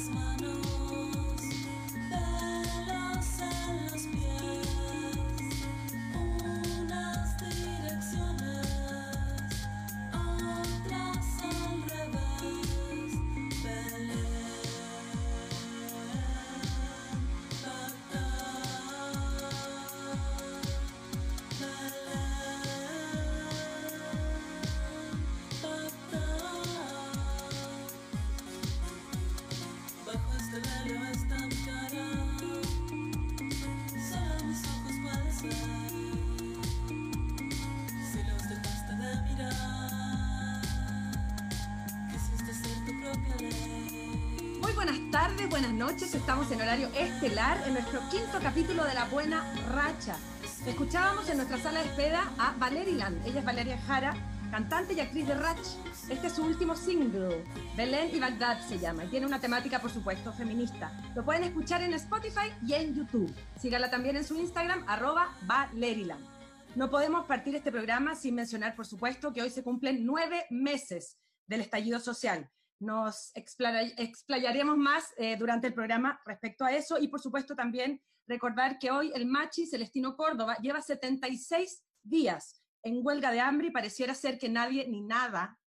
[0.00, 1.29] las manos.
[45.60, 46.14] Buenas noches.
[46.14, 50.16] Estamos en horario estelar en nuestro quinto capítulo de La Buena Racha.
[50.66, 53.26] Escuchábamos en nuestra sala de espera a Valeriland.
[53.26, 54.14] Ella es Valeria Jara,
[54.50, 55.66] cantante y actriz de Ratch.
[56.08, 57.44] Este es su último single,
[57.76, 60.98] Belén y Bagdad se llama, y tiene una temática, por supuesto, feminista.
[61.14, 63.30] Lo pueden escuchar en Spotify y en YouTube.
[63.60, 66.24] Sígala también en su Instagram, arroba Valeriland.
[66.74, 71.18] No podemos partir este programa sin mencionar, por supuesto, que hoy se cumplen nueve meses
[71.46, 77.20] del estallido social nos explayaremos más eh, durante el programa respecto a eso y por
[77.20, 83.40] supuesto también recordar que hoy el Machi Celestino Córdoba lleva 76 días en huelga de
[83.40, 85.58] hambre y pareciera ser que nadie ni nada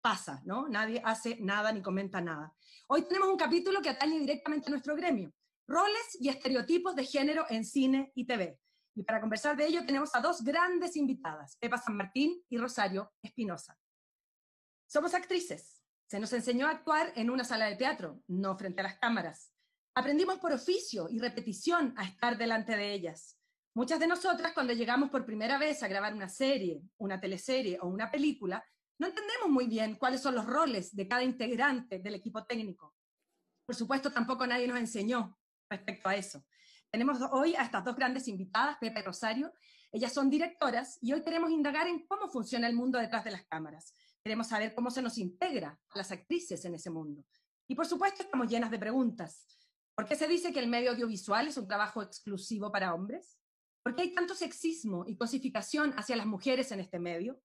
[0.00, 0.68] pasa, ¿no?
[0.68, 2.54] Nadie hace nada ni comenta nada.
[2.88, 5.32] Hoy tenemos un capítulo que atañe directamente a nuestro gremio,
[5.66, 8.58] roles y estereotipos de género en cine y TV.
[8.94, 13.12] Y para conversar de ello tenemos a dos grandes invitadas, Pepa San Martín y Rosario
[13.22, 13.78] Espinosa.
[14.86, 18.84] Somos actrices, se nos enseñó a actuar en una sala de teatro, no frente a
[18.84, 19.50] las cámaras.
[19.94, 23.38] Aprendimos por oficio y repetición a estar delante de ellas.
[23.74, 27.88] Muchas de nosotras, cuando llegamos por primera vez a grabar una serie, una teleserie o
[27.88, 28.64] una película,
[28.98, 32.94] no entendemos muy bien cuáles son los roles de cada integrante del equipo técnico.
[33.66, 35.36] Por supuesto, tampoco nadie nos enseñó
[35.68, 36.44] respecto a eso.
[36.90, 39.52] Tenemos hoy a estas dos grandes invitadas, Pepe y Rosario.
[39.90, 43.44] Ellas son directoras y hoy queremos indagar en cómo funciona el mundo detrás de las
[43.46, 43.94] cámaras.
[44.24, 47.26] Queremos saber cómo se nos integra a las actrices en ese mundo.
[47.68, 49.46] Y por supuesto estamos llenas de preguntas.
[49.94, 53.38] ¿Por qué se dice que el medio audiovisual es un trabajo exclusivo para hombres?
[53.82, 57.38] ¿Por qué hay tanto sexismo y cosificación hacia las mujeres en este medio?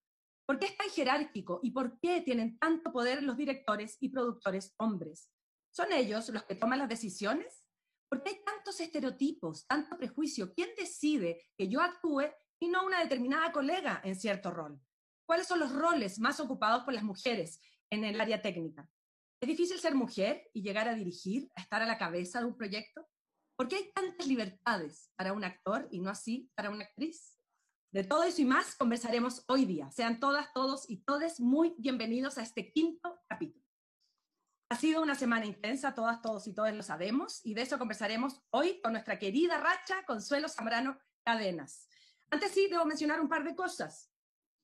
[0.47, 4.73] ¿Por qué es tan jerárquico y por qué tienen tanto poder los directores y productores
[4.77, 5.29] hombres?
[5.71, 7.65] ¿Son ellos los que toman las decisiones?
[8.09, 10.53] ¿Por qué hay tantos estereotipos, tanto prejuicio?
[10.53, 12.23] ¿Quién decide que yo actúe
[12.57, 14.81] y no una determinada colega en cierto rol?
[15.29, 18.89] ¿Cuáles son los roles más ocupados por las mujeres en el área técnica?
[19.39, 22.57] ¿Es difícil ser mujer y llegar a dirigir, a estar a la cabeza de un
[22.57, 23.07] proyecto?
[23.55, 27.37] ¿Por qué hay tantas libertades para un actor y no así para una actriz?
[27.91, 29.91] De todo eso y más conversaremos hoy día.
[29.91, 33.63] Sean todas, todos y todes muy bienvenidos a este quinto capítulo.
[34.69, 38.41] Ha sido una semana intensa, todas, todos y todos lo sabemos, y de eso conversaremos
[38.49, 41.87] hoy con nuestra querida Racha Consuelo Zambrano Cadenas.
[42.31, 44.08] Antes sí, debo mencionar un par de cosas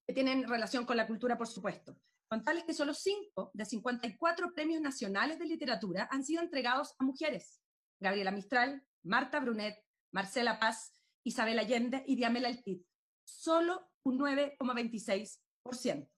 [0.05, 1.97] que tienen relación con la cultura, por supuesto.
[2.27, 7.61] Contarles que solo 5 de 54 premios nacionales de literatura han sido entregados a mujeres.
[7.99, 9.75] Gabriela Mistral, Marta Brunet,
[10.11, 10.93] Marcela Paz,
[11.23, 12.85] Isabel Allende y Diamela Altit.
[13.23, 16.09] Solo un 9,26%.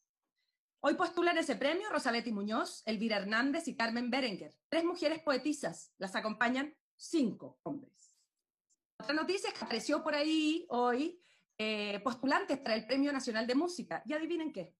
[0.80, 4.56] Hoy postulan ese premio Rosabetti Muñoz, Elvira Hernández y Carmen Berenguer.
[4.69, 5.92] Tres mujeres poetisas.
[5.98, 8.14] Las acompañan cinco hombres.
[9.00, 11.22] Otra noticia es que apareció por ahí hoy
[11.57, 14.03] eh, postulantes para el Premio Nacional de Música.
[14.06, 14.75] Y adivinen qué,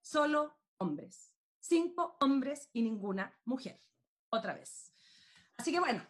[0.00, 1.34] solo hombres.
[1.60, 3.80] Cinco hombres y ninguna mujer.
[4.30, 4.92] Otra vez.
[5.56, 6.06] Así que bueno,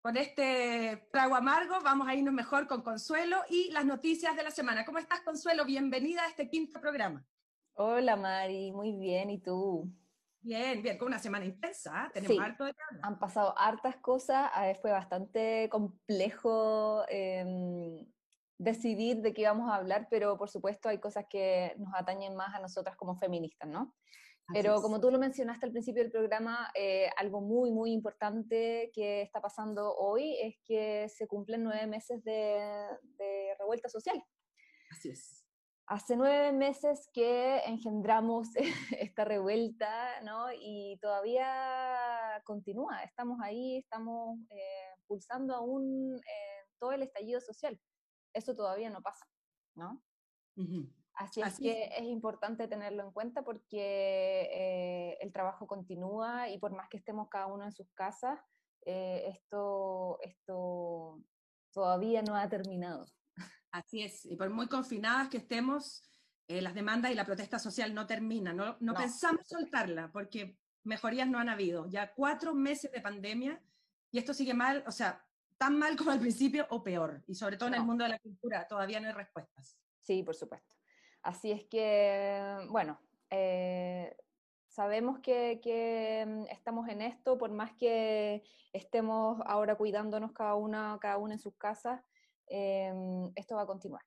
[0.00, 4.50] con este trago amargo vamos a irnos mejor con Consuelo y las noticias de la
[4.50, 4.84] semana.
[4.84, 5.64] ¿Cómo estás, Consuelo?
[5.64, 7.24] Bienvenida a este quinto programa.
[7.74, 8.72] Hola, Mari.
[8.72, 9.30] Muy bien.
[9.30, 9.90] ¿Y tú?
[10.40, 12.10] Bien, bien, con una semana intensa, ¿ah?
[12.12, 14.50] tenemos harto de Han pasado hartas cosas,
[14.80, 18.04] fue bastante complejo eh,
[18.62, 22.54] decidir de qué vamos a hablar, pero por supuesto hay cosas que nos atañen más
[22.54, 23.94] a nosotras como feministas, ¿no?
[24.52, 29.22] Pero como tú lo mencionaste al principio del programa, eh, algo muy, muy importante que
[29.22, 32.86] está pasando hoy es que se cumplen nueve meses de,
[33.58, 34.22] revuelta social.
[34.90, 35.44] Así es.
[35.86, 38.48] Hace nueve meses que engendramos
[38.98, 40.48] esta revuelta, ¿no?
[40.52, 43.02] Y todavía continúa.
[43.04, 47.80] Estamos ahí, estamos eh, pulsando aún eh, todo el estallido social
[48.32, 49.26] eso todavía no pasa,
[49.74, 50.02] ¿no?
[51.14, 52.04] Así, es que es.
[52.04, 57.46] importante tenerlo en cuenta porque eh, el trabajo continúa y por más que estemos cada
[57.46, 58.40] uno en sus casas,
[58.84, 61.22] eh, esto, esto
[61.72, 63.06] todavía no ha terminado.
[63.70, 66.02] Así es, y por muy confinadas que estemos,
[66.48, 71.28] eh, las demandas y la protesta social no terminan, no, no, pensamos soltarla, porque mejorías
[71.28, 71.86] no han habido.
[71.86, 73.62] Ya cuatro meses de pandemia
[74.10, 75.24] y esto sigue mal, o sea,
[75.62, 77.22] tan mal como al principio o peor.
[77.28, 79.78] Y sobre todo en el mundo de la cultura todavía no hay respuestas.
[80.00, 80.74] Sí, por supuesto.
[81.22, 83.00] Así es que, bueno,
[83.30, 84.16] eh,
[84.66, 88.42] sabemos que, mm, estamos en esto, por más que
[88.72, 92.02] estemos ahora cuidándonos cada una, cada una en sus casas,
[92.48, 94.02] em, esto va a continuar.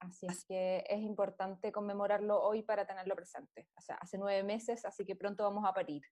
[0.00, 3.68] Así es que es importante conmemorarlo hoy para tenerlo presente.
[3.76, 6.02] O sea, hace nueve meses, así que pronto vamos a parir,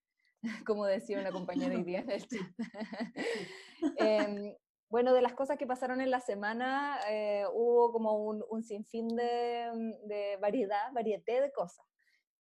[0.69, 2.47] como decía una compañera hoy día en el chat.
[3.97, 4.55] Em,
[4.89, 9.09] bueno, de las cosas que pasaron en la semana, eh, hubo como un, un sinfín
[9.09, 9.71] de,
[10.05, 11.85] de, variedad, varieté de cosas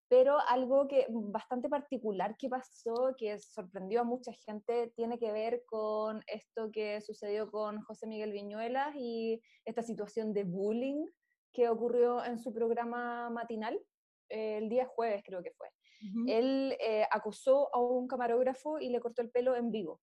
[0.10, 5.32] pero algo que mm, bastante particular que pasó, que sorprendió a mucha gente, tiene que
[5.32, 11.06] ver con esto que sucedió con José Miguel Viñuelas y esta situación de bullying
[11.54, 13.80] que ocurrió en su programa matinal,
[14.30, 15.70] el día jueves creo que fue.
[16.28, 20.00] Él eh, acusó a un camarógrafo y le cortó el pelo en vivo.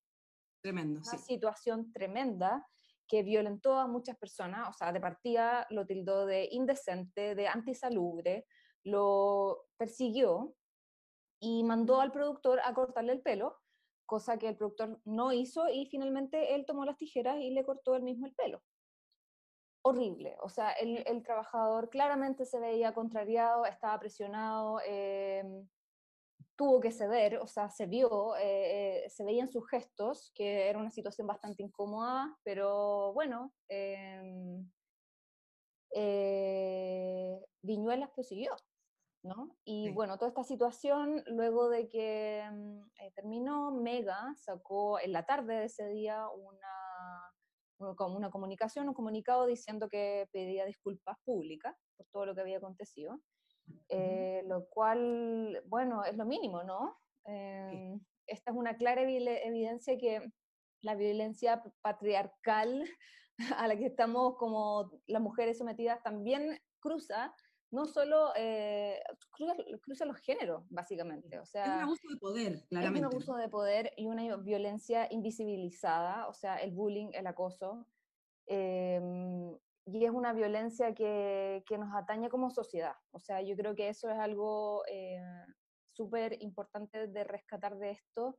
[0.64, 2.66] Tremendo, Una situación tremenda
[3.06, 8.46] que violentó a muchas personas, o sea, de partida lo tildó de indecente, de antisalubre,
[8.82, 10.56] lo persiguió
[11.38, 13.58] y mandó al productor a cortarle el pelo,
[14.06, 17.94] cosa que el productor no hizo y finalmente él tomó las tijeras y le cortó
[17.94, 18.62] él mismo el pelo.
[19.82, 25.68] Horrible, o sea, el, trabajador claramente se veía contrariado, estaba presionado, em,
[26.56, 30.68] tuvo que ceder, o sea, se vio, eh, eh, se veía en sus gestos que
[30.68, 34.70] era una situación bastante incómoda, pero bueno, em,
[35.94, 38.54] eh, Viñuelas prosiguió.
[39.64, 45.54] Y bueno, toda esta situación, luego de que eh, terminó, Mega sacó en la tarde
[45.54, 52.26] de ese día una, una comunicación, un comunicado diciendo que pedía disculpas públicas por todo
[52.26, 53.18] lo que había acontecido,
[53.88, 56.98] eh, lo cual, bueno, es lo mínimo, ¿no?
[57.24, 60.32] Em, esta es una clara evidencia que
[60.82, 62.84] la violencia patriarcal
[63.58, 67.34] a la que estamos como las mujeres sometidas también cruza
[67.74, 69.02] no solo eh,
[69.82, 71.40] cruza, los géneros, básicamente.
[71.40, 73.00] O sea, es un abuso de poder, claramente.
[73.00, 77.86] Es un abuso de poder y una violencia invisibilizada, o sea, el bullying, el acoso.
[78.46, 82.94] Em, y es una violencia que, que, nos atañe como sociedad.
[83.10, 85.20] O sea, yo creo que eso es algo eh,
[85.92, 88.38] súper importante de rescatar de esto,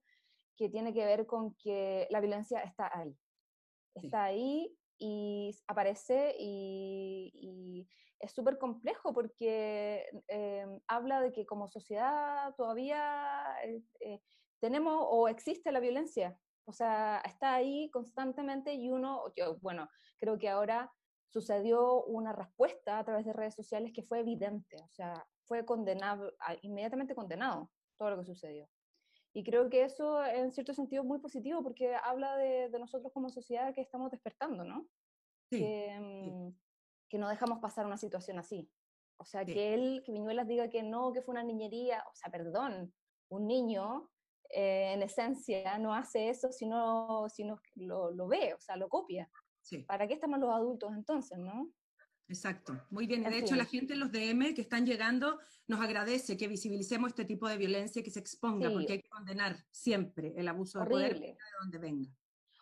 [0.58, 3.16] que tiene que ver con que la violencia está ahí.
[3.94, 7.88] Está ahí y aparece y,
[8.18, 14.22] es súper complejo porque em, habla de que como sociedad todavía eh, eh,
[14.60, 16.36] tenemos o existe la violencia.
[16.66, 19.22] O sea, está ahí constantemente y uno,
[19.62, 20.92] bueno, creo que ahora
[21.30, 26.34] sucedió una respuesta a través de redes sociales que fue evidente, o sea, fue condenado,
[26.62, 28.68] inmediatamente condenado todo lo que sucedió.
[29.34, 33.12] Y creo que eso en cierto sentido es muy positivo porque habla de, de nosotros
[33.14, 34.88] como sociedad que estamos despertando, ¿no?
[35.50, 36.50] que, mm,
[37.10, 38.70] que, no dejamos pasar una situación así.
[39.18, 42.30] O sea, que él, que Viñuelas diga que no, que fue una niñería, o sea,
[42.30, 42.94] perdón,
[43.30, 44.10] un niño
[44.50, 48.76] eh, en esencia no hace eso si no, si no lo, lo, ve, o sea,
[48.76, 49.30] lo copia.
[49.88, 51.72] ¿Para qué estamos los adultos entonces, no?
[52.28, 53.24] Exacto, muy bien.
[53.24, 57.26] De hecho, la gente en los DM que están llegando nos agradece que visibilicemos este
[57.26, 60.86] tipo de violencia y que se exponga, porque hay que condenar siempre el abuso de
[60.88, 62.10] poder de donde venga.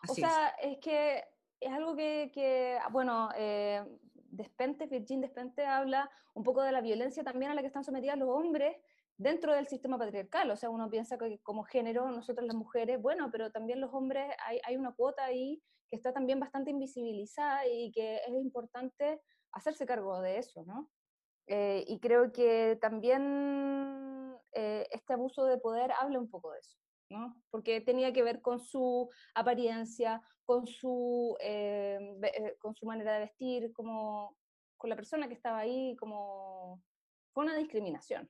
[0.06, 0.78] o sea, es.
[0.78, 1.24] que
[1.60, 3.82] es algo que, que bueno, eh,
[4.14, 8.18] Despente, Virgin Despente habla un poco de la violencia también a la que están sometidos
[8.18, 8.76] los hombres
[9.16, 10.50] dentro del sistema patriarcal.
[10.50, 14.26] O sea, uno piensa que como género, nosotros las mujeres, bueno, pero también los hombres,
[14.44, 15.62] hay, hay una cuota ahí
[15.94, 19.20] que está también bastante invisibilizada y que es importante
[19.52, 20.90] hacerse cargo de eso, ¿no?
[21.46, 26.76] Eh, y creo que también eh, este abuso de poder habla un poco de eso,
[27.10, 27.40] ¿no?
[27.50, 33.72] Porque tenía que ver con su apariencia, con su, eh, con su manera de vestir,
[33.72, 34.36] como,
[34.76, 36.82] con la persona que estaba ahí, como
[37.32, 38.28] fue una discriminación,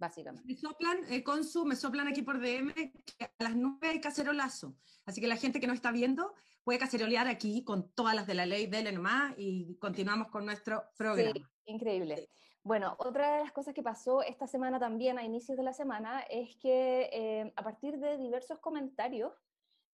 [0.00, 0.48] básicamente.
[0.48, 4.00] Me soplan, eh, con su, me soplan aquí por DM que a las 9 hay
[4.00, 4.74] cacerolazo.
[5.04, 8.34] Así que la gente que no está viendo puede cacerolear aquí con todas las de
[8.34, 11.32] la ley, dele nomás y continuamos con nuestro programa.
[11.32, 12.28] Sí, increíble.
[12.62, 16.20] Bueno, otra de las cosas que pasó esta semana también, a inicios de la semana,
[16.28, 19.32] es que eh, a partir de diversos comentarios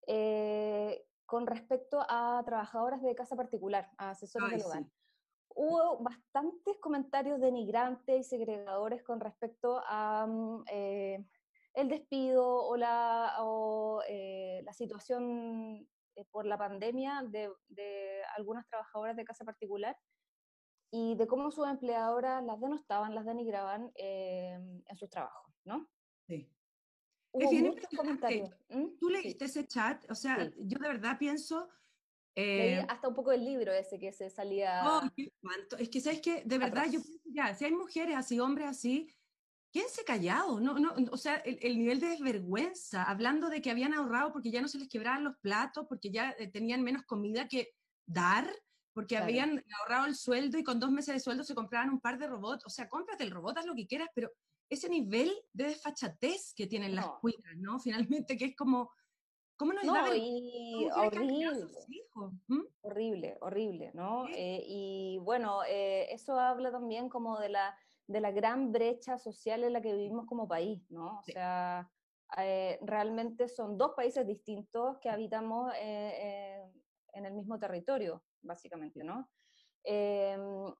[0.06, 4.84] eh, con respecto a trabajadoras de casa particular, a asesores del hogar,
[5.56, 11.24] hubo bastantes comentarios denigrantes y segregadores con respecto a mm, eh,
[11.74, 14.02] el despido o la, o,
[14.62, 15.86] la situación
[16.30, 19.96] por la pandemia de, de algunas trabajadoras de casa particular
[20.90, 25.88] y de cómo sus empleadoras las denostaban, las denigraban eh, en sus trabajos, ¿no?
[26.26, 26.50] Sí.
[27.32, 28.50] hubo muchos comentarios.
[28.68, 28.98] ¿Mm?
[28.98, 31.68] Tú leíste ese chat, o sea, yo de verdad pienso...
[32.38, 34.82] Eh, hasta un poco el libro ese que se salía...
[34.84, 35.00] Oh,
[35.78, 39.08] es que, ¿sabes que De verdad, yo pienso ya, si hay mujeres así, hombres así,
[39.72, 44.32] quédense callados, no, no, o sea, el, nivel de desvergüenza, hablando de que habían ahorrado
[44.32, 47.74] porque ya no se les quebraban los platos, porque ya eh, tenían menos comida que
[48.06, 48.50] dar,
[48.92, 52.18] porque habían ahorrado el sueldo y con dos meses de sueldo se compraban un par
[52.18, 54.30] de robots, o sea, cómprate el robot, haz lo que quieras, pero
[54.68, 57.78] ese nivel de desfachatez que tienen las cuicas, ¿no?
[57.78, 58.90] Finalmente, que es como,
[59.56, 61.66] ¿cómo nos no, y horrible,
[62.46, 62.62] ¿Mm?
[62.82, 64.26] horrible, horrible, ¿no?
[64.28, 67.76] Eh, y bueno, eh, eso habla también como de la
[68.08, 71.18] de la gran brecha social en la que vivimos como país, ¿no?
[71.18, 71.90] O sea,
[72.38, 79.28] eh, realmente son dos países distintos que habitamos en el mismo territorio, básicamente, ¿no?
[79.82, 80.72] Em,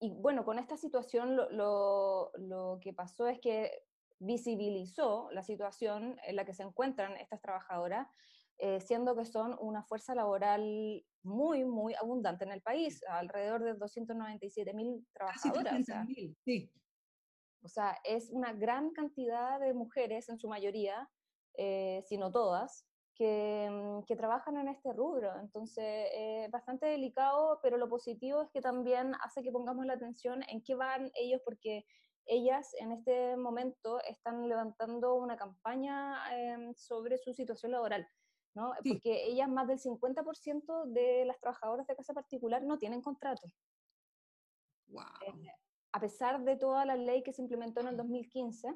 [0.00, 3.70] y bueno, con esta situación lo, lo, que pasó es que
[4.18, 8.08] visibilizó la situación en la que se encuentran estas trabajadoras,
[8.80, 14.74] siendo que son una fuerza laboral muy, muy abundante en el país, alrededor de 297
[14.74, 15.86] mil trabajadoras.
[16.44, 16.72] sí.
[17.62, 21.08] O sea, es una gran cantidad de mujeres, en su mayoría,
[21.56, 25.32] eh, si no todas, que, mm, que, trabajan en este rubro.
[25.40, 29.94] Entonces, es eh, bastante delicado, pero lo positivo es que también hace que pongamos la
[29.94, 31.84] atención en qué van ellos, porque
[32.28, 38.06] ellas en este momento están levantando una campaña em, sobre su situación laboral.
[38.54, 38.72] ¿no?
[38.86, 43.46] Porque ellas, más del 50% de las trabajadoras de casa particular no tienen contrato.
[44.88, 45.04] Wow.
[45.26, 45.52] Eh,
[45.92, 48.74] a pesar de toda la ley que se implementó en el 2015,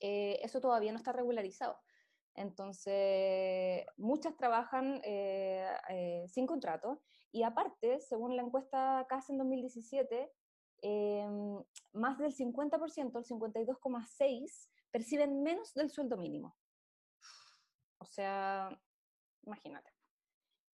[0.00, 1.78] eh, eso todavía no está regularizado.
[2.34, 10.32] Entonces, muchas trabajan eh, sin contrato y aparte, según la encuesta CAS en 2017,
[11.92, 16.56] más del 50%, el 52,6%, perciben menos del sueldo mínimo.
[17.98, 18.68] O sea,
[19.44, 19.92] imagínate.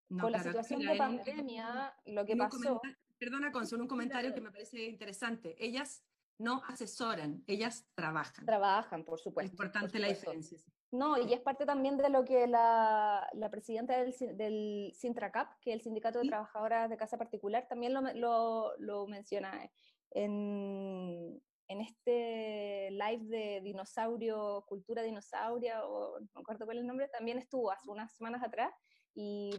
[0.07, 2.81] Con la situación de pandemia, lo que pasó...
[3.17, 5.55] Perdona, con solo un comentario que me parece interesante.
[5.57, 6.03] Ellas
[6.37, 8.45] no asesoran, ellas trabajan.
[8.45, 9.51] Trabajan, por supuesto.
[9.51, 10.57] Importante la diferencia.
[10.91, 15.71] No, y es parte también de lo que la, la presidenta del, del, Sintracap, que
[15.71, 19.69] es el Sindicato de Trabajadoras de Casa Particular, también lo, lo, lo menciona
[20.11, 27.09] en, en este live de dinosaurio, cultura dinosauria, o no recuerdo cuál es el nombre,
[27.09, 28.71] también estuvo hace unas semanas atrás
[29.13, 29.51] y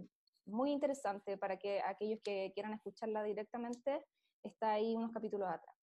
[0.47, 4.05] muy interesante para que aquellos que quieran escucharla directamente,
[4.43, 5.76] está ahí unos capítulos atrás.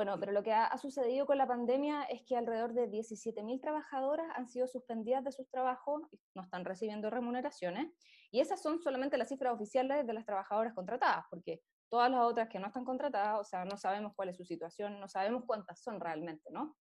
[0.00, 4.34] Bueno, pero lo que ha, sucedido con la pandemia es que alrededor de 17.000 trabajadoras
[4.34, 6.00] han sido suspendidas de sus trabajos,
[6.34, 7.92] no están recibiendo remuneraciones,
[8.30, 12.48] y esas son solamente las cifras oficiales de las trabajadoras contratadas, porque Todas las otras
[12.48, 15.82] que no están contratadas, o sea, no sabemos cuál es su situación, no sabemos cuántas
[15.82, 16.78] son realmente, ¿no?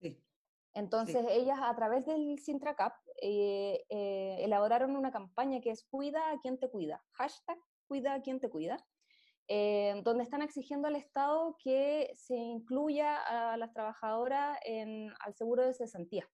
[0.00, 0.22] Sí.
[0.72, 6.38] Entonces, ellas a través del Sintracap eh, eh, elaboraron una campaña que es Cuida a
[6.38, 8.76] quien te cuida, hashtag Cuida a quien te cuida,
[9.48, 15.66] eh, donde están exigiendo al Estado que se incluya a las trabajadoras en, al seguro
[15.66, 16.28] de cesantía.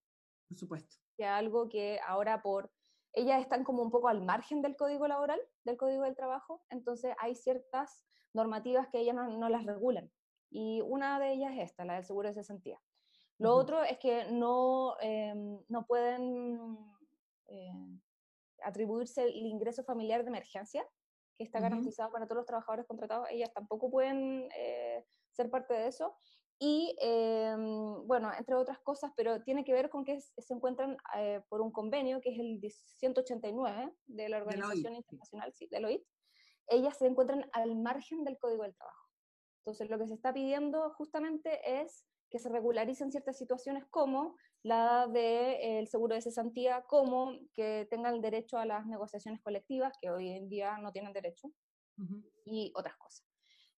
[0.49, 0.97] Por supuesto.
[1.17, 2.71] Que es algo que ahora por
[3.12, 7.15] ellas están como un poco al margen del código laboral, del código del trabajo, entonces
[7.19, 10.11] hay ciertas normativas que ellas no, las regulan.
[10.50, 12.81] Y una de ellas es esta, la del seguro de cesantía.
[13.38, 16.79] Lo otro es que no, em, no pueden
[17.47, 18.00] eh,
[18.62, 20.87] atribuirse el ingreso familiar de emergencia,
[21.38, 23.28] que está garantizado para todos los trabajadores contratados.
[23.30, 26.16] Ellas tampoco pueden eh, ser parte de eso.
[26.59, 31.40] Y em, bueno, entre otras cosas, pero tiene que ver con que se encuentran eh,
[31.49, 32.61] por un convenio que es el
[32.99, 36.02] 189 de la Organización Internacional sí, del OIT,
[36.66, 39.09] ellas se encuentran al margen del Código del Trabajo.
[39.61, 45.07] Entonces, lo que se está pidiendo justamente es que se regularicen ciertas situaciones como la
[45.07, 49.93] del de, eh, seguro de cesantía, como que tengan el derecho a las negociaciones colectivas,
[50.00, 51.49] que hoy en día no tienen derecho,
[52.45, 53.27] y otras cosas.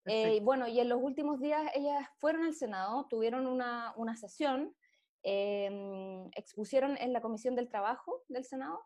[0.07, 4.75] Eh, bueno, y en los últimos días ellas fueron al Senado, tuvieron una, una sesión,
[5.23, 8.81] em, expusieron en la Comisión del Trabajo del Senado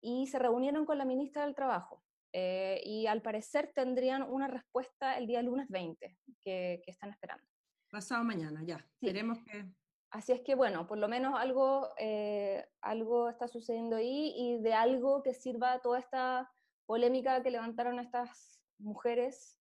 [0.00, 2.04] y se reunieron con la ministra del Trabajo.
[2.32, 7.46] Eh, y al parecer tendrían una respuesta el día lunes 20, que, que están esperando.
[7.90, 8.84] Pasado mañana, ya.
[9.00, 9.66] Esperemos que...
[10.12, 14.74] Así es que, bueno, por lo menos algo, eh, algo está sucediendo ahí y de
[14.74, 16.50] algo que sirva toda esta
[16.86, 19.58] polémica que levantaron estas mujeres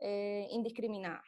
[0.00, 1.22] eh, indiscriminada.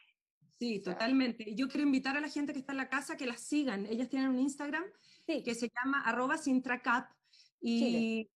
[0.59, 1.55] Sí, totalmente.
[1.55, 3.85] Yo quiero invitar a la gente que está en la casa que las sigan.
[3.85, 4.85] Ellas tienen un Instagram
[5.25, 7.09] que se llama arroba Sintracap
[7.61, 8.29] y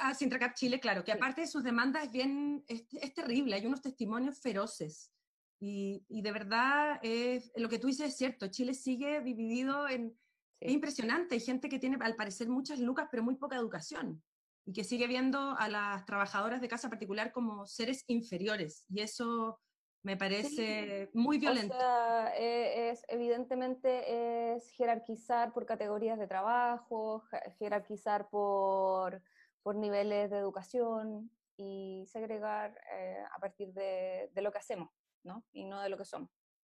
[0.00, 3.80] Ah, Sintracap Chile, claro, que aparte de sus demandas es bien, es, terrible, hay unos
[3.80, 5.12] testimonios feroces.
[5.60, 10.16] Y, y de verdad, es, lo que tú dices es cierto, Chile sigue dividido en,
[10.60, 14.22] Es impresionante, hay gente que tiene al parecer muchas lucas, pero muy poca educación,
[14.64, 19.60] y que sigue viendo a las trabajadoras de casa particular como seres inferiores, y eso
[20.02, 21.74] me parece muy violento.
[21.74, 27.24] O sea, e, es, evidentemente es jerarquizar por categorías de trabajo,
[27.58, 29.20] jerarquizar por,
[29.62, 34.90] por niveles de educación y segregar eh, a partir de, de, lo que hacemos,
[35.24, 35.44] ¿no?
[35.52, 36.30] Y no de lo que somos.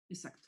[0.08, 0.48] Exacto.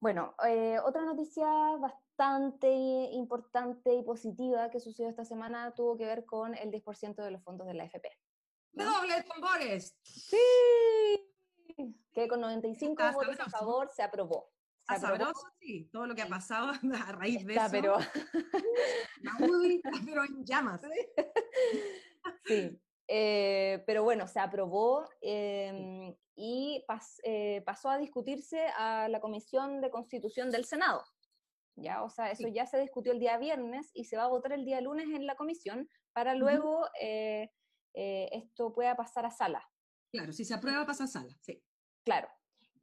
[0.00, 1.46] Bueno, eh, otra noticia
[1.78, 7.30] bastante importante y positiva que sucedió esta semana tuvo que ver con el 10% de
[7.30, 8.08] los fondos de la AFP.
[8.74, 8.84] ¿no?
[8.84, 9.96] ¡Doble tambores!
[10.02, 10.36] ¡Sí!
[12.12, 14.52] que con 95 votos a favor se aprobó.
[14.88, 16.70] Se sabroso, sí, todo lo que ha pasado
[17.06, 17.66] a raíz de eso.
[17.70, 17.96] Pero...
[19.22, 20.80] pero en llamas.
[22.46, 26.84] Sí, eh, pero bueno, se aprobó em, y
[27.24, 31.04] eh, pasó a discutirse a la Comisión de Constitución del Senado.
[31.76, 32.02] ¿ya?
[32.02, 34.64] O sea, eso ya se discutió el día viernes y se va a votar el
[34.64, 37.50] día lunes en la comisión para luego eh,
[37.92, 39.62] esto pueda pasar a sala.
[40.10, 41.62] Claro, si se aprueba pasa a sala, sí.
[42.04, 42.28] Claro.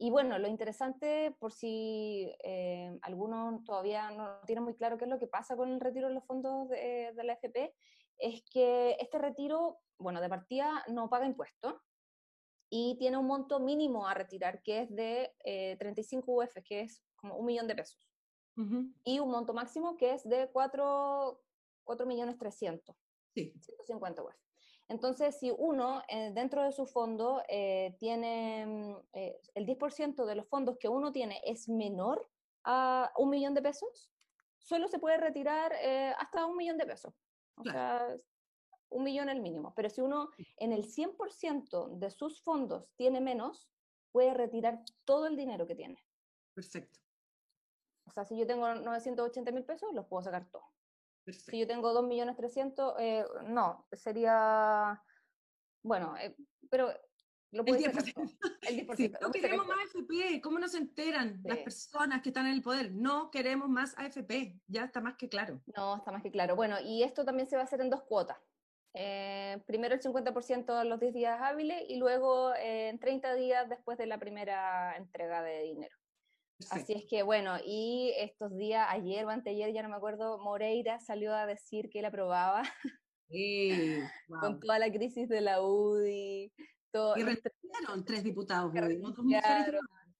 [0.03, 5.11] Y bueno, lo interesante, por si eh, algunos todavía no tienen muy claro qué es
[5.11, 7.71] lo que pasa con el retiro de los fondos de, la FP,
[8.17, 11.75] es que este retiro, bueno, de partida no paga impuestos
[12.69, 15.33] y tiene un monto mínimo a retirar que es de
[15.79, 18.07] 35 UF, que es como un millón de pesos.
[19.03, 21.41] Y un monto máximo que es de 4,
[21.83, 22.95] 4 millones 300.
[23.33, 23.53] Sí.
[23.59, 24.35] 150 UF.
[24.91, 30.35] Entonces, si uno eh, dentro de su fondo eh, tiene mm, eh, el 10% de
[30.35, 32.29] los fondos que uno tiene es menor
[32.65, 34.11] a un millón de pesos,
[34.59, 35.73] solo se puede retirar
[36.17, 37.13] hasta un millón de pesos.
[37.55, 38.05] O sea,
[38.91, 39.73] un millón el mínimo.
[39.75, 43.69] Pero si uno en el 100% de sus fondos tiene menos,
[44.11, 46.03] puede retirar todo el dinero que tiene.
[46.53, 46.99] Perfecto.
[48.05, 50.65] O sea, si yo tengo 980 mil pesos, los puedo sacar todos.
[51.27, 55.01] Si yo tengo 2.300.000, eh, no, sería,
[55.83, 56.35] bueno, eh,
[56.69, 56.91] pero
[57.51, 58.37] lo el 10%.
[58.63, 59.19] El 10%.
[59.21, 62.91] no queremos más AFP, ¿cómo nos enteran las personas que están en el poder?
[62.91, 65.61] No queremos más AFP, ya está más que claro.
[65.75, 66.55] No, está más que claro.
[66.55, 68.37] Bueno, y esto también se va a hacer en dos cuotas.
[68.93, 73.69] Eh, primero el 50% en los 10 días hábiles y luego eh, en 30 días
[73.69, 75.95] después de la primera entrega de dinero.
[76.69, 80.99] Así es que bueno, y estos días, ayer o anteayer, ya no me acuerdo, Moreira
[80.99, 82.63] salió a decir que él aprobaba.
[83.29, 83.99] Sí,
[84.57, 86.51] con toda la crisis de la UDI.
[86.91, 88.73] Todo, y retiraron tres diputados,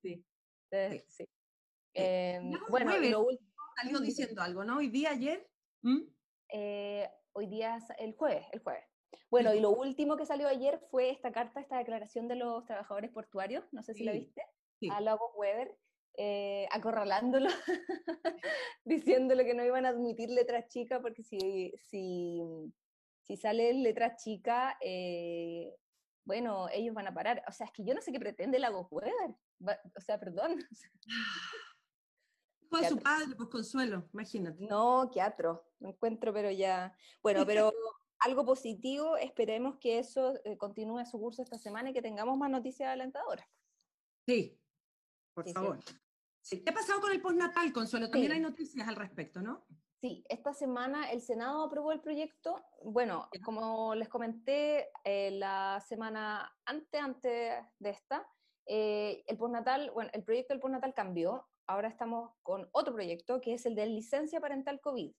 [0.02, 1.28] sí, sí.
[1.94, 3.52] Em, bueno, lo último.
[3.76, 4.78] Salió diciendo algo, ¿no?
[4.78, 5.48] Hoy día, ayer.
[5.82, 6.04] ¿Mm?
[6.54, 8.84] Eh, hoy día, el jueves, el jueves.
[9.30, 13.12] Bueno, y lo último que salió ayer fue esta carta, esta declaración de los trabajadores
[13.12, 14.42] portuarios, no sé si la viste,
[14.92, 15.78] a Lagos Weber,
[16.18, 17.50] eh, acorralándolo,
[18.86, 22.42] diciéndole que no iban a admitir letra chica, porque si, si,
[23.24, 25.74] si sale letra chica, eh,
[26.26, 27.44] bueno, ellos van a parar.
[27.48, 29.14] O sea, es que yo no sé qué pretende la Weber.
[29.96, 30.60] O sea, perdón.
[32.72, 34.66] Fue su padre, pues Consuelo, imagínate.
[34.66, 36.96] No, qué atro, me encuentro, pero ya.
[37.22, 37.72] Bueno, pero
[38.20, 42.50] algo positivo, esperemos que eso eh, continúe su curso esta semana y que tengamos más
[42.50, 43.46] noticias alentadoras.
[44.26, 44.58] Sí,
[45.34, 45.80] por favor.
[46.50, 48.10] ¿Qué ha pasado con el postnatal, Consuelo?
[48.10, 49.66] También hay noticias al respecto, ¿no?
[50.00, 52.64] Sí, esta semana el Senado aprobó el proyecto.
[52.84, 58.26] Bueno, como les comenté eh, la semana antes, antes de esta,
[58.66, 61.48] eh, el postnatal, bueno, el proyecto del postnatal cambió.
[61.72, 65.14] Ahora estamos con otro proyecto que es el de licencia parental COVID.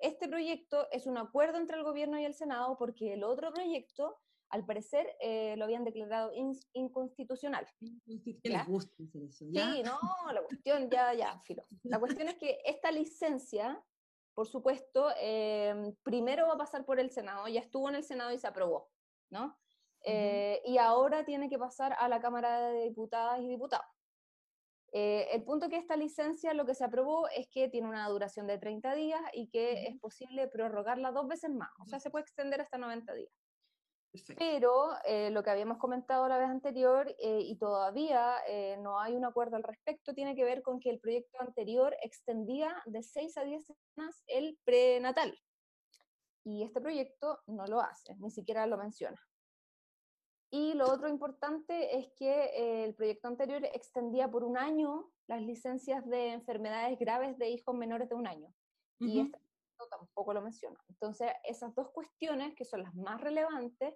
[0.00, 4.18] Este proyecto es un acuerdo entre el gobierno y el Senado porque el otro proyecto
[4.50, 6.32] al parecer eh, lo habían declarado
[6.72, 7.64] inconstitucional.
[7.78, 9.28] ¿Qué les gusta eso?
[9.30, 10.00] Sí, no,
[10.32, 11.62] la cuestión ya, ya, filo.
[11.84, 13.80] La cuestión es que esta licencia,
[14.34, 18.32] por supuesto, em, primero va a pasar por el Senado, ya estuvo en el Senado
[18.32, 18.90] y se aprobó,
[19.30, 19.56] ¿no?
[20.02, 23.86] Eh, y ahora tiene que pasar a la Cámara de Diputadas y Diputados.
[24.92, 28.46] Eh, el punto que esta licencia lo que se aprobó es que tiene una duración
[28.46, 32.22] de 30 días y que es posible prorrogarla dos veces más, o sea, se puede
[32.22, 33.32] extender hasta 90 días.
[34.38, 39.14] Pero eh, lo que habíamos comentado la vez anterior eh, y todavía eh, no hay
[39.14, 43.36] un acuerdo al respecto tiene que ver con que el proyecto anterior extendía de 6
[43.36, 45.38] a 10 semanas el prenatal.
[46.44, 49.20] Y este proyecto no lo hace, ni siquiera lo menciona.
[50.50, 56.06] Y lo otro importante es que el proyecto anterior extendía por un año las licencias
[56.08, 58.52] de enfermedades graves de hijos menores de un año.
[58.98, 59.38] Y este
[59.90, 60.78] tampoco lo menciona.
[60.88, 63.94] Entonces, esas dos cuestiones, que son las más relevantes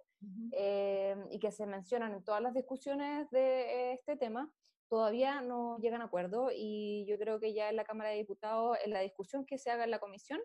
[0.52, 4.52] eh, y que se mencionan en todas las discusiones de este tema,
[4.88, 8.76] todavía no llegan a acuerdo y yo creo que ya en la Cámara de Diputados,
[8.84, 10.40] en la discusión que se haga en la comisión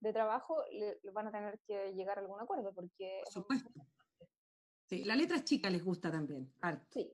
[0.00, 3.20] de trabajo, le, van a tener que llegar a algún acuerdo porque...
[3.24, 3.70] Por supuesto.
[4.88, 6.50] Sí, la letra chica les gusta también,
[6.90, 7.12] Sí,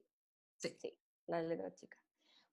[0.56, 1.98] sí, sí, la letra chica.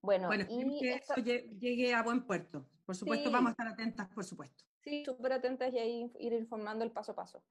[0.01, 1.15] Bueno, y que esto...
[1.15, 2.65] llegue a buen puerto.
[2.85, 4.63] Por supuesto, vamos a estar atentas, por supuesto.
[4.81, 7.43] Sí, súper atentas y ahí ir informando el paso a paso.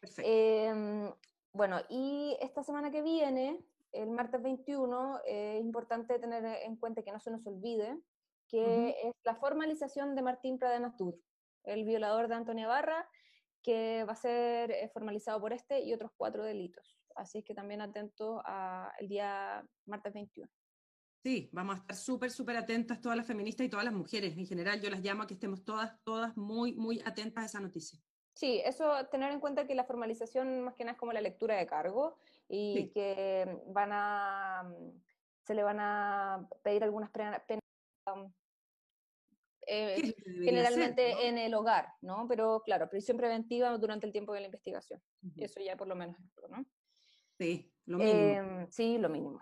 [0.00, 0.28] Perfecto.
[0.28, 1.12] Em,
[1.52, 7.12] bueno, y esta semana que viene, el martes 21, es importante tener en cuenta que
[7.12, 8.02] no se nos olvide
[8.52, 10.94] que es la formalización de Martín Pradenas
[11.64, 13.08] el violador de Antonia Barra,
[13.62, 16.98] que va a ser eh, formalizado por este y otros cuatro delitos.
[17.16, 20.50] Así que también atento al día martes 21.
[21.22, 24.46] Sí, vamos a estar súper, súper atentas todas las feministas y todas las mujeres en
[24.46, 24.80] general.
[24.80, 27.98] Yo las llamo a que estemos todas, todas muy, muy atentas a esa noticia.
[28.34, 31.56] Sí, eso tener en cuenta que la formalización más que nada es como la lectura
[31.56, 32.16] de cargo
[32.48, 34.74] y que van a,
[35.44, 37.40] se le van a pedir algunas penas
[38.12, 38.32] um,
[39.66, 42.26] eh, generalmente en el hogar, ¿no?
[42.26, 45.00] Pero claro, prisión preventiva durante el tiempo de la investigación.
[45.36, 46.16] Eso ya por lo menos,
[46.50, 46.64] ¿no?
[47.38, 48.18] Sí, lo mínimo.
[48.18, 49.40] Em, sí, lo mínimo.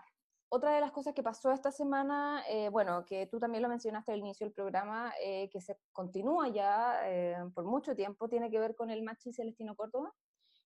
[0.53, 4.11] Otra de las cosas que pasó esta semana, eh, bueno, que tú también lo mencionaste
[4.11, 8.59] al inicio del programa, eh, que se continúa ya eh, por mucho tiempo, tiene que
[8.59, 10.13] ver con el machi Celestino Córdoba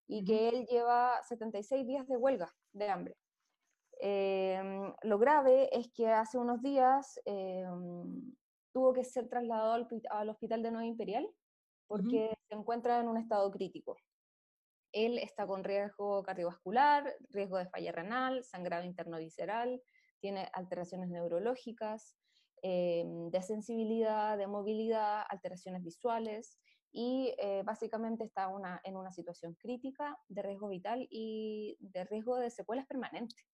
[0.07, 3.15] y que él lleva 76 días de huelga de hambre.
[3.99, 8.33] Em, lo grave es que hace unos días em,
[8.73, 11.29] tuvo que ser trasladado al, hospital de Nueva Imperial
[11.87, 13.95] porque se encuentra en un estado crítico.
[14.95, 19.81] Él está con riesgo cardiovascular, riesgo de falla renal, sangrado interno visceral,
[20.21, 22.15] tiene alteraciones neurológicas,
[22.61, 26.57] em, de sensibilidad, de movilidad, alteraciones visuales
[26.93, 32.37] y eh, básicamente está una, en una situación crítica de riesgo vital y de riesgo
[32.37, 33.45] de secuelas permanentes.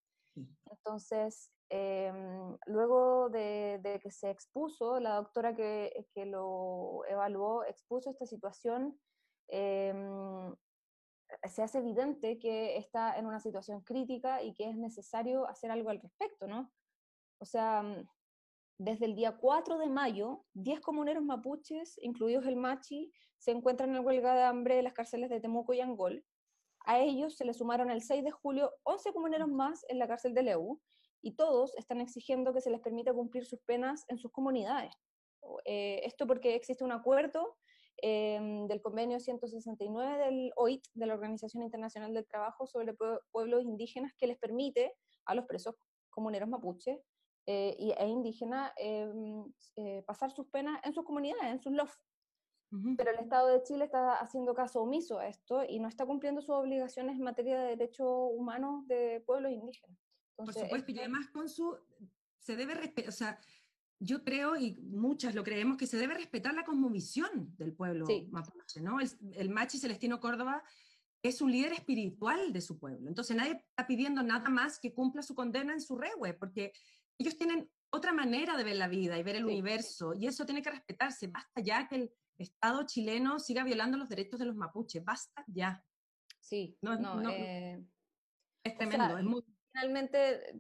[0.70, 8.28] Entonces, em, luego de, que se expuso, la doctora que, que lo evaluó expuso esta
[8.28, 8.96] situación,
[9.48, 10.54] em,
[11.50, 15.90] se hace evidente que está en una situación crítica y que es necesario hacer algo
[15.90, 16.72] al respecto, ¿no?
[17.40, 18.08] O sea, mm,
[18.78, 24.06] desde el día 4 de mayo, 10 comuneros mapuches, incluidos el Machi, se encuentran en
[24.06, 26.26] huelga de hambre en las cárceles de Temuco y Angol.
[26.86, 30.34] A ellos se les sumaron el 6 de julio 11 comuneros más en la cárcel
[30.34, 30.82] de Leu,
[31.22, 34.94] y todos están exigiendo que se les permita cumplir sus penas en sus comunidades.
[35.66, 37.58] Eh, esto porque existe un acuerdo
[38.04, 42.96] Em, del convenio 169 del OIT, de la Organización Internacional del Trabajo sobre
[43.32, 45.76] Pueblos Indígenas, que les permite a los presos
[46.10, 47.04] comuneros mapuche
[47.46, 51.96] eh, e indígenas em, eh, pasar sus penas en sus comunidades, en sus LOF.
[52.98, 56.42] Pero el Estado de Chile está haciendo caso omiso a esto y no está cumpliendo
[56.42, 60.00] sus obligaciones en materia de derechos humanos de pueblos indígenas.
[60.38, 61.78] Por supuesto, y además con su,
[62.40, 63.40] se debe respetar, o sea,
[64.02, 68.82] yo creo, y muchas lo creemos, que se debe respetar la cosmovisión del pueblo mapuche,
[68.82, 69.00] ¿no?
[69.00, 70.64] El, el, Machi Celestino Córdoba
[71.22, 75.22] es un líder espiritual de su pueblo, entonces nadie está pidiendo nada más que cumpla
[75.22, 76.74] su condena en su rewe, porque
[77.20, 80.64] ellos tienen otra manera de ver la vida y ver el universo, y eso tiene
[80.64, 81.28] que respetarse.
[81.28, 85.86] Basta ya que el Estado chileno siga violando los derechos de los mapuches, basta ya.
[86.40, 87.86] Sí, no, no, eh,
[88.64, 90.52] es tremendo, es muy finalmente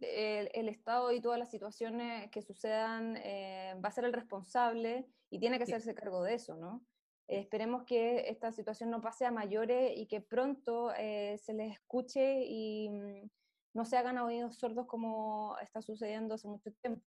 [0.59, 5.39] el, Estado y todas las situaciones que sucedan eh, va a ser el responsable y
[5.39, 6.85] tiene que hacerse cargo de eso, ¿no?
[7.31, 12.43] esperemos que esta situación no pase a mayores y que pronto eh, se les escuche
[12.45, 13.29] y mm,
[13.73, 17.01] no se hagan oídos sordos como está sucediendo hace mucho tiempo.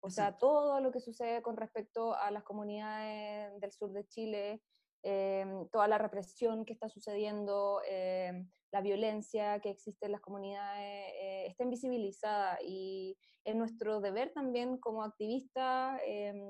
[0.00, 4.62] O sea, todo lo que sucede con respecto a las comunidades del sur de Chile,
[5.02, 11.12] Em, toda la represión que está sucediendo, em, la violencia que existe en las comunidades,
[11.14, 16.40] eh, está invisibilizada y es nuestro deber también como activistas em,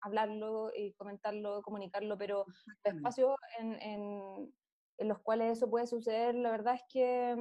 [0.00, 2.44] hablarlo y comentarlo, comunicarlo, pero
[2.84, 4.54] los espacios en, en,
[4.98, 7.36] en, los cuales eso puede suceder, la verdad es que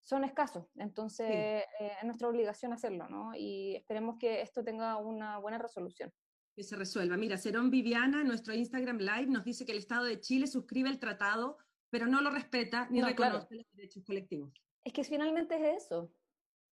[0.00, 3.32] son escasos, entonces eh, es nuestra obligación hacerlo, ¿no?
[3.34, 6.12] Y esperemos que esto tenga una buena resolución
[6.54, 7.16] que se resuelva.
[7.16, 10.88] Mira, Cerón Viviana, en nuestro Instagram Live, nos dice que el Estado de Chile suscribe
[10.88, 11.58] el tratado,
[11.90, 14.52] pero no lo respeta ni reconoce los derechos colectivos.
[14.84, 16.12] Es que finalmente es eso.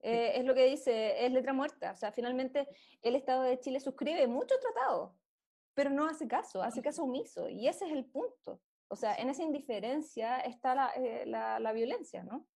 [0.00, 1.92] Eh, es lo que dice, es letra muerta.
[1.92, 2.68] O sea, finalmente
[3.02, 5.12] el Estado de Chile suscribe muchos tratados,
[5.74, 7.48] pero no hace caso, hace caso omiso.
[7.48, 8.60] Y ese es el punto.
[8.88, 12.46] O sea, en esa indiferencia está la, eh, la, la violencia, ¿no?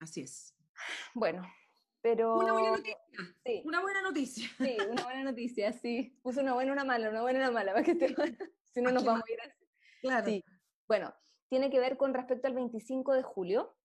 [0.00, 0.54] Así es.
[1.14, 1.42] Bueno,
[2.00, 2.38] pero...
[2.38, 2.98] Una buena noticia.
[4.14, 4.50] Sí.
[4.58, 4.66] Una buena noticia.
[4.66, 6.18] Sí, una buena noticia, sí.
[6.22, 8.14] Puse una buena, una mala, una buena, una mala, para que te...
[8.72, 9.66] si no nos vamos a ir así.
[10.00, 10.26] Claro.
[10.26, 10.44] Sí.
[10.86, 11.14] Bueno,
[11.48, 13.76] tiene que ver con respecto al 25 de julio.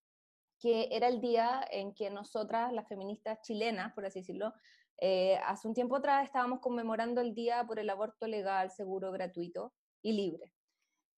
[0.60, 4.54] que era el día en que nosotras, las feministas chilenas, por así decirlo,
[5.00, 9.74] eh, hace un tiempo atrás estábamos conmemorando el Día por el Aborto Legal, Seguro, Gratuito
[10.02, 10.52] y Libre.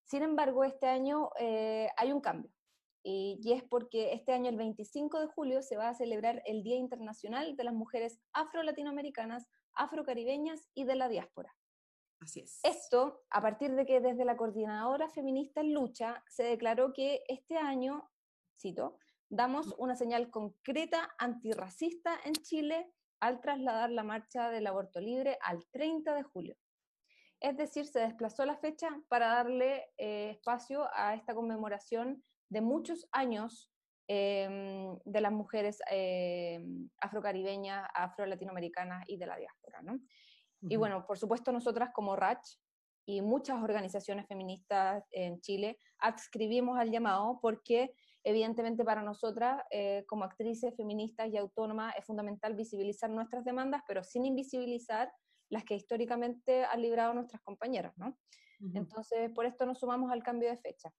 [0.03, 2.51] Sin embargo, este año eh, hay un cambio.
[3.03, 6.63] Y, y, es porque este año, el 25 de julio, se va a celebrar el
[6.63, 11.55] Día Internacional de las Mujeres Afro-Latinoamericanas, Afro-Caribeñas y de la Diáspora.
[12.21, 12.59] Así es.
[12.63, 17.57] Esto, a partir de que desde la Coordinadora Feminista en Lucha se declaró que este
[17.57, 18.09] año,
[18.59, 18.97] cito,
[19.29, 25.65] damos una señal concreta antirracista en Chile al trasladar la marcha del aborto libre al
[25.71, 26.57] 30 de julio.
[27.39, 33.07] Es decir, se desplazó la fecha para darle eh, espacio a esta conmemoración de muchos
[33.11, 33.71] años
[34.07, 39.81] em, de las mujeres em, afrocaribeñas, afro-latinoamericanas y de la diáspora.
[39.81, 39.99] ¿no?
[40.61, 42.59] Y bueno, por supuesto nosotras como RACH
[43.05, 50.25] y muchas organizaciones feministas en Chile adscribimos al llamado porque evidentemente para nosotras eh, como
[50.25, 55.11] actrices feministas y autónomas es fundamental visibilizar nuestras demandas, pero sin invisibilizar
[55.49, 58.17] las que históricamente han librado nuestras compañeras, ¿no?
[58.73, 60.91] Entonces, por esto nos sumamos al cambio de fecha.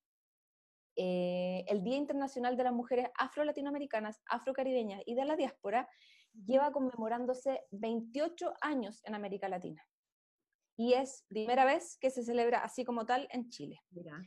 [0.96, 5.88] Eh, el Día Internacional de las Mujeres Afro-Latinoamericanas, Afro-Caribeñas y de la Diáspora
[6.46, 9.86] lleva conmemorándose 28 años en América Latina.
[10.76, 13.80] Y es primera vez que se celebra así como tal en Chile.
[13.90, 14.20] Mira,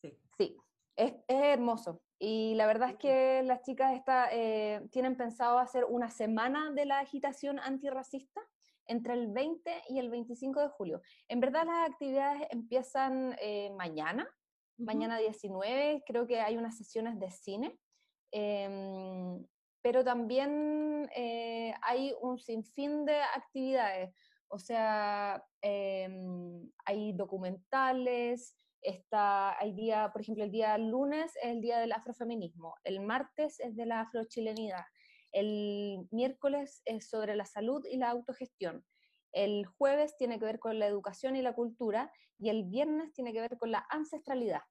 [0.00, 0.18] sí.
[0.38, 0.56] Sí,
[0.96, 2.02] es, hermoso.
[2.18, 6.86] Y la verdad es que las chicas está, eh, tienen pensado hacer una semana de
[6.86, 8.40] la agitación antirracista
[8.86, 11.02] entre el 20 y el 25 de julio.
[11.28, 14.28] En verdad las actividades empiezan eh, mañana,
[14.78, 17.78] mañana 19, creo que hay unas sesiones de cine.
[18.30, 19.44] Em,
[19.82, 24.14] pero también eh, hay un sinfín de actividades,
[24.48, 31.60] o sea, em, hay documentales, está, hay día, por ejemplo, el día lunes es el
[31.60, 34.84] día del afrofeminismo, el martes es de la afrochilenidad,
[35.32, 38.84] el miércoles es sobre la salud y la autogestión,
[39.32, 43.32] el jueves tiene que ver con la educación y la cultura y el viernes tiene
[43.32, 44.62] que ver con la ancestralidad.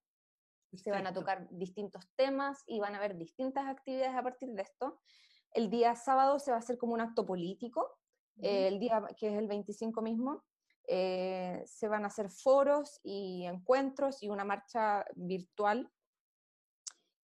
[0.74, 4.62] Se van a tocar distintos temas y van a haber distintas actividades a partir de
[4.62, 5.00] esto.
[5.52, 7.98] El día sábado se va a hacer como un acto político,
[8.42, 10.44] eh, el día que es el 25 mismo.
[10.90, 15.92] Eh, se van a hacer foros y encuentros y una marcha virtual.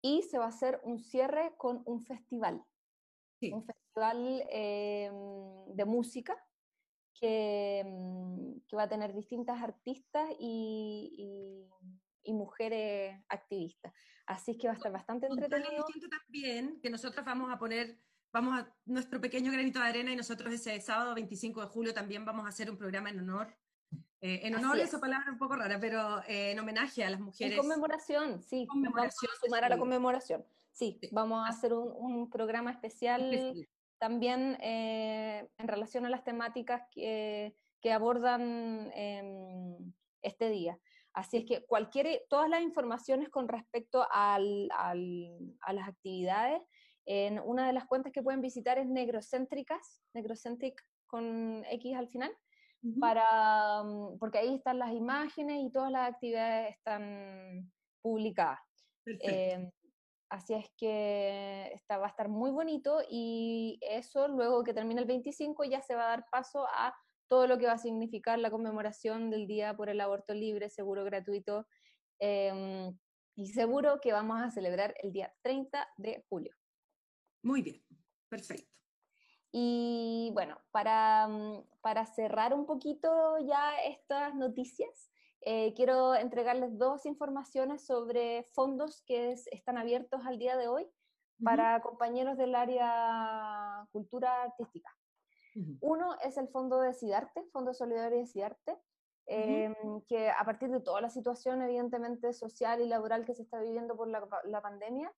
[0.01, 2.63] Y se va a hacer un cierre con un festival.
[3.41, 6.41] Un festival em, de música
[7.23, 11.67] que, em, que, va a tener distintas artistas y
[12.23, 13.93] y mujeres activistas.
[14.25, 15.85] Así es que va a estar bastante entretenido.
[16.09, 17.99] también que nosotros vamos a poner,
[18.31, 22.25] vamos a nuestro pequeño granito de arena y nosotros ese sábado 25 de julio también
[22.25, 23.55] vamos a hacer un programa en honor.
[24.21, 27.53] Eh, en honor, esa palabra un poco rara, pero eh, en homenaje a las mujeres.
[27.53, 28.65] En conmemoración, sí.
[28.67, 30.45] Conmemoración vamos a sumar a la conmemoración.
[30.71, 33.29] Sí, vamos a hacer un, un programa especial,
[34.03, 40.77] también eh, en relación a las temáticas que, que abordan em, este día.
[41.13, 46.61] Así es que cualquier, todas las informaciones con respecto al, al, a las actividades,
[47.05, 52.33] en una de las cuentas que pueden visitar es Negrocéntricas, Negrocentric con X al final,
[52.99, 58.59] para, mm, porque ahí están las imágenes y todas las actividades están publicadas.
[59.05, 59.71] Eh,
[60.33, 65.07] así es que está, va a estar muy bonito y eso luego que termine el
[65.07, 66.95] 25 ya se va a dar paso a
[67.27, 71.03] todo lo que va a significar la conmemoración del Día por el Aborto Libre, Seguro,
[71.03, 71.67] Gratuito
[72.19, 72.97] em,
[73.35, 76.55] y seguro que vamos a celebrar el día 30 de julio.
[77.43, 77.83] Muy bien,
[78.27, 78.71] perfecto.
[79.51, 85.11] Y bueno, para, mm, para cerrar un poquito ya estas noticias,
[85.45, 90.87] eh, quiero entregarles dos informaciones sobre fondos que están abiertos al día de hoy
[91.43, 94.89] para compañeros del área cultura artística.
[95.81, 98.75] Uno es el fondo de SIDARTE, Fondo Solidario de SIDARTE,
[99.27, 99.75] em,
[100.07, 103.95] que a partir de toda la situación evidentemente social y laboral que se está viviendo
[103.95, 105.13] por la, la pandemia,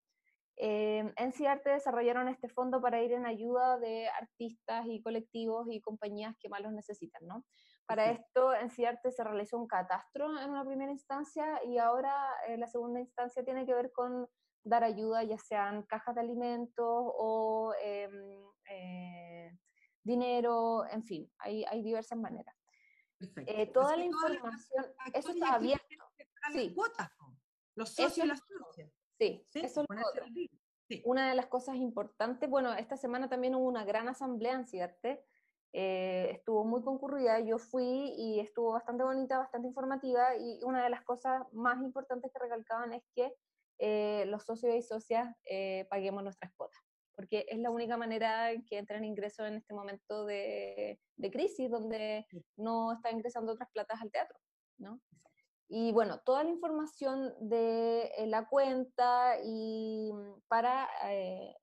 [0.58, 5.82] eh, en SIDARTE desarrollaron este fondo para ir en ayuda de artistas y colectivos y
[5.82, 7.46] compañías que más los necesitan, ¿no?
[7.88, 12.14] Para esto, en CIARTE se realizó un catastro en una primera instancia y ahora
[12.48, 14.28] eh, la segunda instancia tiene que ver con
[14.64, 19.56] dar ayuda, ya sean cajas de alimentos o em, eh,
[20.04, 22.56] dinero, en fin, hay, hay diversas maneras.
[23.46, 25.86] Eh, toda la información, eso está abierto.
[26.52, 26.74] Sí.
[26.74, 27.10] Cuotas,
[27.76, 28.92] los socios y las socias.
[29.18, 29.86] Sí, eso
[30.88, 34.68] es Una de las cosas importantes, bueno, esta semana también hubo una gran asamblea en
[34.68, 35.24] CIARTE,
[35.78, 40.90] eh, estuvo muy concurrida, yo fui y estuvo bastante bonita, bastante informativa, y una de
[40.90, 43.34] las cosas más importantes que recalcaban es que
[43.80, 46.82] eh, los socios y socias eh, paguemos nuestras cuotas,
[47.14, 52.26] porque es la única manera que entran ingresos en este momento de, de crisis, donde
[52.56, 54.40] no están ingresando otras platas al teatro,
[54.78, 55.02] ¿no?
[55.68, 61.54] Y bueno, toda la información de eh, la cuenta y mm, para eh,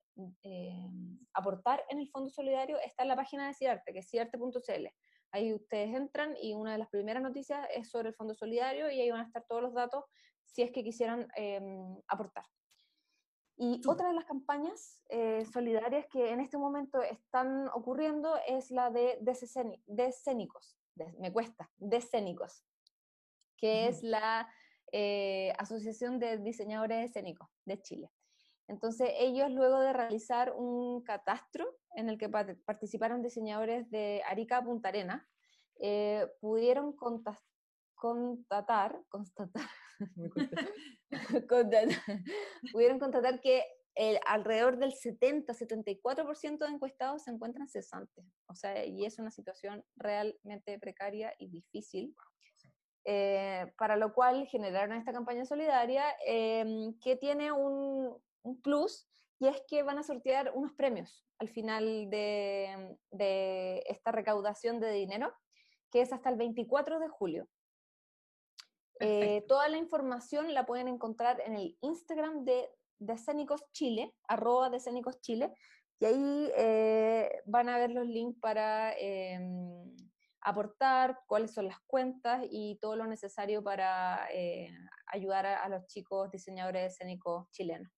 [0.42, 0.90] eh,
[1.35, 4.87] aportar en el Fondo Solidario está en la página de CIARTE, que es ciarte.cl.
[5.33, 9.01] Ahí ustedes entran y una de las primeras noticias es sobre el Fondo Solidario y
[9.01, 10.05] ahí van a estar todos los datos
[10.44, 12.44] si es que quisieran em, aportar.
[13.57, 15.01] Y otra de las campañas
[15.53, 19.18] solidarias que en este momento están ocurriendo es la de
[19.87, 20.77] Descénicos.
[21.18, 22.64] me cuesta, Descénicos
[23.62, 24.53] que es la
[24.90, 28.11] eh, Asociación de Diseñadores Escénicos de Chile.
[28.68, 34.64] Entonces, ellos luego de realizar un catastro en el que participaron diseñadores de Arica a
[34.64, 35.29] Punta Arena,
[35.81, 37.40] eh, pudieron constatar,
[39.11, 39.68] constatar,
[42.72, 48.25] pudieron constatar que el, alrededor del 70-74% de encuestados se encuentran cesantes.
[48.46, 52.14] O sea, y es una situación realmente precaria y difícil.
[53.05, 58.16] Eh, para lo cual generaron esta campaña solidaria em, que tiene un,
[58.62, 62.96] plus y es que van a sortear unos premios al final de,
[63.88, 65.33] esta recaudación de dinero,
[65.90, 67.48] que es hasta el 24 de julio.
[69.00, 72.68] Eh, toda la información la pueden encontrar en el Instagram de
[73.00, 75.52] Decénicos Chile, arroba Decénicos Chile,
[75.98, 79.96] y ahí eh, van a ver los links para em,
[80.40, 84.70] aportar, cuáles son las cuentas y todo lo necesario para eh,
[85.07, 87.90] ayudar a, los chicos diseñadores escénicos chilenos.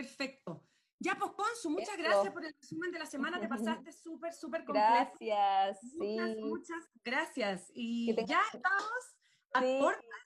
[0.00, 0.66] Perfecto.
[0.98, 3.48] Ya, pues Ponzu, muchas gracias por el resumen de la semana, te
[3.84, 5.12] pasaste súper, súper completo.
[5.20, 6.40] Gracias, muchas, sí.
[6.42, 7.70] Muchas gracias.
[7.74, 9.16] Y ya estamos
[9.52, 9.60] a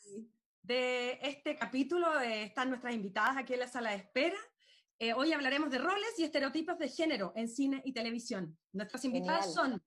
[0.00, 0.30] sí.
[0.62, 4.38] de este capítulo, están nuestras invitadas aquí en la sala de espera.
[5.00, 8.56] Eh, hoy hablaremos de roles y estereotipos de género en cine y televisión.
[8.72, 9.82] Nuestras invitadas son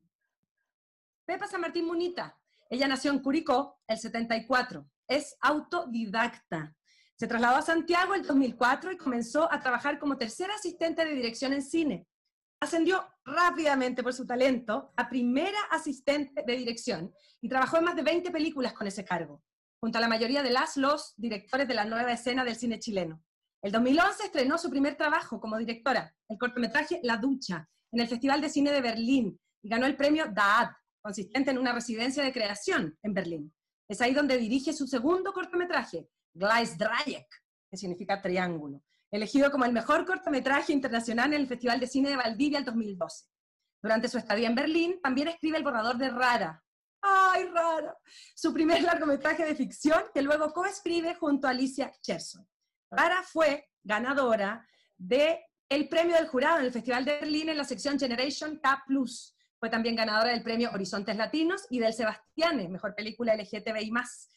[1.26, 2.38] Pepa San Martín Munita.
[2.70, 4.86] Ella nació en Curicó el 74.
[5.08, 6.76] Es autodidacta.
[7.20, 11.52] Se trasladó a Santiago en 2004 y comenzó a trabajar como tercera asistente de dirección
[11.52, 12.08] en cine.
[12.62, 18.04] Ascendió rápidamente por su talento a primera asistente de dirección y trabajó en más de
[18.04, 19.42] 20 películas con ese cargo,
[19.82, 23.24] junto a la mayoría de las los directores de la nueva escena del cine chileno.
[23.64, 28.42] El 2011 estrenó su primer trabajo como directora, el cortometraje La Ducha, en el Festival
[28.42, 30.70] de Cine de Berlín y ganó el premio DAAD
[31.02, 33.54] consistente en una residencia de creación en Berlín.
[33.90, 37.28] Es ahí donde dirige su segundo cortometraje, Gleisdreieck,
[37.70, 42.16] que significa triángulo, elegido como el mejor cortometraje internacional en el Festival de Cine de
[42.16, 43.26] Valdivia el 2012.
[43.82, 46.64] Durante su estadía en Berlín, también escribe El borrador de Rara.
[47.02, 47.96] ¡Ay, Rara!
[48.36, 52.48] Su primer largometraje de ficción que luego coescribe junto a Alicia Cherson.
[52.90, 55.38] Rara fue ganadora del
[55.70, 58.84] el premio del jurado en el Festival de Berlín en la sección Generation K+,
[59.60, 63.92] fue también ganadora del premio Horizontes Latinos y del Sebastián, mejor película LGTBI+,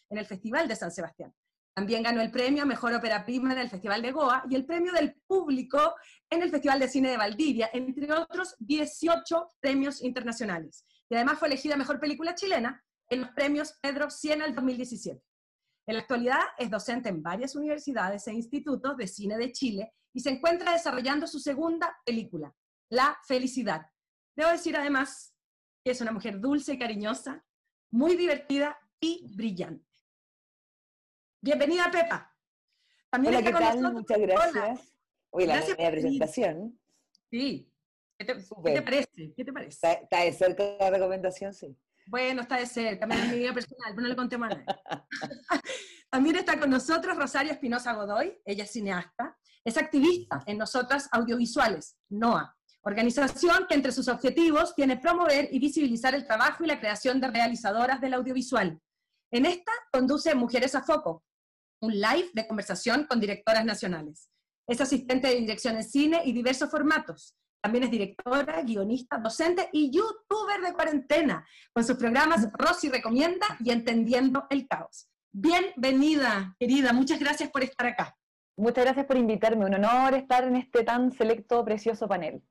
[0.09, 1.35] en el Festival de San Sebastián.
[1.81, 4.93] También ganó el premio Mejor Ópera Prima en el Festival de Goa y el premio
[4.93, 5.95] del público
[6.29, 10.85] en el Festival de Cine de Valdivia, entre otros 18 premios internacionales.
[11.09, 15.25] Y además fue elegida Mejor Película Chilena en los premios Pedro Siena el 2017.
[15.87, 20.21] En la actualidad es docente en varias universidades e institutos de cine de Chile y
[20.21, 22.55] se encuentra desarrollando su segunda película,
[22.91, 23.87] La Felicidad,
[24.37, 25.35] Debo decir además
[25.83, 27.43] que es una mujer dulce y cariñosa,
[27.91, 29.90] muy divertida y brillante.
[31.43, 32.37] Bienvenida, Pepa.
[33.09, 33.93] También Hola, ¿qué tal?
[33.95, 34.95] Muchas gracias.
[35.31, 36.79] Hoy la gracias presentación.
[37.31, 37.73] Sí.
[38.19, 39.33] ¿Qué te, parece?
[39.35, 40.01] ¿Qué te parece?
[40.03, 41.55] ¿Está, de cerca la recomendación?
[41.55, 41.75] Sí.
[42.07, 44.55] Bueno, está de cerca, me mi vida personal, pero no le conté más
[46.11, 51.97] También está con nosotros Rosario Espinosa Godoy, ella es cineasta, es activista en Nosotras Audiovisuales,
[52.11, 57.19] NOA, organización que entre sus objetivos tiene promover y visibilizar el trabajo y la creación
[57.19, 58.79] de realizadoras del audiovisual.
[59.31, 61.25] En esta conduce Mujeres a Foco,
[61.81, 64.29] un live de conversación con directoras nacionales.
[64.67, 67.35] Es asistente de dirección en cine y diversos formatos.
[67.63, 73.71] También es directora, guionista, docente y youtuber de cuarentena, con sus programas Rosy Recomienda y
[73.71, 75.09] Entendiendo el Caos.
[75.33, 76.93] Bienvenida, querida.
[76.93, 78.17] Muchas gracias por estar acá.
[78.57, 79.67] Muchas gracias por invitarme.
[79.67, 82.43] Un honor estar en este tan selecto, precioso panel.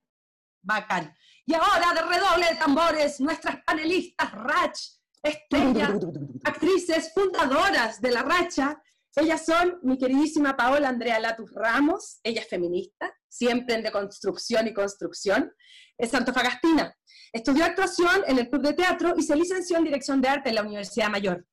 [0.61, 1.13] Bacán.
[1.45, 4.79] Y ahora, de redoble de tambores, nuestras panelistas Rach,
[5.23, 5.91] estrellas,
[6.43, 8.81] actrices fundadoras de La Racha.
[9.15, 14.73] Ellas son mi queridísima Paola Andrea Latus Ramos, ella es feminista, siempre en deconstrucción y
[14.73, 15.51] construcción,
[15.97, 16.95] es santofagastina.
[17.33, 20.55] Estudió actuación en el Club de Teatro y se licenció en Dirección de Arte en
[20.55, 21.45] la Universidad Mayor.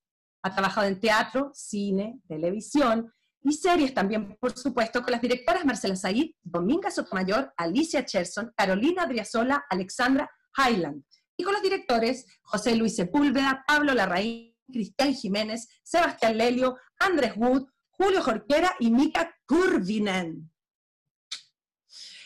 [0.43, 5.95] Ha trabajado en teatro, cine, televisión y series también, por supuesto, con las directoras Marcela
[5.95, 11.03] Said, Dominga Sotomayor, Alicia Cherson, Carolina Briazola, Alexandra Highland,
[11.37, 17.67] y con los directores José Luis Sepúlveda, Pablo Larraín, Cristian Jiménez, Sebastián Lelio, Andrés Wood,
[17.91, 20.51] Julio Jorquera y Mika Kurvinen.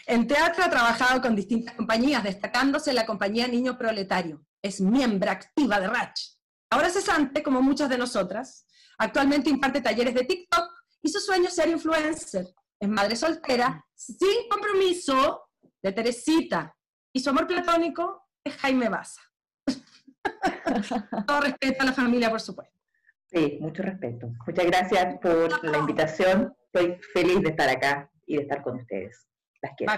[0.08, 4.46] En teatro ha trabajado con distintas compañías, destacándose la compañía Niño Proletario.
[4.62, 6.22] Es miembro activa de Ratch.
[6.70, 8.66] Ahora cesante, como muchas de nosotras,
[8.98, 10.70] actualmente imparte talleres de TikTok
[11.02, 12.48] y su sueño es ser influencer.
[12.80, 15.50] Es madre soltera, sin compromiso,
[15.82, 16.76] de Teresita.
[17.14, 19.22] Y su amor platónico es Jaime Baza.
[21.28, 22.71] Todo respeto a la familia, por supuesto.
[23.32, 24.30] Sí, mucho respeto.
[24.46, 26.54] Muchas gracias por la invitación.
[26.74, 29.28] Estoy feliz de estar acá y de estar con ustedes.
[29.62, 29.94] Las quiero.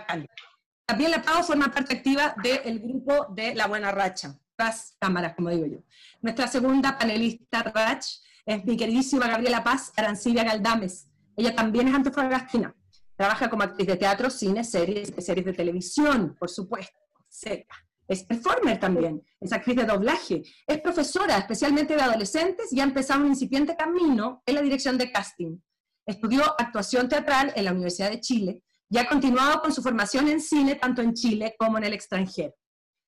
[0.86, 5.50] También la Pau forma parte activa del grupo de La Buena Racha, las cámaras, como
[5.50, 5.78] digo yo.
[6.22, 8.06] Nuestra segunda panelista Rach
[8.46, 11.08] es mi queridísima Gabriela Paz Arancibia Galdames.
[11.36, 12.76] Ella también es antofagastina.
[13.16, 17.66] Trabaja como actriz de teatro, cine, series, series de televisión, por supuesto, etc.
[18.08, 23.22] Es performer también, es actriz de doblaje, es profesora, especialmente de adolescentes, y ha empezado
[23.22, 25.58] un incipiente camino en la dirección de casting.
[26.06, 30.42] Estudió actuación teatral en la Universidad de Chile y ha continuado con su formación en
[30.42, 32.54] cine tanto en Chile como en el extranjero.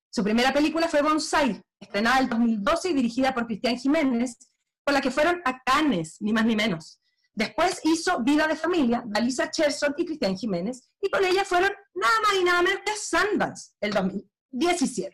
[0.09, 4.37] Su primera película fue Bonsai, estrenada en 2012 y dirigida por Cristian Jiménez,
[4.85, 7.01] con la que fueron a Cannes, ni más ni menos.
[7.33, 11.71] Después hizo Vida de Familia, de Alisa Cherson y Cristian Jiménez, y con ella fueron
[11.93, 13.91] nada más y nada menos que Sundance, el
[14.55, 15.13] 2017.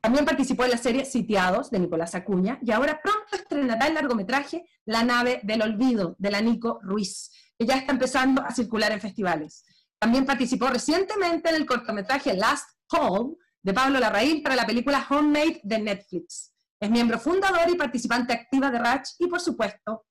[0.00, 4.64] También participó en la serie Sitiados, de Nicolás Acuña, y ahora pronto estrenará el largometraje
[4.86, 9.00] La nave del olvido, de la Nico Ruiz, que ya está empezando a circular en
[9.00, 9.64] festivales.
[9.98, 15.60] También participó recientemente en el cortometraje Last Call, de Pablo Larraín, para la película Homemade
[15.62, 16.54] de Netflix.
[16.80, 20.06] Es miembro fundador y participante activa de Ratch y, por supuesto,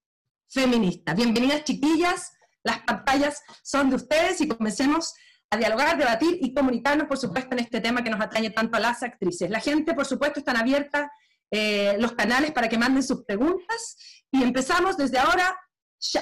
[0.47, 1.15] feminista.
[1.15, 2.31] Bienvenidas, chiquillas.
[2.63, 5.15] Las pantallas son de ustedes y comencemos
[5.51, 8.79] a dialogar, debatir y comunicarnos, por supuesto, en este tema que nos atañe tanto a
[8.79, 9.49] las actrices.
[9.49, 11.09] La gente, por supuesto, están abiertas
[11.51, 13.97] eh, los canales para que manden sus preguntas
[14.31, 15.57] y empezamos desde ahora
[15.99, 16.21] ya.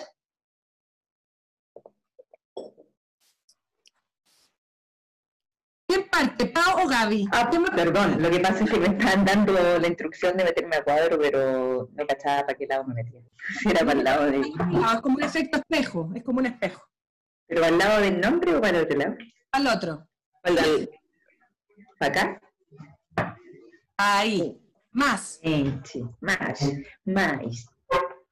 [5.89, 7.27] ¿Quién parte, Pau o Gaby?
[7.31, 10.83] Ah, perdón, lo que pasa es que me están dando la instrucción de meterme a
[10.83, 13.21] cuadro, pero no cachaba para qué lado me metía.
[13.69, 14.41] Era para el lado de...
[14.59, 16.87] Ah, es como un efecto espejo, es como un espejo.
[17.47, 19.15] ¿Pero al lado del nombre o para el otro lado?
[19.51, 20.07] Al otro.
[21.99, 22.41] ¿Para acá?
[23.97, 24.59] Ahí.
[24.91, 25.39] Más.
[25.41, 26.03] Sí, sí.
[26.19, 26.71] Más.
[27.05, 27.69] Más.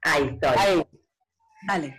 [0.01, 0.55] Ahí estoy.
[0.57, 0.87] Ahí.
[1.67, 1.95] Dale.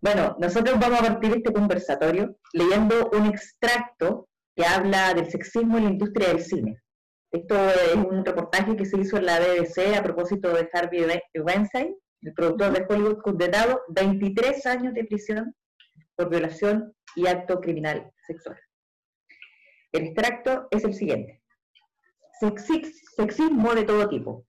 [0.00, 5.84] Bueno, nosotros vamos a partir este conversatorio leyendo un extracto que habla del sexismo en
[5.84, 6.78] la industria del cine.
[7.32, 11.96] Esto es un reportaje que se hizo en la BBC a propósito de Harvey Weinstein,
[12.22, 15.54] el productor de Hollywood condenado 23 años de prisión
[16.16, 18.58] por violación y acto criminal sexual.
[19.92, 21.42] El extracto es el siguiente.
[23.16, 24.46] Sexismo de todo tipo.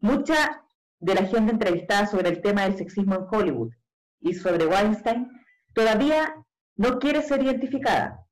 [0.00, 0.64] Mucha
[1.00, 3.72] de la gente entrevistada sobre el tema del sexismo en Hollywood
[4.20, 5.28] y sobre Weinstein
[5.74, 6.34] todavía
[6.76, 8.26] no quiere ser identificada,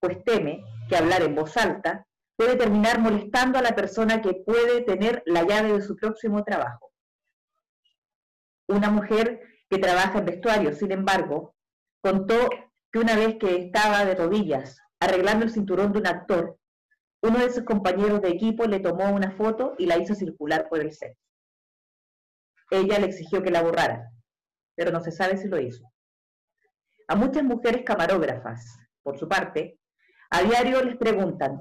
[0.00, 4.82] pues teme que hablar en voz alta puede terminar molestando a la persona que puede
[4.82, 6.92] tener la llave de su próximo trabajo.
[8.66, 9.40] Una mujer
[9.74, 11.56] que trabaja en vestuario, sin embargo,
[12.00, 12.48] contó
[12.92, 16.56] que una vez que estaba de rodillas arreglando el cinturón de un actor,
[17.22, 20.78] uno de sus compañeros de equipo le tomó una foto y la hizo circular por
[20.78, 21.16] el set.
[22.70, 24.12] Ella le exigió que la borrara,
[24.76, 25.90] pero no se sabe si lo hizo.
[27.08, 29.80] A muchas mujeres camarógrafas, por su parte,
[30.30, 31.60] a diario les preguntan,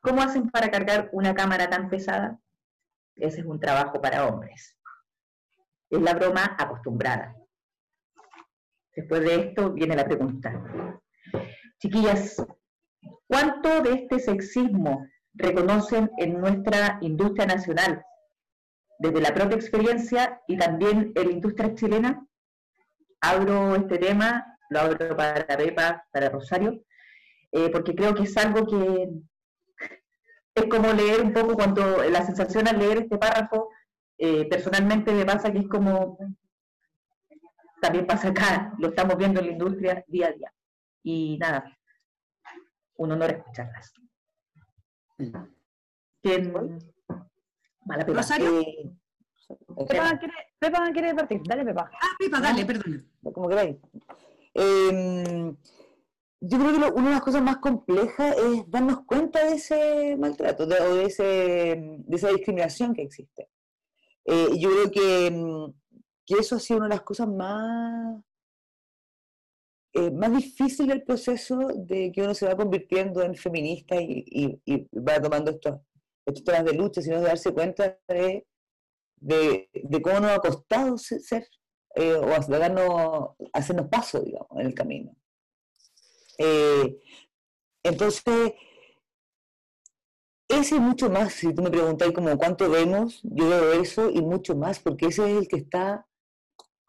[0.00, 2.38] ¿cómo hacen para cargar una cámara tan pesada?
[3.14, 4.76] Ese es un trabajo para hombres.
[5.88, 7.34] Es la broma acostumbrada.
[8.96, 10.50] Después de esto viene la pregunta.
[11.78, 12.42] Chiquillas,
[13.26, 18.02] ¿cuánto de este sexismo reconocen en nuestra industria nacional,
[18.98, 22.26] desde la propia experiencia y también en la industria chilena?
[23.20, 26.82] Abro este tema, lo abro para Pepa, para Rosario,
[27.52, 29.10] eh, porque creo que es algo que
[30.54, 33.68] es como leer un poco cuando la sensación al leer este párrafo,
[34.16, 36.16] eh, personalmente me pasa que es como,
[37.86, 40.52] también pasa acá, lo estamos viendo en la industria día a día.
[41.04, 41.78] Y nada,
[42.96, 43.92] un honor escucharlas.
[46.20, 46.52] ¿Quién?
[47.84, 48.18] Mala Pepa.
[48.18, 48.60] ¿Rosario?
[48.60, 48.90] Eh,
[49.88, 51.88] Pepa, quiere, Pepa quiere partir, dale Pepa.
[51.92, 53.08] Ah, Pepa, dale, perdón.
[53.22, 53.76] Como queráis.
[54.54, 55.54] Eh,
[56.40, 60.64] yo creo que una de las cosas más complejas es darnos cuenta de ese maltrato
[60.64, 63.48] o de, ese, de esa discriminación que existe.
[64.24, 65.72] Eh, yo creo que mm,
[66.26, 68.22] que eso ha sido una de las cosas más,
[69.92, 74.60] eh, más difíciles del proceso de que uno se va convirtiendo en feminista y,
[74.92, 75.80] va tomando estos,
[76.44, 78.46] temas de lucha, sino de darse cuenta de,
[79.16, 81.48] de, cómo nos ha costado ser,
[81.94, 85.16] eh, o darnos, hacernos paso, digamos, en el camino.
[86.38, 86.98] Eh,
[87.84, 88.52] entonces,
[90.48, 94.56] ese mucho más, si tú me preguntáis como cuánto vemos, yo veo eso y mucho
[94.56, 96.06] más, porque ese es el que está,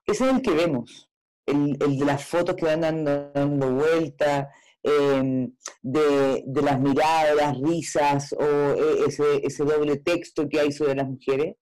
[0.07, 1.09] ese es el que vemos,
[1.45, 4.49] el, de las fotos que van dando, dando vuelta,
[4.81, 11.07] em, de, las miradas, risas, o e, ese, ese doble texto que hay sobre las
[11.07, 11.55] mujeres.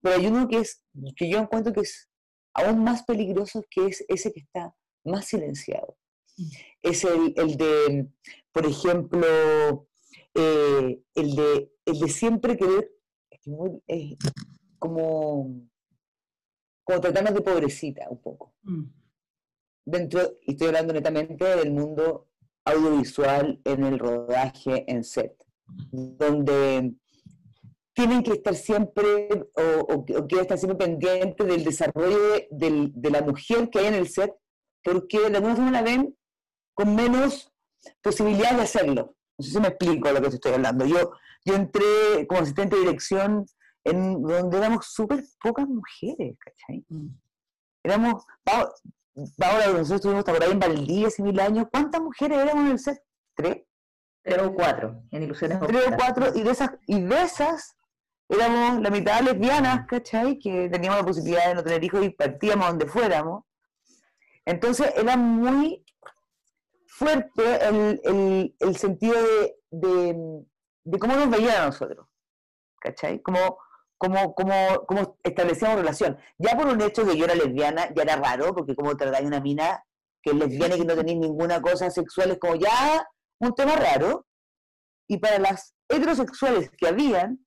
[0.00, 0.84] Pero hay uno que es,
[1.16, 2.08] que yo encuentro que es
[2.54, 4.74] aún más peligroso, que es ese que está
[5.04, 5.96] más silenciado.
[6.82, 8.08] Es el, el de,
[8.52, 9.88] por ejemplo,
[10.34, 12.90] eh, el, de, el de siempre querer,
[14.78, 15.62] como,
[16.86, 18.54] como tratarnos de pobrecita un poco.
[18.62, 18.84] Mm.
[19.84, 22.28] Dentro, y estoy hablando netamente del mundo
[22.64, 25.34] audiovisual en el rodaje en set,
[25.90, 26.94] donde
[27.92, 32.18] tienen que estar siempre o, o, que estar siempre pendiente del desarrollo
[32.50, 34.32] de, de, la mujer que hay en el set,
[34.82, 36.16] porque de alguna forma la ven
[36.74, 37.52] con menos
[38.02, 39.16] posibilidad de hacerlo.
[39.38, 40.84] No sé si me explico lo que te estoy hablando.
[40.84, 41.12] Yo,
[41.44, 43.46] yo entré como asistente de dirección
[43.86, 46.84] en donde éramos súper pocas mujeres, ¿cachai?
[46.88, 47.08] Mm.
[47.84, 52.70] Éramos, ahora nosotros estuvimos por ahí en Valdivia hace mil años, ¿cuántas mujeres éramos en
[52.72, 52.98] el set?
[53.34, 53.62] ¿Tres?
[54.22, 55.60] Tres o cuatro, en ilusiones.
[55.60, 57.76] Tres o cuatro, y de esas, y de esas
[58.28, 60.38] éramos la mitad lesbianas, ¿cachai?
[60.38, 63.44] Que teníamos la posibilidad de no tener hijos y partíamos donde fuéramos.
[64.44, 65.84] Entonces era muy
[66.88, 69.14] fuerte el, el, sentido
[69.70, 70.14] de,
[70.84, 72.08] de, cómo nos veían a nosotros,
[72.80, 73.20] ¿cachai?
[73.22, 73.58] Como,
[73.98, 74.54] como, como,
[74.86, 76.18] como establecíamos relación.
[76.38, 79.40] Ya por un hecho que yo era lesbiana, ya era raro, porque como tratáis una
[79.40, 79.82] mina
[80.22, 83.06] que es lesbiana y que no tenéis ninguna cosa sexual, es como ya
[83.40, 84.26] un tema raro.
[85.08, 87.44] Y para las heterosexuales que habían,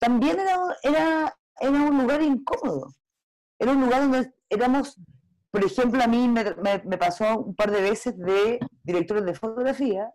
[0.00, 2.88] también era, era, era un lugar incómodo.
[3.58, 4.96] Era un lugar donde éramos
[5.54, 10.10] por ejemplo, a mí me, pasó un par de veces de directores de fotografía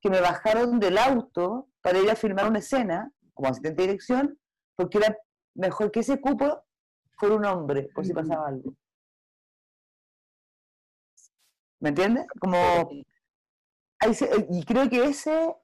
[0.00, 4.36] que me bajaron del auto para ir a filmar una escena como asistente de dirección,
[4.76, 5.16] porque era
[5.54, 6.62] mejor que ese cupo
[7.18, 8.74] fuera un hombre, por si pasaba algo.
[11.80, 12.26] ¿Me entiendes?
[12.40, 12.56] Como,
[14.50, 15.54] y creo que ese,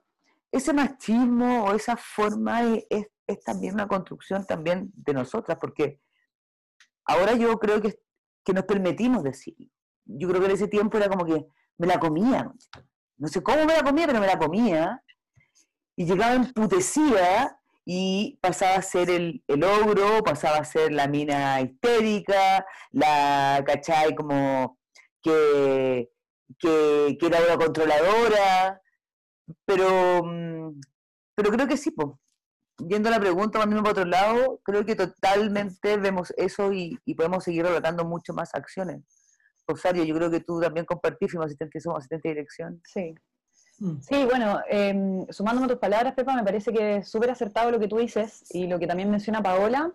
[0.51, 6.01] ese machismo o esa forma es, es también una construcción también de nosotras, porque
[7.05, 8.03] ahora yo creo que
[8.45, 9.57] que nos permitimos decir.
[10.05, 11.47] Yo creo que en ese tiempo era como que
[11.79, 12.53] me la comía.
[13.17, 15.03] No sé cómo me la comía, pero me la comía.
[15.97, 21.61] Y llegaba emputecida y pasaba a ser el, el ogro, pasaba a ser la mina
[21.61, 24.15] histérica, la, ¿cachai?
[24.15, 24.79] Como
[25.23, 26.11] que,
[26.59, 28.81] que, que era una controladora.
[29.67, 30.81] Pero, mm,
[31.35, 32.11] pero creo que sí, pues
[32.89, 37.65] yendo la pregunta, también por otro lado, creo que totalmente vemos eso y, podemos seguir
[37.65, 39.03] relatando mucho más acciones.
[39.67, 42.81] Rosario, yo creo que tú también compartís, fuimos asistente, somos asistente de dirección.
[42.85, 43.15] Sí.
[43.83, 44.01] Mm.
[44.01, 47.81] Sí, bueno, eh, sumándome a tus palabras, Pepa, me parece que es súper acertado lo
[47.81, 49.91] que tú dices y lo que también menciona Paola.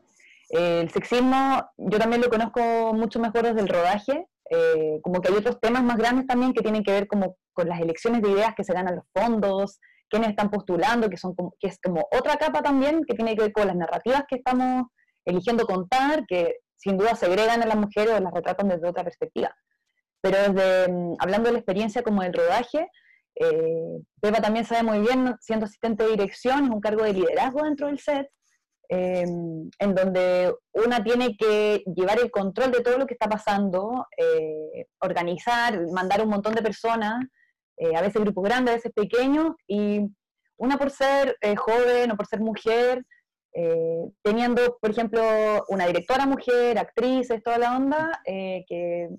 [0.50, 5.30] Eh, el sexismo, yo también lo conozco mucho mejor desde el rodaje, eh, como que
[5.30, 8.32] hay otros temas más grandes también que tienen que ver como con las elecciones de
[8.32, 9.80] ideas que se ganan los fondos,
[10.10, 13.54] quiénes están postulando, que, son que es como otra capa también que tiene que ver
[13.54, 14.88] con las narrativas que estamos
[15.24, 19.56] eligiendo contar, que sin duda segregan a las mujeres o las retratan desde otra perspectiva.
[20.20, 22.90] Pero desde, mm, hablando de la experiencia como del rodaje,
[23.40, 27.64] eh, Pepa también sabe muy bien, siendo asistente de dirección, es un cargo de liderazgo
[27.64, 28.28] dentro del set,
[28.90, 34.08] em, en donde una tiene que llevar el control de todo lo que está pasando,
[34.18, 37.26] eh, organizar, mandar un montón de personas
[37.80, 40.02] eh, a veces grupos grandes, a veces pequeños, y
[40.58, 43.04] una por ser eh, joven o por ser mujer,
[44.22, 45.20] teniendo, por ejemplo,
[45.70, 49.10] una directora mujer, actrices, toda la onda, que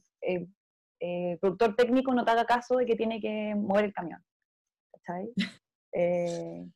[1.00, 4.22] el productor técnico no te haga caso de que tiene que mover el camión.
[4.92, 5.32] ¿Cachai?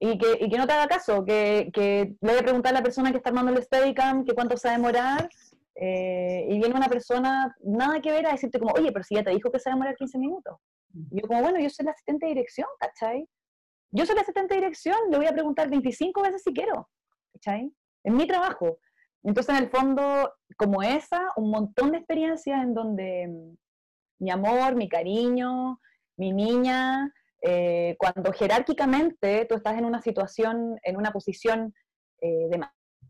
[0.00, 2.78] y, que, y que no te haga caso, que, que le voy a preguntar a
[2.78, 5.28] la persona que está armando el Steadicam que cuánto se va a demorar,
[5.82, 9.30] y viene una persona, nada que ver a decirte como, oye, pero si ya te
[9.30, 10.56] dijo que se va a demorar 15 minutos.
[11.10, 13.26] Y yo como, bueno, yo soy la asistente de dirección, ¿cachai?
[13.92, 16.88] Yo soy la asistente de dirección, le voy a preguntar 25 veces si quiero,
[17.32, 17.72] ¿cachai?
[18.04, 18.78] Es mi trabajo.
[19.22, 23.56] Entonces, en el fondo, como esa, un montón de experiencias en donde mm,
[24.20, 25.80] mi amor, mi cariño,
[26.16, 27.12] mi niña,
[27.42, 31.74] eh, cuando jerárquicamente tú estás en una situación, en una posición
[32.20, 32.60] eh, de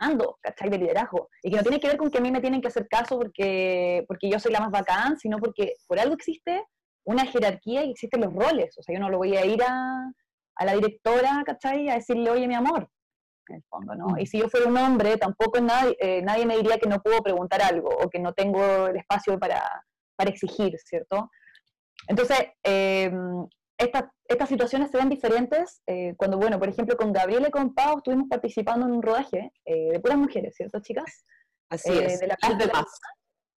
[0.00, 0.70] mando, ¿cachai?
[0.70, 1.28] De liderazgo.
[1.42, 3.18] Y que no tiene que ver con que a mí me tienen que hacer caso
[3.18, 6.64] porque, porque yo soy la más bacán, sino porque por algo existe
[7.04, 8.76] una jerarquía y existen los roles.
[8.78, 10.12] O sea, yo no lo voy a ir a,
[10.56, 11.88] a la directora, ¿cachai?
[11.88, 12.88] A decirle, oye, mi amor,
[13.50, 14.18] en el fondo, ¿no?
[14.18, 17.20] Y si yo fuera un hombre, tampoco nadie, eh, nadie me diría que no puedo
[17.22, 19.62] preguntar algo o que no tengo el espacio para,
[20.16, 21.30] para exigir, ¿cierto?
[22.08, 23.10] Entonces, eh,
[23.78, 27.98] estas situaciones se ven diferentes eh, cuando, bueno, por ejemplo, con Gabriela y con Pau
[27.98, 31.24] estuvimos participando en un rodaje eh, de puras mujeres, ¿cierto, chicas?
[31.70, 32.20] Así es.
[32.20, 32.36] De la,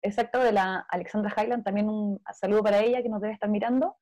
[0.03, 3.95] exacto, de la Alexandra Highland, también un saludo para ella que nos debe estar mirando.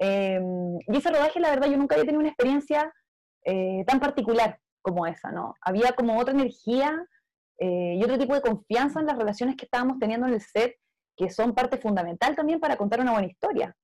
[0.00, 2.92] y ese rodaje, la verdad, yo nunca había tenido una experiencia
[3.86, 5.54] tan particular como esa, ¿no?
[5.60, 7.04] Había como otra energía
[7.58, 10.76] y otro tipo de confianza en las relaciones que estábamos teniendo en el set,
[11.16, 13.74] que son parte fundamental también para contar una buena historia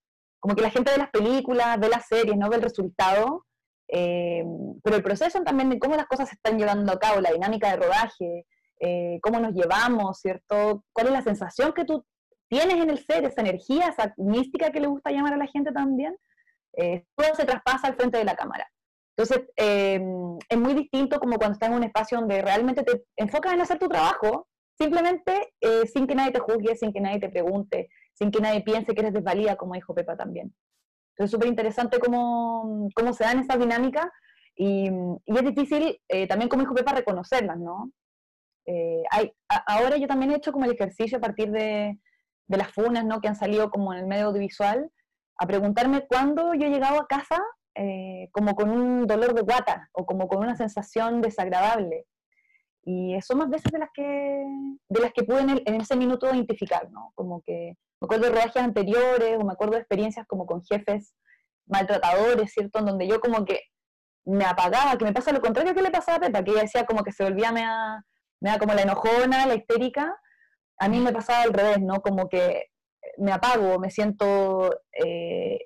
[0.40, 3.46] como que la gente ve las películas, ve las series, no ve el resultado,
[3.88, 4.42] eh,
[4.82, 7.70] pero el proceso también de cómo las cosas se están llevando a cabo, la dinámica
[7.70, 8.46] de rodaje,
[8.80, 10.84] eh, cómo nos llevamos, ¿cierto?
[10.92, 12.04] ¿Cuál es la sensación que tú
[12.48, 15.72] tienes en el ser, esa energía, esa mística que le gusta llamar a la gente
[15.72, 16.16] también?
[16.72, 18.66] Eh, todo se traspasa al frente de la cámara.
[19.20, 23.60] Entonces, es muy distinto como cuando estás en un espacio donde realmente te enfocas en
[23.60, 24.48] hacer tu trabajo,
[24.78, 25.52] simplemente
[25.92, 29.00] sin que nadie te juzgue, sin que nadie te pregunte, sin que nadie piense que
[29.02, 30.54] eres desvalida, como dijo Pepa también.
[31.10, 34.06] Entonces, súper interesante cómo, cómo se dan esas dinámicas
[34.56, 34.88] y,
[35.26, 37.92] y es difícil eh, también, como dijo Pepa, reconocerlas, ¿no?
[38.64, 39.32] Eh, hay,
[39.66, 41.98] ahora yo también he hecho como el ejercicio a partir de,
[42.46, 43.20] de, las funas, ¿no?
[43.20, 44.90] Que han salido como en el medio audiovisual,
[45.38, 47.38] a preguntarme cuándo yo he llegado a casa
[47.74, 52.06] eh, como con un dolor de guata o como con una sensación desagradable.
[52.82, 54.02] Y son más veces de las que,
[54.88, 57.12] de las que pude en, en ese minuto identificar, ¿no?
[57.14, 61.14] Como que me acuerdo de rodajes anteriores o me acuerdo de experiencias como con jefes
[61.66, 62.78] maltratadores, ¿cierto?
[62.78, 63.60] En donde yo como que
[64.24, 66.86] me apagaba, que me pasa lo contrario que le pasaba a Pepa, que ella decía
[66.86, 70.18] como que se volvía me da como la enojona, la histérica.
[70.78, 72.00] A mí me pasaba al revés, ¿no?
[72.00, 72.70] Como que
[73.18, 75.58] me apago, me siento eh,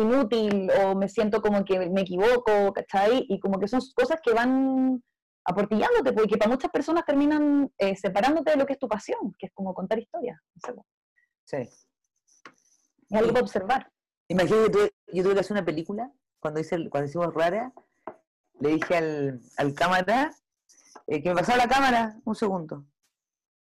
[0.00, 3.26] inútil o me siento como que me equivoco, ¿cachai?
[3.28, 5.02] Y como que son cosas que van
[5.44, 9.46] aportillándote, porque para muchas personas terminan eh, separándote de lo que es tu pasión, que
[9.46, 10.38] es como contar historias.
[11.44, 11.56] Sí.
[11.56, 13.92] Es algo para observar.
[14.28, 17.72] Imagínate, yo tuve que hacer una película, cuando, hice, cuando hicimos Rara,
[18.60, 20.30] le dije al, al cámara
[21.06, 22.84] eh, que me pasara la cámara un segundo.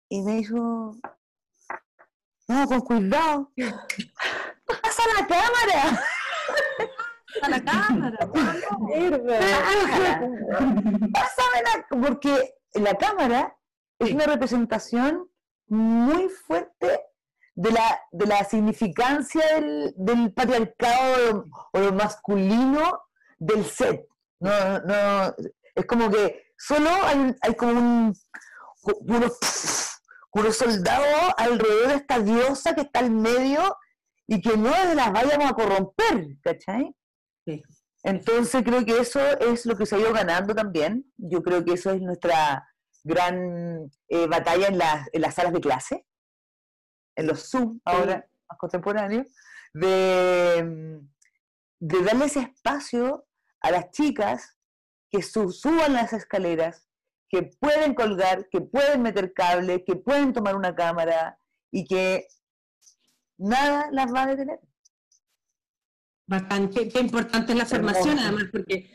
[0.10, 0.98] Y me dijo,
[2.50, 3.52] no, con cuidado.
[4.82, 6.04] ¡Pasa la cámara!
[7.42, 8.18] a la cámara.
[11.14, 13.56] Pásamela, porque la cámara
[14.00, 15.30] es una representación
[15.68, 17.02] muy fuerte
[17.56, 23.02] de la, de la significancia del, del patriarcado o lo masculino
[23.38, 24.08] del set.
[24.40, 25.36] No, no,
[25.76, 28.14] es como que solo hay, hay como un,
[28.84, 29.38] unos,
[30.32, 33.78] unos soldados alrededor de esta diosa que está al medio
[34.32, 36.96] y que no las vayamos a corromper, ¿cachai?
[38.02, 41.12] Entonces creo que eso es lo que se ha ido ganando también.
[41.18, 42.66] Yo creo que eso es nuestra
[43.04, 46.08] gran eh, batalla en las, en las salas de clase
[47.18, 49.28] en los Zoom ahora más contemporáneos,
[49.74, 51.02] de,
[51.82, 53.28] de darle ese espacio
[53.60, 54.58] a las chicas
[55.10, 56.88] que suban las escaleras,
[57.28, 61.38] que pueden colgar, que pueden meter cable, que pueden tomar una cámara
[61.70, 62.28] y que
[63.42, 64.60] nada las va a detener.
[66.28, 68.90] Bastante, qué, importante es la formación, además, porque,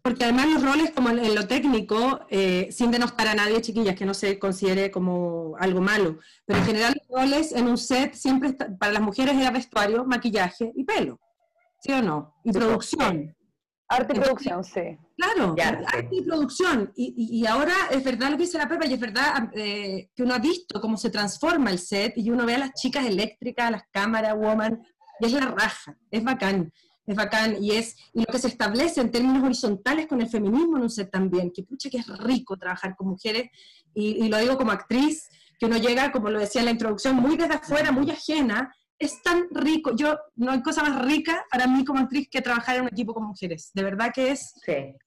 [0.00, 4.06] porque además los roles, como en, lo técnico, eh, sin denostar a nadie, chiquillas, que
[4.06, 8.54] no se considere como algo malo, pero en general los roles en un set siempre
[8.54, 11.20] para las mujeres era vestuario, maquillaje y pelo,
[11.82, 12.36] ¿sí o no?
[12.42, 13.36] Y producción.
[13.90, 14.98] Arte y producción, sí.
[15.16, 16.92] Claro, arte y producción.
[16.94, 20.22] Y, y, ahora es verdad lo que dice la Pepa, y es verdad eh, que
[20.22, 23.70] uno ha visto cómo se transforma el set, y uno ve a las chicas eléctricas,
[23.70, 24.82] las cámaras, woman,
[25.20, 26.70] y es la raja, es bacán,
[27.06, 30.76] es bacán, y es y lo que se establece en términos horizontales con el feminismo
[30.76, 33.48] en un set también, que pucha que es rico trabajar con mujeres,
[33.94, 35.28] y, lo digo como actriz,
[35.58, 39.22] que uno llega, como lo decía en la introducción, muy desde afuera, muy ajena, es
[39.22, 42.82] tan rico, yo, no hay cosa más rica para mí como actriz que trabajar en
[42.82, 44.54] un equipo con mujeres, de verdad que es,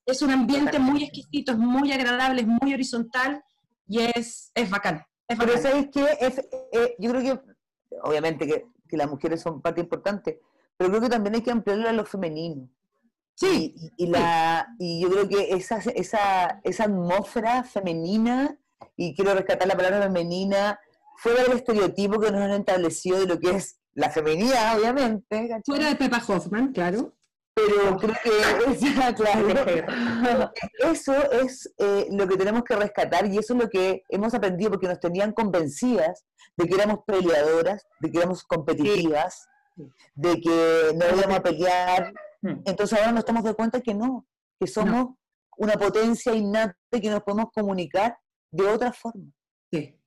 [0.06, 3.44] es un ambiente muy exquisito, es muy agradable, es muy horizontal,
[3.88, 5.04] y es, es bacán.
[5.28, 7.42] Es Pero ¿sabes que eh, yo creo que,
[8.04, 10.42] obviamente que que las mujeres son parte importante,
[10.78, 12.70] pero creo que también hay que ampliarlo a lo femenino.
[13.34, 13.74] Sí.
[13.98, 18.60] Y, la, y yo creo que esa, esa, esa atmósfera femenina,
[18.98, 20.80] y quiero rescatar la palabra femenina,
[21.18, 25.62] fuera del estereotipo que nos han establecido de lo que es la feminidad, obviamente.
[25.66, 27.14] Fuera de Pepa Hoffman, claro.
[27.54, 28.32] Pero creo que
[29.16, 30.52] claro,
[30.92, 34.72] eso es eh, lo que tenemos que rescatar y eso es lo que hemos aprendido
[34.72, 36.26] porque nos tenían convencidas
[36.56, 39.48] de que éramos peleadoras, de que éramos competitivas,
[40.16, 42.14] de que no íbamos a pelear.
[42.42, 42.62] Mm.
[42.66, 44.26] Entonces ahora nos estamos dando cuenta que no,
[44.58, 45.16] que somos
[45.58, 48.18] una potencia innata y que nos podemos comunicar
[48.52, 49.30] de otra forma.
[49.72, 50.01] Sí,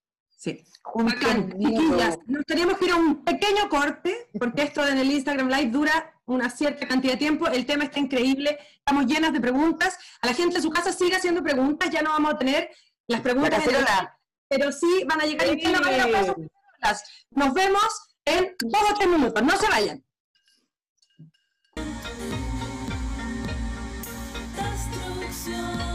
[0.44, 0.64] sí.
[0.94, 1.50] Bacán.
[1.58, 5.70] Chiquillas, nos teníamos que ir a un pequeño corte, porque esto en el Instagram Live
[5.70, 7.46] dura una cierta cantidad de tiempo.
[7.48, 9.98] El tema está increíble, estamos llenas de preguntas.
[10.20, 12.70] A la gente en su casa sigue haciendo preguntas, ya no vamos a tener
[13.06, 13.84] las preguntas en el
[14.48, 16.36] pero sí van a llegar y no vayan a pasar
[16.80, 17.84] las- Nos vemos
[18.24, 20.04] en dos o tres minutos, no se vayan.
[24.54, 25.93] Destrucción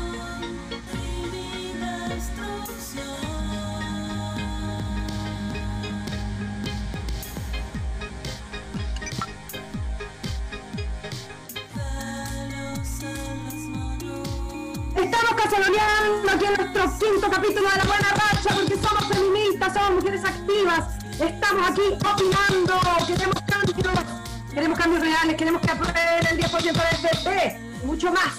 [15.20, 19.92] Estamos caceroleando aquí en nuestro quinto capítulo de La Buena Racha, porque somos feministas, somos
[19.96, 20.88] mujeres activas,
[21.20, 24.06] estamos aquí opinando, queremos cambios,
[24.54, 28.32] queremos cambios reales, queremos que aprueben el 10% de FP, y mucho más.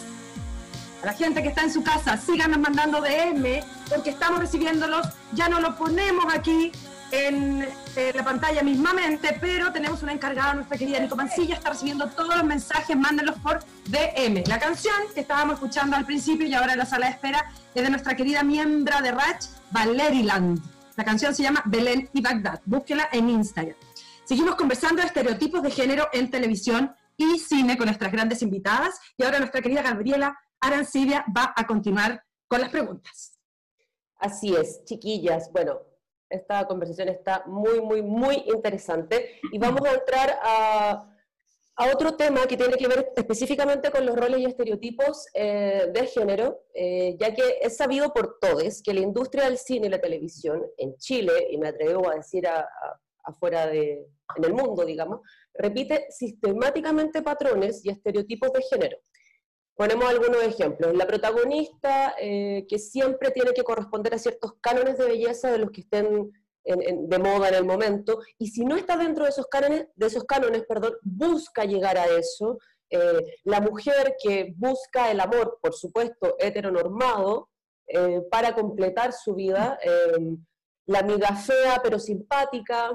[1.02, 5.50] A la gente que está en su casa, síganos mandando DM, porque estamos recibiéndolos, ya
[5.50, 6.72] no lo ponemos aquí
[7.12, 12.08] en eh, la pantalla mismamente, pero tenemos una encargada, nuestra querida Nico Mancilla, está recibiendo
[12.08, 14.44] todos los mensajes, mándenlos por DM.
[14.46, 17.82] La canción que estábamos escuchando al principio y ahora en la sala de espera es
[17.82, 20.60] de nuestra querida miembro de Ratch, Valeriland.
[20.96, 22.60] La canción se llama Belén y Bagdad.
[22.64, 23.76] Búsquela en Instagram.
[24.24, 29.00] Seguimos conversando de estereotipos de género en televisión y cine con nuestras grandes invitadas.
[29.16, 33.38] Y ahora nuestra querida Gabriela Arancibia va a continuar con las preguntas.
[34.18, 35.50] Así es, chiquillas.
[35.52, 35.80] Bueno,
[36.30, 41.06] esta conversación está muy, muy, muy interesante y vamos a entrar a,
[41.94, 46.64] otro tema que tiene que ver específicamente con los roles y estereotipos eh, de género,
[46.74, 50.62] eh, ya que es sabido por todos que la industria del cine y la televisión
[50.76, 52.46] en Chile, y me atrevo a decir
[53.24, 54.06] afuera de,
[54.36, 55.20] en el mundo, digamos,
[55.54, 58.98] repite sistemáticamente patrones y estereotipos de género.
[59.80, 60.94] Ponemos algunos ejemplos.
[60.94, 65.70] La protagonista eh, que siempre tiene que corresponder a ciertos cánones de belleza de los
[65.70, 66.30] que estén
[66.62, 70.24] de moda en el momento, y si no está dentro de esos cánones, de esos
[70.24, 72.58] cánones perdón, busca llegar a eso.
[72.90, 77.48] Eh, la mujer que busca el amor, por supuesto, heteronormado,
[77.86, 79.78] eh, para completar su vida.
[80.84, 82.90] la amiga fea pero simpática,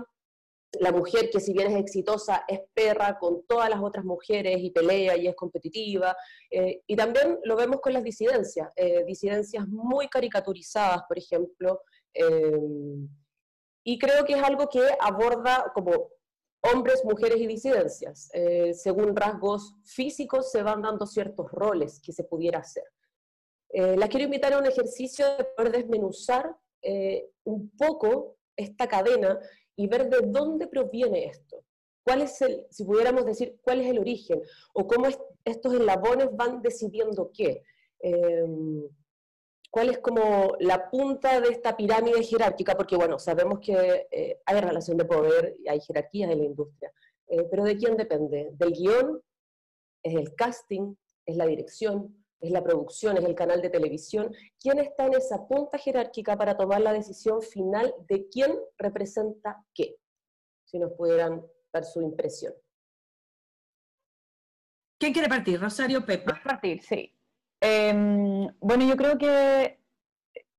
[0.80, 4.71] la mujer que si bien es exitosa es perra con todas las otras mujeres y
[4.71, 6.15] pelea y es competitiva.
[6.49, 11.82] eh, y también lo vemos con las disidencias, eh, disidencias muy caricaturizadas, por ejemplo.
[12.13, 12.59] eh,
[13.88, 16.09] y creo que es algo que aborda como
[16.73, 18.32] hombres, mujeres y disidencias.
[18.73, 22.86] Según rasgos físicos se van dando ciertos roles que se pudiera hacer.
[23.71, 26.55] Las quiero invitar a un ejercicio de poder desmenuzar
[27.43, 29.39] un poco esta cadena
[29.76, 31.63] y ver de dónde proviene esto.
[32.03, 34.41] ¿Cuál es el, si pudiéramos decir, cuál es el origen?
[34.73, 37.63] O cómo es- estos eslabones van decidiendo qué.
[37.99, 38.45] Eh,
[39.71, 42.76] ¿Cuál es como la punta de esta pirámide jerárquica?
[42.78, 46.93] Porque, bueno, sabemos que eh, hay relación de poder y hay jerarquías en la industria.
[47.28, 48.51] Eh, pero ¿de quién depende?
[48.53, 49.21] ¿Del guion?
[50.01, 50.95] ¿Es el casting?
[51.26, 52.24] ¿Es la dirección?
[52.41, 53.17] ¿Es la producción?
[53.17, 54.33] ¿Es el canal de televisión?
[54.59, 59.97] ¿Quién está en esa punta jerárquica para tomar la decisión final de quién representa qué?
[60.65, 62.53] Si nos pudieran dar su impresión.
[64.97, 65.59] ¿Quién quiere partir?
[65.59, 66.41] Rosario Pepa.
[66.43, 67.13] partir, sí.
[67.61, 69.79] Em, bueno, yo creo que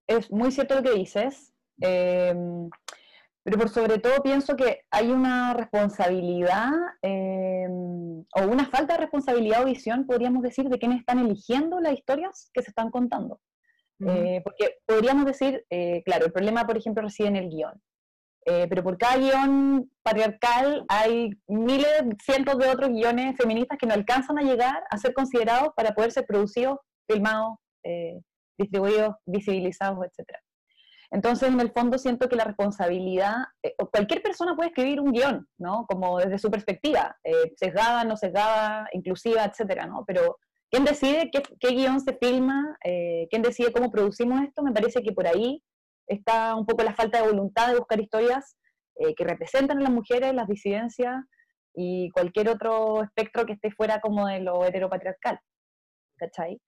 [0.07, 2.69] es muy cierto lo que dices, em,
[3.47, 9.63] pero por sobre todo pienso que hay una responsabilidad em, o una falta de responsabilidad
[9.63, 13.39] o visión, podríamos decir, de quienes están eligiendo las historias que se están contando.
[14.05, 17.81] Eh, porque podríamos decir, eh, claro, el problema, por ejemplo, reside en el guion.
[18.47, 23.95] Eh, pero por cada guion patriarcal hay miles, cientos de otros guiones feministas que no
[23.95, 26.79] alcanzan a llegar a ser considerados para poder ser producidos,
[27.09, 28.19] filmados, eh,
[28.59, 30.37] distribuidos, visibilizados, etc.
[31.17, 35.49] Entonces, en el fondo, siento que la responsabilidad, eh, cualquier persona puede escribir un guion,
[35.57, 35.87] ¿no?
[35.89, 40.05] Como desde su perspectiva, eh, sesgada, no sesgada, inclusiva, etcétera, ¿no?
[40.07, 40.37] Pero
[40.71, 42.77] ¿quién decide qué, qué guion se filma?
[42.85, 44.63] Eh, ¿Quién decide cómo producimos esto?
[44.63, 45.63] Me parece que por ahí
[46.07, 48.59] está un poco la falta de voluntad de buscar historias
[48.97, 51.25] eh, que representan a las mujeres, las disidencias
[51.75, 55.41] y cualquier otro espectro que esté fuera como de lo heteropatriarcal.
[56.19, 56.61] ¿Cachai?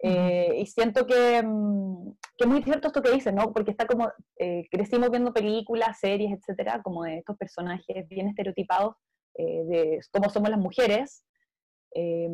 [0.00, 3.52] Eh, y siento que, mm, que es muy cierto esto que dices, ¿no?
[3.52, 8.94] Porque está como, eh, crecimos viendo películas, series, etcétera, como de estos personajes bien estereotipados
[9.34, 11.24] eh, de cómo somos las mujeres,
[11.94, 12.28] eh,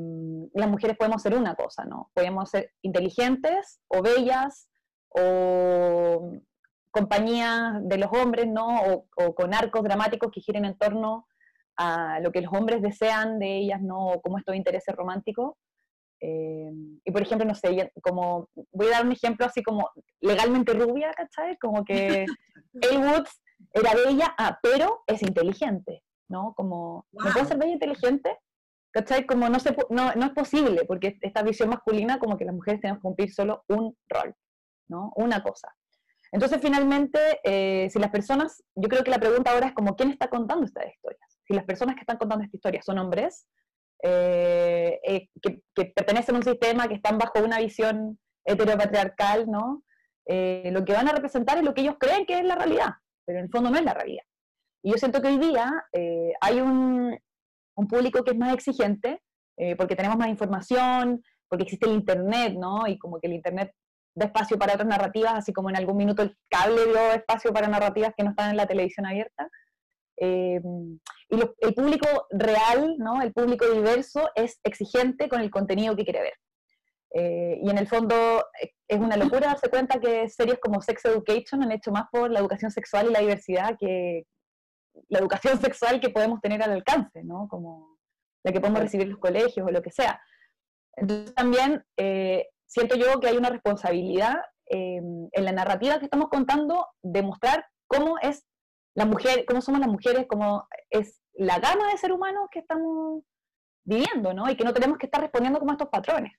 [0.55, 2.11] las mujeres podemos ser una cosa, ¿no?
[2.15, 4.69] Podemos ser inteligentes o bellas
[5.11, 6.33] o
[6.91, 8.83] compañías de los hombres, ¿no?
[8.83, 11.27] O, o con arcos dramáticos que giren en torno
[11.77, 14.09] a lo que los hombres desean de ellas, ¿no?
[14.09, 15.55] O como estos intereses románticos.
[16.21, 16.71] Eh,
[17.05, 19.91] y por ejemplo, no sé, como voy a dar un ejemplo así como
[20.21, 21.59] legalmente rubia, ¿cachai?
[21.59, 22.25] Como que
[22.81, 23.43] Elle Woods
[23.73, 26.55] era bella, ah, pero es inteligente, ¿no?
[26.55, 28.39] Como, ¿me puedo ser bella e inteligente?
[28.93, 29.27] ¿Cachai?
[29.27, 32.81] Como no, se, no, no es posible, porque esta visión masculina, como que las mujeres
[32.81, 34.35] tenemos que cumplir solo un rol,
[34.89, 35.13] ¿no?
[35.17, 35.75] Una cosa.
[36.31, 40.11] Entonces, finalmente, eh, si las personas, yo creo que la pregunta ahora es como, ¿quién
[40.11, 41.39] está contando estas historias?
[41.47, 43.47] Si las personas que están contando esta historia son hombres,
[44.03, 49.83] eh, eh, que, que pertenecen a un sistema, que están bajo una visión heteropatriarcal, ¿no?
[50.27, 52.91] Eh, lo que van a representar es lo que ellos creen que es la realidad,
[53.27, 54.25] pero en el fondo no es la realidad.
[54.83, 57.19] Y yo siento que hoy día eh, hay un,
[57.77, 59.23] un público que es más exigente,
[59.59, 62.87] eh, porque tenemos más información, porque existe el Internet, ¿no?
[62.87, 63.73] Y como que el Internet
[64.17, 67.69] da espacio para otras narrativas, así como en algún minuto el cable dio espacio para
[67.69, 69.49] narrativas que no están en la televisión abierta.
[70.17, 70.61] Eh,
[71.29, 73.21] y lo- el público real, ¿no?
[73.23, 76.35] el público diverso, es exigente con el contenido que quiere ver.
[77.17, 78.15] Eh, y en el fondo
[78.61, 82.31] eh, es una locura darse cuenta que series como Sex Education han hecho más por
[82.31, 84.25] la educación sexual y la diversidad que
[85.09, 87.47] la educación sexual que podemos tener al alcance, ¿no?
[87.49, 87.99] Como
[88.45, 90.21] la que podemos recibir en los colegios o lo que sea.
[90.97, 94.35] Entonces también eh, siento yo que hay una responsabilidad
[94.67, 98.47] en la narrativa que estamos contando de mostrar cómo es
[98.95, 103.23] la mujer, cómo somos las mujeres, cómo es la gama de seres humanos que estamos
[103.85, 104.49] viviendo, ¿no?
[104.51, 106.33] Y que no tenemos que estar respondiendo como a estos patrones.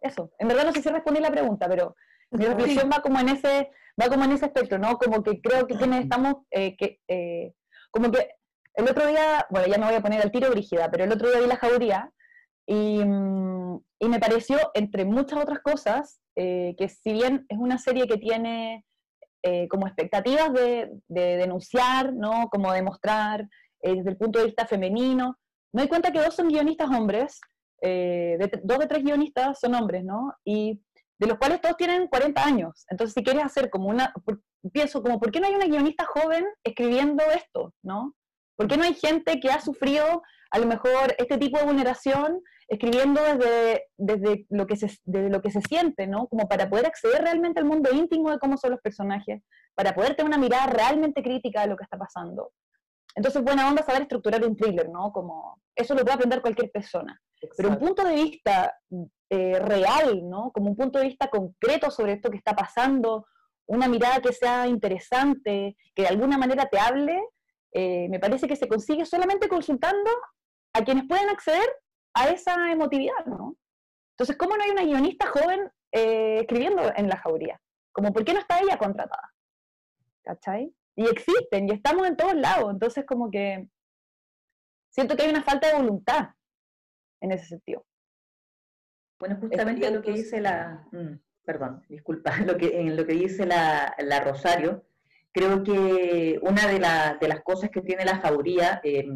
[0.00, 0.30] Eso.
[0.38, 1.96] En verdad no sé si respondí la pregunta, pero
[2.30, 4.96] mi reflexión va como en ese, va como en ese espectro, ¿no?
[4.98, 7.52] Como que creo que quienes estamos, eh, que, eh,
[7.90, 8.28] como que
[8.74, 11.28] el otro día, bueno, ya me voy a poner al tiro brígida, pero el otro
[11.30, 12.12] día vi la jauría
[12.66, 17.78] y, mm, y me pareció, entre muchas otras cosas, eh, que si bien es una
[17.78, 18.84] serie que tiene
[19.42, 22.48] eh, como expectativas de, de denunciar, ¿no?
[22.50, 23.48] Como demostrar
[23.82, 25.38] eh, desde el punto de vista femenino,
[25.72, 27.40] me doy cuenta que dos son guionistas hombres,
[27.82, 30.32] eh, dos de tres guionistas son hombres, ¿no?
[30.44, 30.80] Y
[31.18, 32.84] de los cuales todos tienen 40 años.
[32.90, 34.12] Entonces, si quieres hacer como una,
[34.72, 38.14] pienso como, ¿por qué no hay una guionista joven escribiendo esto, ¿no?
[38.56, 42.40] ¿Por qué no hay gente que ha sufrido a lo mejor este tipo de vulneración
[42.68, 46.28] escribiendo desde, desde, lo que se, desde lo que se siente, ¿no?
[46.28, 49.42] Como para poder acceder realmente al mundo íntimo de cómo son los personajes,
[49.74, 52.52] para poder tener una mirada realmente crítica de lo que está pasando.
[53.14, 55.10] Entonces, buena onda saber estructurar un thriller, ¿no?
[55.12, 57.18] Como, eso lo puede aprender cualquier persona.
[57.56, 58.74] Pero un punto de vista
[59.30, 60.50] eh, real, ¿no?
[60.52, 63.26] Como un punto de vista concreto sobre esto que está pasando,
[63.66, 67.18] una mirada que sea interesante, que de alguna manera te hable,
[67.72, 70.10] eh, me parece que se consigue solamente consultando
[70.72, 71.68] a quienes pueden acceder
[72.14, 73.56] a esa emotividad, ¿no?
[74.12, 77.60] Entonces, ¿cómo no hay una guionista joven eh, escribiendo en la jauría?
[77.92, 79.32] Como, ¿por qué no está ella contratada?
[80.22, 80.74] ¿Cachai?
[80.96, 83.68] Y existen, y estamos en todos lados, entonces como que
[84.90, 86.30] siento que hay una falta de voluntad
[87.20, 87.86] en ese sentido.
[89.20, 93.46] Bueno, justamente lo que dice la, mm, perdón, disculpa, lo que, en lo que dice
[93.46, 94.84] la, la Rosario,
[95.32, 99.06] creo que una de, la- de las cosas que tiene la jauría, eh,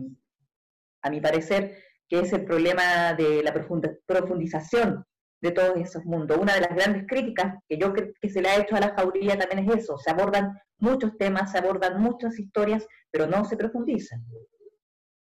[1.03, 1.83] a mi parecer,
[2.13, 5.03] que es el problema de la profundización
[5.41, 6.37] de todos esos mundos.
[6.37, 8.93] Una de las grandes críticas que yo creo que se le ha hecho a la
[8.95, 13.57] jauría también es eso, se abordan muchos temas, se abordan muchas historias, pero no se
[13.57, 14.23] profundizan.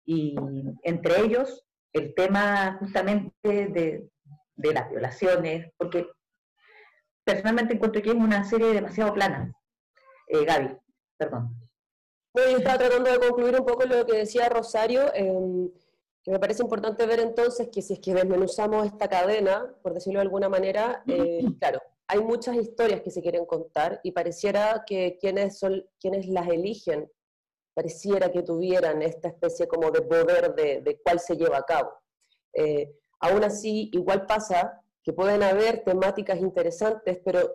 [0.05, 0.35] Y
[0.83, 1.63] entre ellos,
[1.93, 4.09] el tema justamente de,
[4.55, 6.09] de las violaciones, porque
[7.23, 9.53] personalmente encuentro que es una serie demasiado plana.
[10.27, 10.77] Eh, Gaby,
[11.17, 11.55] perdón.
[12.33, 15.71] Bueno, yo estaba tratando de concluir un poco lo que decía Rosario, eh,
[16.23, 20.19] que me parece importante ver entonces que si es que desmenuzamos esta cadena, por decirlo
[20.19, 25.17] de alguna manera, eh, claro, hay muchas historias que se quieren contar y pareciera que
[25.19, 27.11] quienes, son, quienes las eligen,
[27.73, 31.91] pareciera que tuvieran esta especie como de poder de, de cuál se lleva a cabo.
[32.53, 37.53] Eh, aún así, igual pasa que pueden haber temáticas interesantes, pero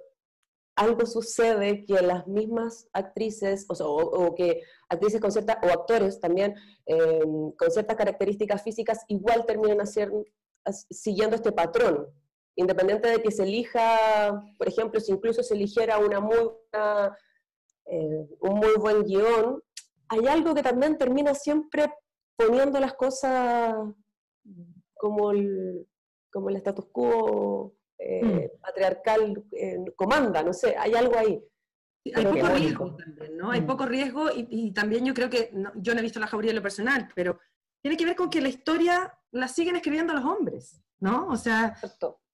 [0.79, 6.21] algo sucede que las mismas actrices, o, sea, o- que actrices con ciertas, o actores
[6.21, 6.55] también,
[6.87, 7.21] eh,
[7.59, 10.11] con ciertas características físicas, igual terminan hacer,
[10.91, 12.07] siguiendo este patrón.
[12.57, 16.51] Independiente de que se elija, por ejemplo, si incluso se eligiera una muy
[17.91, 19.63] eh, un muy buen guion,
[20.09, 21.91] hay algo que también termina siempre
[22.37, 23.75] poniendo las cosas
[24.95, 25.87] como el,
[26.33, 31.41] como el status quo eh, patriarcal eh, comanda, no sé, hay algo ahí.
[32.05, 33.51] Sí, Hay Pero poco riesgo también, ¿no?
[33.51, 33.67] Hay Mm.
[33.67, 36.51] poco riesgo y, y también yo creo que, no- yo no he visto la jauría
[36.51, 37.39] en lo personal, pero
[37.83, 41.27] tiene que ver con que la historia la siguen escribiendo los hombres, ¿no?
[41.29, 41.75] O sea,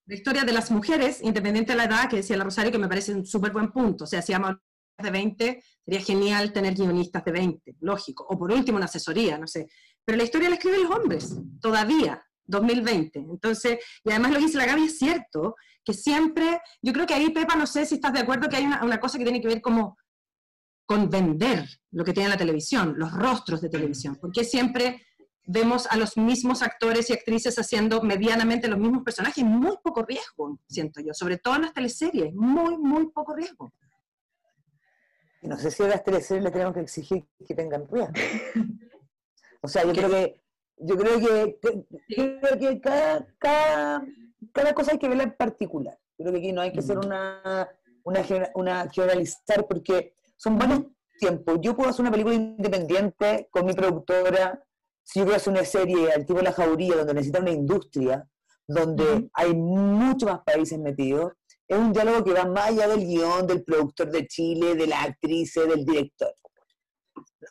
[0.07, 2.89] la historia de las mujeres, independiente de la edad, que decía la Rosario, que me
[2.89, 4.05] parece un súper buen punto.
[4.05, 4.57] O sea, si vamos
[4.99, 8.27] de 20, sería genial tener guionistas de 20, lógico.
[8.29, 9.67] O por último, una asesoría, no sé.
[10.05, 13.19] Pero la historia la escriben los hombres, todavía, 2020.
[13.19, 17.15] Entonces, y además lo que dice la Gaby es cierto, que siempre, yo creo que
[17.15, 19.41] ahí, Pepa, no sé si estás de acuerdo, que hay una, una cosa que tiene
[19.41, 19.97] que ver como
[20.87, 24.17] con vender lo que tiene la televisión, los rostros de televisión.
[24.21, 25.03] Porque siempre
[25.47, 30.59] vemos a los mismos actores y actrices haciendo medianamente los mismos personajes, muy poco riesgo,
[30.67, 33.73] siento yo, sobre todo en las teleseries, muy, muy poco riesgo.
[35.43, 38.13] No sé si a las teleseries le tenemos que exigir que tengan riesgo.
[39.61, 40.01] O sea, yo ¿Qué?
[40.01, 40.44] creo que,
[40.77, 44.07] yo creo que, que- creo que cada, cada,
[44.53, 45.99] cada cosa hay que verla en particular.
[46.17, 47.69] Creo que aquí no hay que hacer una,
[48.05, 50.83] una, genera- una generalizar porque son varios
[51.19, 51.59] tiempos.
[51.61, 54.63] Yo puedo hacer una película independiente con mi productora,
[55.03, 58.29] si yo quiero hacer una serie al tipo de la jauría, donde necesita una industria,
[58.67, 61.33] donde hay muchos más países metidos,
[61.69, 65.07] es un diálogo que va más allá del guion, del productor de Chile, de las
[65.09, 66.35] actrices, del director.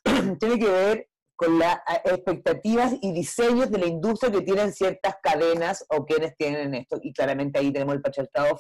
[0.40, 1.08] Tiene que ver
[1.44, 6.74] con las expectativas y diseños de la industria que tienen ciertas cadenas o quienes tienen
[6.74, 7.00] esto.
[7.02, 8.60] Y claramente ahí tenemos el patriarcado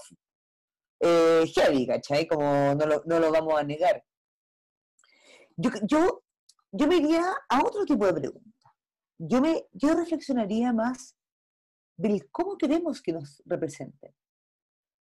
[0.99, 2.27] eh, heavy, ¿cachai?
[2.27, 4.03] Como no lo, no lo vamos a negar.
[5.55, 6.23] Yo, yo,
[6.71, 8.73] yo me iría a otro tipo de pregunta.
[9.17, 11.15] Yo, me, yo reflexionaría más
[11.97, 14.13] del cómo queremos que nos representen.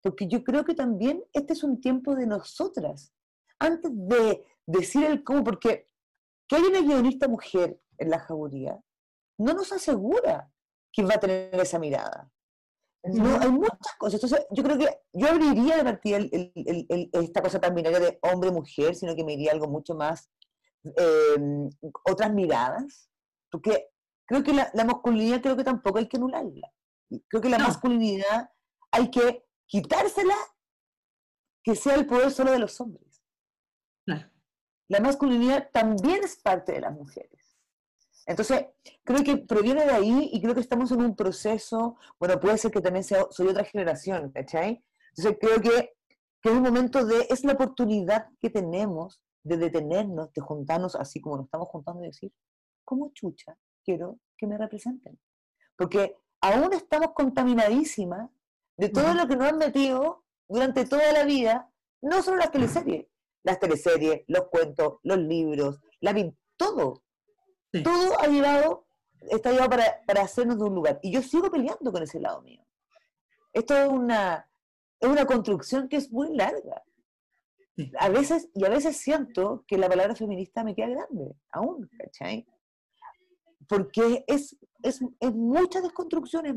[0.02, 3.12] Porque yo creo que también este es un tiempo de nosotras.
[3.58, 5.86] Antes de decir el cómo, porque
[6.50, 8.76] que haya una guionista mujer en la jauría
[9.38, 10.50] no nos asegura
[10.92, 12.28] que va a tener esa mirada.
[13.04, 14.22] No, hay muchas cosas.
[14.22, 17.74] Entonces, yo creo que yo abriría de partida el- el- el- el- esta cosa tan
[17.74, 20.28] binaria de hombre-mujer, sino que me iría algo mucho más,
[20.84, 21.68] eh,
[22.04, 23.08] otras miradas,
[23.50, 23.88] porque
[24.26, 26.70] creo que la, la masculinidad creo que tampoco hay que anularla.
[27.28, 27.68] Creo que la No.
[27.68, 28.50] masculinidad
[28.90, 30.34] hay que quitársela,
[31.64, 33.22] que sea el poder solo de los hombres.
[34.04, 34.28] Claro.
[34.90, 37.56] La masculinidad también es parte de las mujeres.
[38.26, 38.66] Entonces,
[39.04, 42.72] creo que proviene de ahí y creo que estamos en un proceso, bueno, puede ser
[42.72, 44.84] que también sea, soy otra generación, ¿cachai?
[45.10, 45.94] Entonces, creo que,
[46.42, 51.20] que es un momento de, es la oportunidad que tenemos de detenernos, de juntarnos así
[51.20, 52.32] como nos estamos juntando y decir,
[52.84, 55.20] ¿cómo chucha quiero que me representen?
[55.76, 58.28] Porque aún estamos contaminadísimas
[58.76, 59.18] de todo Ujú.
[59.18, 61.70] lo que nos han metido durante toda la vida,
[62.02, 63.06] no solo las teleseries,
[63.42, 66.14] las teleseries, los cuentos, los libros, la
[66.56, 67.02] todo.
[67.72, 67.82] Sí.
[67.82, 68.86] Todo ha llevado,
[69.30, 70.98] está llevado para, para hacernos de un lugar.
[71.02, 72.64] Y yo sigo peleando con ese lado mío.
[73.52, 74.48] Esto es una,
[74.98, 76.82] es una construcción que es muy larga.
[77.76, 77.90] Sí.
[77.98, 82.46] A veces, y a veces siento que la palabra feminista me queda grande, aún, ¿cachai?
[83.68, 86.54] Porque es, es, es muchas desconstrucciones.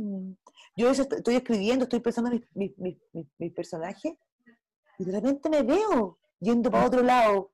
[0.76, 4.14] Yo a veces estoy- escribiendo, estoy pensando en mis, mis, mis- mis- mis personajes,
[4.98, 7.52] y de repente me veo yendo para otro lado.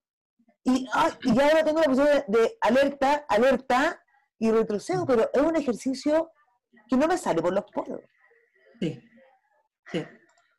[0.64, 4.02] Y, ah, y ya ahora tengo la posibilidad de, alerta, alerta,
[4.40, 6.32] y retrocedo, pero es un ejercicio
[6.88, 8.00] que no me sale por los poros.
[8.80, 9.02] Sí,
[9.92, 10.04] sí.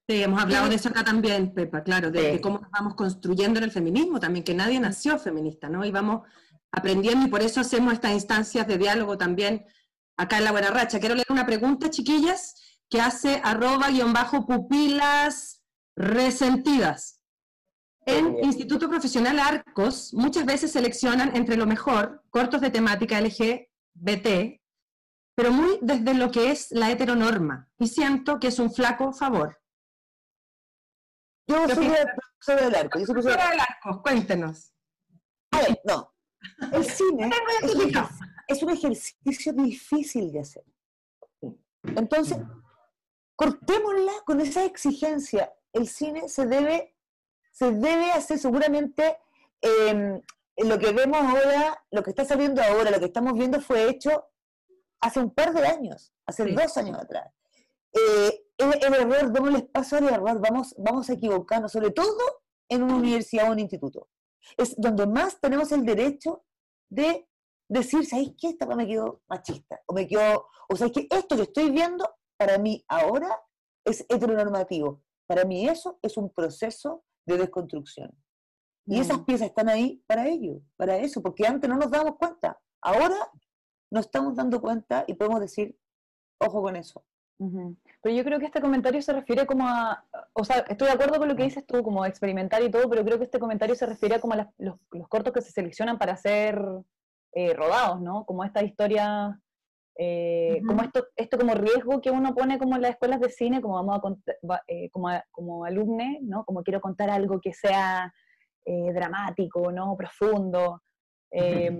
[0.07, 2.27] Sí, hemos hablado de eso acá también, Pepa, claro, de, Sí.
[2.33, 5.85] de cómo nos vamos construyendo en el feminismo también, que nadie nació feminista, ¿no?
[5.85, 6.27] Y vamos
[6.73, 9.65] aprendiendo y por eso hacemos estas instancias de diálogo también
[10.17, 10.99] acá en La Buena Racha.
[11.01, 12.57] Quiero leer una pregunta, chiquillas,
[12.89, 15.63] que hace arroba guion bajo pupilas
[15.97, 17.20] resentidas.
[18.07, 18.43] En.
[18.45, 24.61] Instituto Profesional Arcos muchas veces seleccionan entre lo mejor cortos de temática LGBT,
[25.37, 27.69] pero muy desde lo que es la heteronorma.
[27.79, 29.59] Y siento que es un flaco favor.
[31.47, 32.99] Yo ¿Qué soy profesora del arco.
[32.99, 34.73] Yo soy profesora- del Arcos, cuéntenos.
[35.53, 36.15] A ver, no.
[36.73, 37.31] El cine
[37.63, 37.93] un,
[38.49, 40.65] es un ejercicio difícil de hacer.
[41.83, 42.39] Entonces,
[43.37, 45.53] cortémosla con esa exigencia.
[45.73, 46.97] El cine se debe,
[47.61, 49.19] se debe hacer seguramente
[49.61, 50.19] eh,
[50.57, 54.25] lo que vemos ahora, lo que está saliendo ahora, lo que estamos viendo fue hecho
[54.99, 56.55] hace un par de años, hace Sí.
[56.55, 57.31] dos años atrás.
[57.93, 62.17] Eh, el, el error, démosle espacio al error, vamos, vamos a equivocarnos, sobre todo
[62.71, 64.09] en una universidad o un instituto.
[64.57, 66.43] Es donde más tenemos el derecho
[66.89, 67.29] de
[67.69, 68.49] decir, ¿sabéis qué?
[68.49, 69.83] Esta me quedó machista.
[69.85, 72.09] O me quedó, o sabéis que esto que estoy viendo,
[72.39, 73.39] para mí ahora
[73.85, 75.03] es heteronormativo.
[75.27, 78.11] Para mí eso es un proceso de desconstrucción.
[78.87, 79.25] Y esas Mm.
[79.25, 82.59] piezas están ahí para ello, para eso, porque antes no nos dábamos cuenta.
[82.83, 83.17] Ahora
[83.91, 85.77] nos estamos dando cuenta y podemos decir,
[86.39, 87.05] ojo con eso.
[88.03, 90.05] Pero yo creo que este comentario se refiere como a,
[90.35, 93.03] o sea, estoy de acuerdo con lo que dices tú, como experimentar y todo, pero
[93.03, 95.51] creo que este comentario se refiere a como a las- los, los cortos que se
[95.51, 96.63] seleccionan para ser
[97.33, 98.25] eh, rodados, ¿no?
[98.27, 99.41] Como esta historia
[100.03, 103.61] eh, como esto, esto como riesgo que uno pone como en las escuelas de cine,
[103.61, 106.43] como vamos a cont- va- eh, como, a- como alumne, ¿no?
[106.47, 108.11] Como quiero contar algo que sea
[108.65, 109.95] eh, dramático, ¿no?
[109.97, 110.83] Profundo.
[111.33, 111.71] Eh,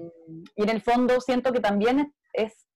[0.55, 2.67] y en el fondo siento que también es,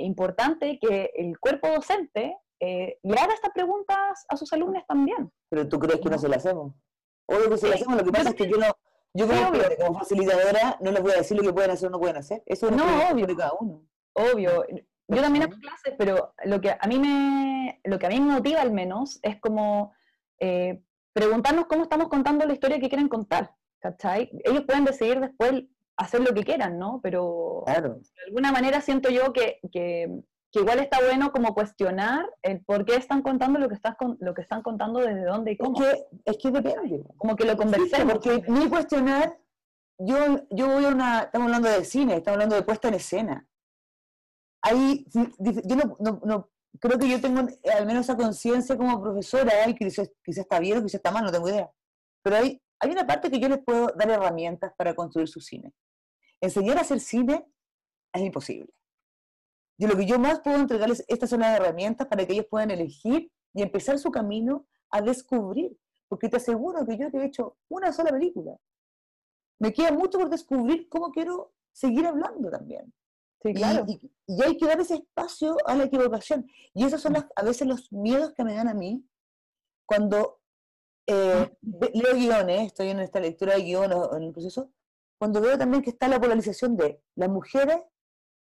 [0.00, 5.30] importante que el cuerpo docente le haga estas preguntas a sus alumnos también.
[5.50, 6.72] Pero tú crees que no se la hacemos.
[7.26, 8.66] Obvio que se la Sí, hacemos, lo que pasa es que yo no,
[9.12, 9.50] yo obvio.
[9.60, 12.16] profe, como facilitadora no les voy a decir lo que pueden hacer o no pueden
[12.16, 12.42] hacer.
[12.46, 13.26] Eso es No, obvio.
[13.26, 13.82] de cada uno.
[14.14, 14.64] Obvio,
[15.08, 18.34] yo también hago clases, pero lo que a mí me, lo que a mí me
[18.34, 19.92] motiva al menos es como
[20.40, 20.82] eh,
[21.12, 24.30] preguntarnos cómo estamos contando la historia que quieren contar, ¿cachai?
[24.44, 25.64] Ellos pueden decidir después
[25.96, 27.00] hacer lo que quieran, ¿no?
[27.02, 27.94] Pero Claro.
[28.00, 30.08] de alguna manera siento yo que, que,
[30.52, 34.16] que igual está bueno como cuestionar el por qué están contando lo que, estás con,
[34.20, 35.78] lo que están contando, desde dónde y Es cómo.
[35.78, 37.02] que, es que depende.
[37.16, 38.12] Como que lo Sí, conversemos.
[38.12, 39.38] porque ni cuestionar,
[39.98, 40.16] yo,
[40.50, 43.48] yo voy a una, estamos hablando de cine, estamos hablando de puesta en escena.
[44.62, 46.50] Ahí, yo no, no- no-
[46.80, 50.78] creo que yo tengo eh, al menos esa conciencia como profesora, quizás, quizás está bien
[50.78, 51.70] o quizás está mal, no tengo idea.
[52.22, 55.72] Pero hay, hay una parte que yo les puedo dar herramientas para construir su cine.
[56.40, 57.46] Enseñar a hacer cine
[58.12, 58.72] es imposible.
[59.78, 62.70] Yo lo que yo más puedo entregarles, estas son las herramientas para que ellos puedan
[62.70, 65.76] elegir y empezar su camino a descubrir.
[66.08, 68.56] Porque te aseguro que yo te he hecho una sola película.
[69.60, 72.92] Me queda mucho por descubrir cómo quiero seguir hablando también.
[73.42, 73.84] Sí, claro.
[73.86, 76.50] Y, y hay que dar ese espacio a la equivocación.
[76.74, 79.06] Y esos son las, a veces los miedos que me dan a mí
[79.86, 80.40] cuando
[81.06, 81.56] eh,
[81.94, 84.70] leo guiones, estoy en esta lectura de guiones o en el proceso,
[85.18, 87.80] cuando veo también que está la polarización de las mujeres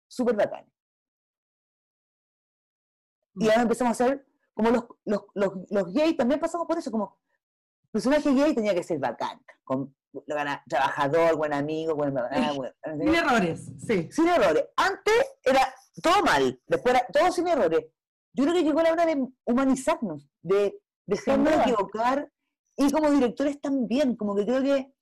[0.09, 0.71] súper bacanas.
[3.35, 6.91] Y ahora empezamos a hacer, como los, los, los, los gays también pasamos por eso,
[6.91, 7.19] como
[7.93, 9.95] personaje gay tenía que ser bacán, con,
[10.69, 14.09] trabajador, buen amigo, buen, buen- Sin errores, sí.
[14.11, 14.65] sin errores.
[14.77, 15.15] Antes
[15.45, 15.61] era
[16.03, 17.81] todo mal, después era todo sin errores.
[18.35, 22.31] Yo creo que llegó la hora de humanizarnos, de dejarnos equivocar,
[22.77, 24.93] y como directores también, como que creo que,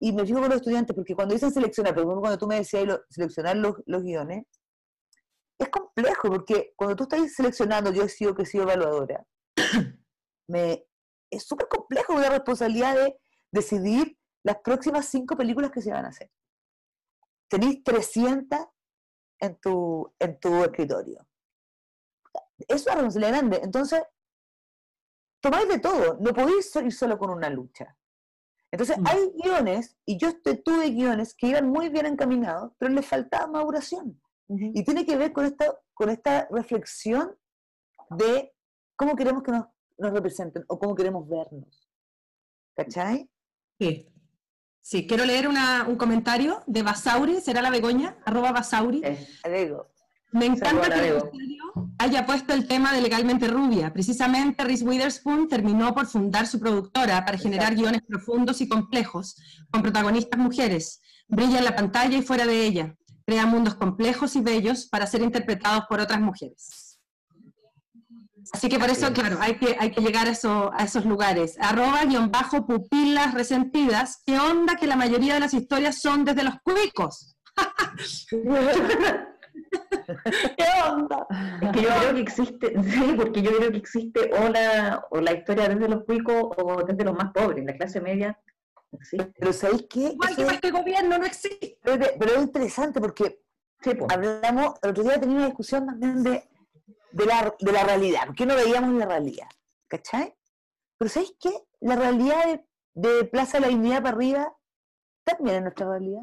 [0.00, 2.56] y me fijo con los estudiantes, porque cuando dicen seleccionar, por ejemplo, cuando tú me
[2.56, 4.44] decías lo- seleccionar los, los guiones,
[5.58, 9.24] es complejo, porque cuando tú estás seleccionando, yo he sido que he sido evaluadora,
[10.48, 10.84] me,
[11.30, 13.18] es súper complejo la responsabilidad de
[13.50, 16.30] decidir las próximas cinco películas que se van a hacer.
[17.48, 18.58] Tenéis 300
[19.40, 21.26] en tu, en tu escritorio.
[22.68, 23.60] Es una responsabilidad grande.
[23.62, 24.02] Entonces,
[25.40, 26.16] tomáis de todo.
[26.20, 27.96] No podéis ir solo con una lucha.
[28.70, 29.06] Entonces, Mm.
[29.06, 34.20] hay guiones, y yo tuve guiones que iban muy bien encaminados, pero les faltaba maduración.
[34.48, 37.36] Y tiene que ver con esta, con esta reflexión
[38.10, 38.54] de
[38.96, 39.66] cómo queremos que nos,
[39.98, 41.88] nos representen o cómo queremos vernos.
[42.74, 43.28] ¿Cachai?
[43.78, 44.08] Sí.
[44.80, 48.18] Sí, quiero leer una- un comentario de Basauri, ¿será la Begoña?
[48.24, 49.02] Arroba Basauri.
[50.32, 51.22] Me encanta que el
[51.98, 53.92] haya puesto el tema de Legalmente Rubia.
[53.92, 57.80] Precisamente Reese Witherspoon terminó por fundar su productora para generar Exacto.
[57.82, 59.36] guiones profundos y complejos,
[59.70, 61.00] con protagonistas mujeres.
[61.26, 62.94] Brilla en la pantalla y fuera de ella.
[63.24, 66.85] Crea mundos complejos y bellos para ser interpretados por otras mujeres.
[68.52, 71.56] Así que por eso, claro, hay que, hay que llegar a, eso- a esos lugares.
[71.60, 74.22] Arroba guion bajo pupilas resentidas.
[74.24, 77.36] ¿Qué onda que la mayoría de las historias son desde los cuicos?
[80.56, 81.26] ¿Qué onda?
[81.62, 85.20] Es que yo creo que existe, sí, porque yo creo que existe o la, o
[85.20, 88.38] la historia desde los cuicos o desde los más pobres, la clase media.
[88.92, 89.32] existe.
[89.38, 90.00] Pero ¿sabéis qué?
[90.12, 91.78] Igual que es- para este gobierno no existe.
[91.82, 93.42] pero, es- pero es interesante porque
[93.80, 94.06] Sí, po.
[94.10, 96.48] hablamos, el otro día tenía una discusión también de,
[97.16, 99.48] de, la, de la realidad, porque no veíamos la realidad,
[99.88, 100.34] ¿cachai?
[100.98, 101.52] Pero ¿sabéis qué?
[101.80, 104.56] La realidad de, de Plaza de la Dignidad para arriba
[105.24, 106.22] también es nuestra realidad.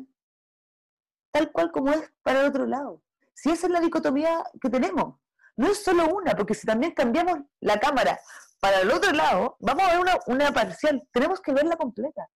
[1.31, 3.01] Tal cual como es para el otro lado.
[3.33, 5.19] Si esa es la dicotomía que tenemos,
[5.57, 8.19] no es solo una, porque si también cambiamos la cámara
[8.59, 12.27] para el otro lado, vamos a ver una, una parcial, tenemos que verla completa.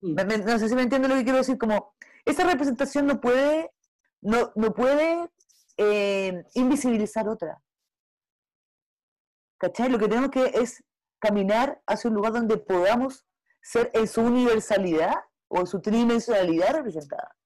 [0.00, 1.94] Me- me- no sé si me entiende lo que quiero decir, como
[2.24, 3.72] esa representación no puede,
[4.20, 5.30] no, no puede
[5.76, 7.62] eh, invisibilizar otra.
[9.58, 9.88] ¿Cachai?
[9.88, 10.82] Lo que tenemos que es
[11.18, 13.26] caminar hacia un lugar donde podamos
[13.62, 15.14] ser en su universalidad
[15.48, 17.36] o en su tridimensionalidad representada.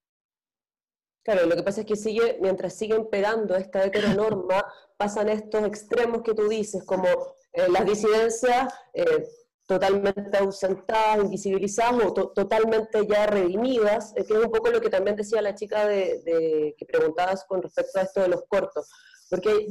[1.25, 4.65] Claro, lo que pasa es que sigue, mientras siguen pegando esta heteronorma,
[4.97, 7.07] pasan estos extremos que tú dices, como
[7.53, 9.27] eh, las disidencias eh,
[9.67, 14.91] totalmente ausentadas, invisibilizadas o to- totalmente ya redimidas, eh, que es un poco lo que
[14.91, 18.89] también decía la chica de, de- que preguntabas con respecto a esto de los cortos,
[19.29, 19.69] porque,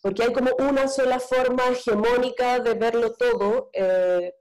[0.00, 4.34] porque hay como una sola forma hegemónica de verlo todo, eh,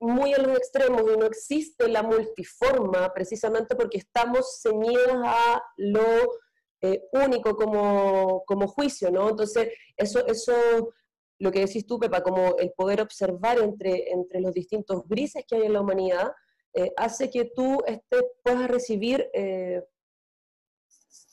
[0.00, 6.38] muy en los extremos y no existe la multiforma precisamente porque estamos ceñidos a lo
[6.82, 9.30] eh, único como, como juicio, ¿no?
[9.30, 10.54] Entonces, eso, eso,
[11.38, 15.56] lo que decís tú, Pepa, como el poder observar entre, entre los distintos grises que
[15.56, 16.32] hay en la humanidad,
[16.74, 19.30] eh, hace que tú este, puedas recibir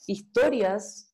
[0.06, 1.14] historias,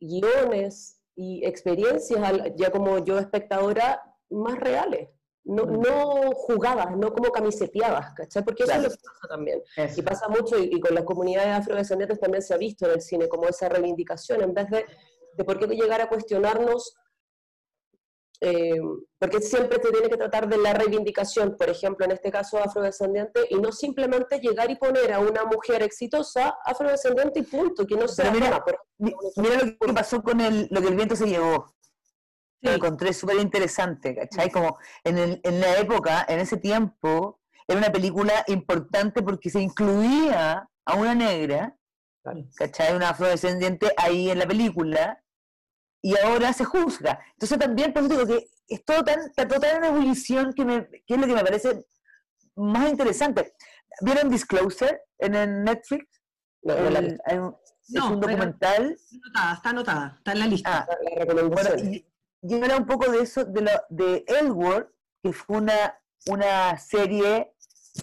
[0.00, 5.10] guiones y experiencias, ya como yo espectadora, más reales,
[5.44, 8.42] no, no jugadas, no como camiseteadas, ¿cachai?
[8.42, 8.86] Porque eso Claro.
[8.86, 9.62] es lo que pasa también.
[9.76, 10.00] Eso.
[10.00, 13.00] Y pasa mucho, y, y con las comunidades afrodescendientes también se ha visto en el
[13.02, 14.86] cine, como esa reivindicación, en vez de,
[15.36, 16.96] de por qué llegar a cuestionarnos,
[18.40, 18.80] eh,
[19.18, 23.40] porque siempre te tiene que tratar de la reivindicación, por ejemplo, en este caso afrodescendiente,
[23.50, 28.08] y no simplemente llegar y poner a una mujer exitosa afrodescendiente y punto, que no
[28.08, 28.64] sea mira,
[28.98, 31.74] Mi- Mira lo que pasó con el, lo que el viento se llevó.
[32.62, 32.76] Lo Sí.
[32.76, 34.50] encontré súper interesante, ¿cachai?
[34.50, 39.60] Como en, el- en la época, en ese tiempo, era una película importante porque se
[39.60, 41.76] incluía a una negra,
[42.56, 42.94] ¿cachai?
[42.96, 45.22] Una afrodescendiente ahí en la película,
[46.02, 47.20] y ahora se juzga.
[47.32, 50.64] Entonces también, por eso digo que es todo tan, está todo tan en ebullición que,
[50.64, 51.84] me, que es lo que me parece
[52.56, 53.54] más interesante.
[54.02, 56.06] ¿Vieron Disclosure en el Netflix?
[56.62, 57.00] no, la,
[57.94, 58.92] es un documental.
[58.92, 60.86] Está anotada, está anotada, está en la lista.
[60.88, 61.42] Ah, la.
[61.42, 62.06] Bueno, y,
[62.42, 64.90] y era un poco de eso, de, lo, de Elworth,
[65.22, 67.52] que fue una, una serie,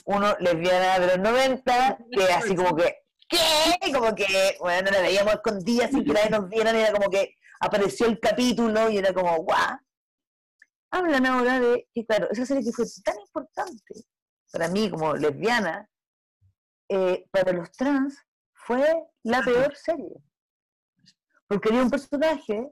[0.05, 2.97] uno lesbiana de los 90, que así como que,
[3.29, 3.93] ¿qué?
[3.93, 8.07] Como que, bueno, la veíamos escondida sin que nadie nos viera, era como que apareció
[8.07, 9.77] el capítulo y era como, guau.
[10.91, 13.93] Hablan ahora de que, claro, esa serie que fue tan importante
[14.51, 15.89] para mí como lesbiana,
[16.89, 18.17] eh, para los trans,
[18.53, 20.15] fue la peor serie.
[21.47, 22.71] Porque había un personaje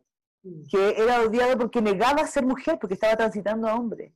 [0.70, 4.14] que era odiado porque negaba ser mujer, porque estaba transitando a hombre.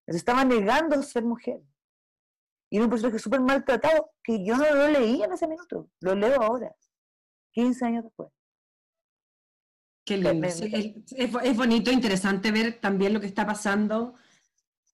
[0.00, 1.60] Entonces estaba negando ser mujer.
[2.70, 6.14] Y era un personaje súper maltratado que yo no lo leí en ese minuto, lo
[6.14, 6.74] leo ahora,
[7.52, 8.30] 15 años después.
[10.16, 10.48] Qué lindo.
[10.50, 10.70] sí,
[11.16, 14.14] es, es es bonito, interesante ver también lo que está pasando,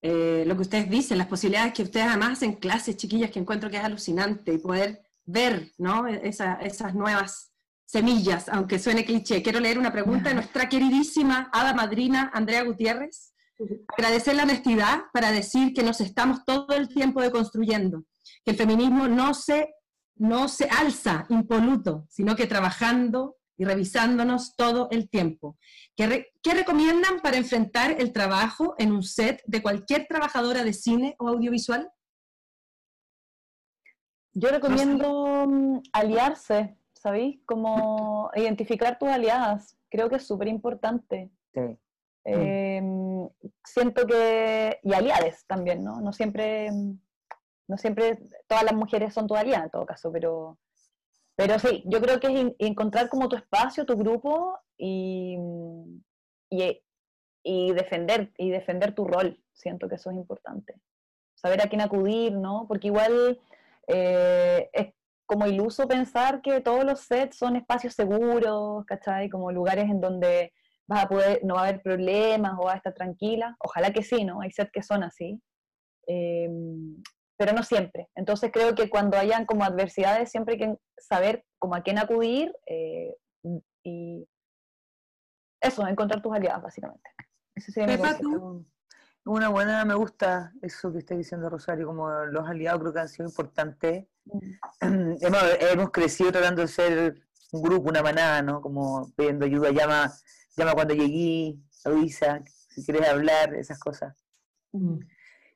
[0.01, 3.69] eh, lo que ustedes dicen, las posibilidades que ustedes además hacen clases, chiquillas, que encuentro
[3.69, 6.07] que es alucinante y poder ver ¿no?
[6.07, 7.51] Esa- esas nuevas
[7.85, 9.41] semillas, aunque suene cliché.
[9.41, 13.33] Quiero leer una pregunta de nuestra queridísima hada madrina Andrea Gutiérrez.
[13.97, 18.03] Agradecer la honestidad para decir que nos estamos todo el tiempo deconstruyendo,
[18.45, 19.69] que el feminismo no se,
[20.15, 25.57] no se alza impoluto, sino que trabajando y revisándonos todo el tiempo.
[25.95, 30.73] ¿Qué, re- qué recomiendan para enfrentar el trabajo en un set de cualquier trabajadora de
[30.73, 31.91] cine o audiovisual?
[34.33, 37.39] Yo recomiendo mm, aliarse, ¿sabéis?
[37.45, 39.75] Como identificar tus aliadas.
[39.89, 41.31] Creo que es súper importante.
[41.53, 41.61] Sí.
[42.25, 42.81] Eh,
[43.63, 46.01] siento que, y aliades también, ¿no?
[46.01, 46.99] No siempre, mm,
[47.69, 50.59] no siempre todas las mujeres son tu aliada en todo caso, pero,
[51.37, 55.37] pero sí, yo creo que es en- encontrar como tu espacio, tu grupo y,
[56.49, 56.81] y,
[57.43, 59.39] y defender, y defender tu rol.
[59.53, 60.81] Siento que eso es importante.
[61.35, 62.65] Saber a quién acudir, ¿no?
[62.67, 63.39] Porque igual
[63.87, 64.93] eh, es
[65.27, 69.29] como iluso pensar que todos los sets son espacios seguros, ¿cachai?
[69.29, 70.53] Como lugares en donde
[70.87, 73.55] vas a poder, no va a haber problemas o vas a estar tranquila.
[73.59, 74.41] Ojalá que sí, ¿no?
[74.41, 75.39] Hay sets que son así.
[76.07, 76.49] Eh,
[77.37, 78.09] pero no siempre.
[78.15, 82.53] Entonces creo que cuando hayan como adversidades siempre hay que saber como a quién acudir
[82.65, 83.15] eh,
[83.83, 84.27] y
[85.61, 87.09] eso, encontrar tus aliadas básicamente.
[87.55, 88.17] Ese sería mi Pepa.
[88.19, 88.65] ¿tú?
[89.25, 93.09] Una buena, me gusta eso que está diciendo Rosario, como los aliados creo que han
[93.09, 94.05] sido importantes.
[94.25, 95.15] Mm.
[95.21, 98.61] hemos, hemos crecido tratando de ser un grupo, una manada, ¿no?
[98.61, 100.11] Como pidiendo ayuda, llama,
[100.55, 104.15] llama cuando llegué, avisa, si quieres hablar, esas cosas.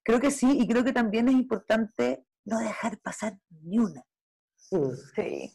[0.04, 4.04] Creo que sí, y creo que también es importante no dejar pasar ni una.
[4.56, 5.52] Sí.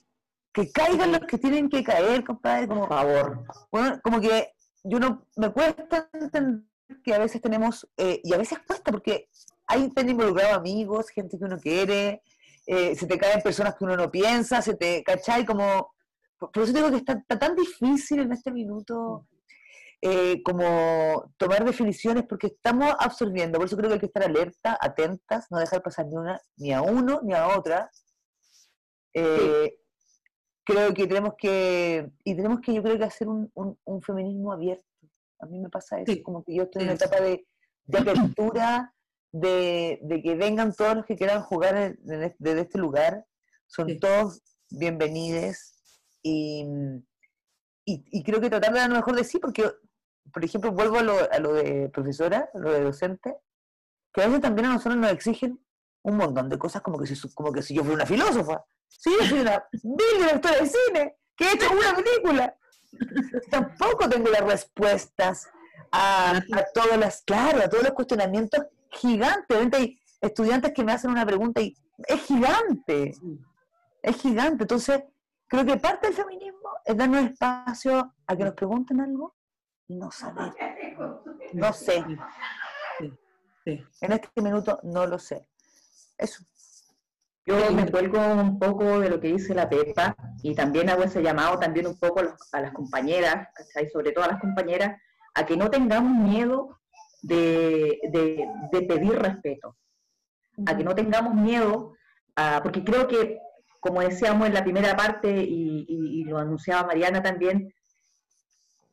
[0.52, 3.44] Que caigan los que tienen que caer, compadre, como Por favor.
[3.70, 4.52] Bueno, como que
[4.85, 6.64] yo no me cuesta entender
[7.02, 9.28] que a veces tenemos, eh, y a veces cuesta porque
[9.66, 12.23] hay tan involucrados amigos, gente que uno quiere,
[12.66, 15.44] eh, se te caen personas que uno no piensa, se te, ¿cachai?
[15.44, 15.93] Como,
[16.39, 19.27] por por eso digo que está, está tan difícil en este minuto
[20.02, 24.78] eh, como tomar definiciones porque estamos absorbiendo, por eso creo que hay que estar alerta,
[24.81, 27.90] atentas, no dejar pasar ni una, ni a uno, ni a otra.
[29.14, 29.78] Eh,
[30.64, 34.52] creo que tenemos que, y tenemos que yo creo que hacer un, un- un feminismo
[34.52, 34.85] abierto.
[35.40, 36.23] A mí me pasa eso, Sí.
[36.23, 37.05] como que yo estoy en una Sí.
[37.05, 37.47] etapa de,
[37.85, 38.94] de apertura,
[39.32, 43.27] de, de que vengan todos los que quieran jugar en- en desde este lugar,
[43.66, 43.98] son Sí.
[43.98, 45.74] todos bienvenidos
[46.23, 46.64] y,
[47.87, 49.71] y, y creo que tratar de dar lo mejor de sí, porque,
[50.33, 53.37] por ejemplo, vuelvo a lo, a lo de profesora, a lo de docente,
[54.13, 55.61] que a veces también a nosotros nos exigen
[56.03, 58.65] un montón de cosas como que si, como que si yo fuera una filósofa.
[58.89, 61.17] Sí, yo soy una vil directora de cine.
[61.37, 62.57] que he hecho una película.
[63.51, 65.49] Tampoco tengo las respuestas
[65.93, 69.47] a, a todas las, claro, a todos los cuestionamientos gigantes.
[69.51, 71.77] Obviamente Hay estudiantes que me hacen una pregunta y
[72.09, 73.15] es gigante,
[74.03, 74.65] es gigante.
[74.65, 75.03] Entonces,
[75.48, 79.35] creo que parte del feminismo es darnos espacio a que nos pregunten algo
[79.89, 80.52] y no saber.
[81.52, 82.05] No sé.
[83.64, 83.85] Sí.
[84.01, 85.47] En este minuto no lo sé.
[86.16, 86.44] Eso.
[87.44, 91.23] Yo me cuelgo un poco de lo que dice la Pepa y también hago ese
[91.23, 92.20] llamado también un poco
[92.52, 93.89] a las compañeras, ¿cachai?
[93.89, 95.01] sobre todo a las compañeras,
[95.35, 96.81] a que no tengamos miedo
[97.23, 99.77] de, de- de pedir respeto,
[100.66, 101.93] a que no tengamos miedo,
[102.35, 103.39] a- porque creo que,
[103.81, 107.73] como decíamos en la primera parte y, y- y lo anunciaba Mariana también,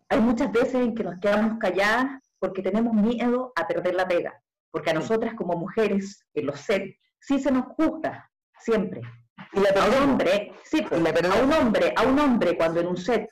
[0.09, 4.41] hay muchas veces en que nos quedamos calladas porque tenemos miedo a perder la pega,
[4.71, 8.29] porque a nosotras como mujeres en los sets sí se nos juzga,
[8.59, 9.01] siempre.
[9.53, 12.79] Y la A un hombre, sí, pues, la a un hombre, a un hombre cuando
[12.81, 13.29] en un set,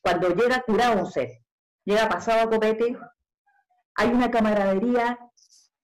[0.00, 1.30] cuando llega curado a un set,
[1.84, 2.96] llega pasado a copete,
[3.94, 5.18] hay una camaradería,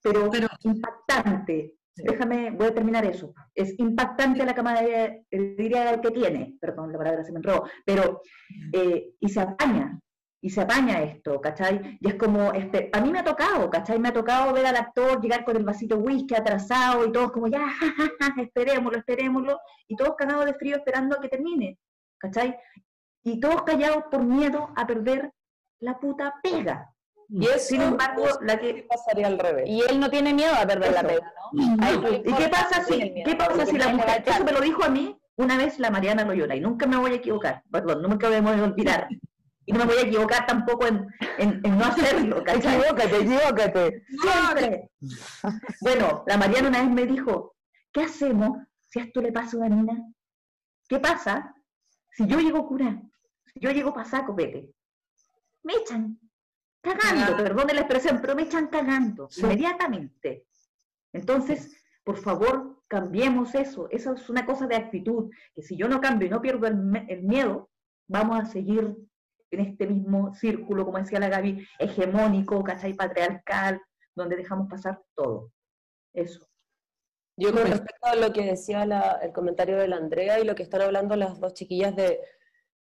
[0.02, 1.77] pero, Pero- impactante.
[2.04, 3.34] Déjame, voy a terminar eso.
[3.54, 8.22] Es impactante la camaradería que tiene, perdón, la palabra se me enredó, pero,
[8.72, 9.98] eh, y se apaña,
[10.40, 11.98] y se apaña esto, ¿cachai?
[12.00, 13.98] Y es como, este, a mí me ha tocado, ¿cachai?
[13.98, 17.32] Me ha tocado ver al actor llegar con el vasito de whisky atrasado y todos
[17.32, 19.58] como, ya, ja, ja, ja, esperémoslo, esperémoslo,
[19.88, 21.78] y todos cagados de frío esperando a que termine,
[22.18, 22.56] ¿cachai?
[23.24, 25.32] Y todos callados por miedo a perder
[25.80, 26.92] la puta pega.
[27.30, 28.86] Y eso, Sin embargo, la que...
[28.88, 29.68] pasaría al revés.
[29.68, 32.08] Y él no tiene miedo a perder la pega, ¿no?
[32.24, 35.14] ¿Y qué pasa si, qué pasa si la mujer, eso me lo dijo a mí
[35.36, 38.58] una vez la Mariana Loyola, y nunca me voy a equivocar, perdón, nunca me voy
[38.58, 39.08] a olvidar,
[39.66, 41.06] y no me voy a equivocar tampoco en,
[41.38, 42.76] en- en no hacerlo, ¿cachai?
[42.78, 44.02] Equivócate, equivócate.
[44.22, 44.90] Siempre.
[45.80, 47.54] Bueno, la Mariana una vez me dijo,
[47.92, 50.02] ¿qué hacemos si esto le pasa a una niña?
[50.88, 51.54] ¿Qué pasa
[52.10, 53.02] si yo llego a curar?
[53.52, 54.70] Si yo llego pasar copete.
[55.62, 56.18] Me echan
[56.80, 57.36] cagando, Ah.
[57.36, 59.42] perdón la expresión, pero me echan cagando Sí.
[59.42, 60.46] inmediatamente.
[61.12, 63.88] Entonces, por favor, cambiemos eso.
[63.90, 66.78] Eso es una cosa de actitud, que si yo no cambio y no pierdo el,
[67.08, 67.70] el miedo,
[68.08, 68.96] vamos a seguir
[69.50, 72.94] en este mismo círculo, como decía la Gaby, hegemónico, ¿cachai?
[72.94, 73.80] Patriarcal,
[74.14, 75.52] donde dejamos pasar todo.
[76.14, 76.46] Eso.
[77.36, 80.54] Yo con respecto a lo que decía la- el comentario de la Andrea y lo
[80.54, 82.18] que están hablando las dos chiquillas de,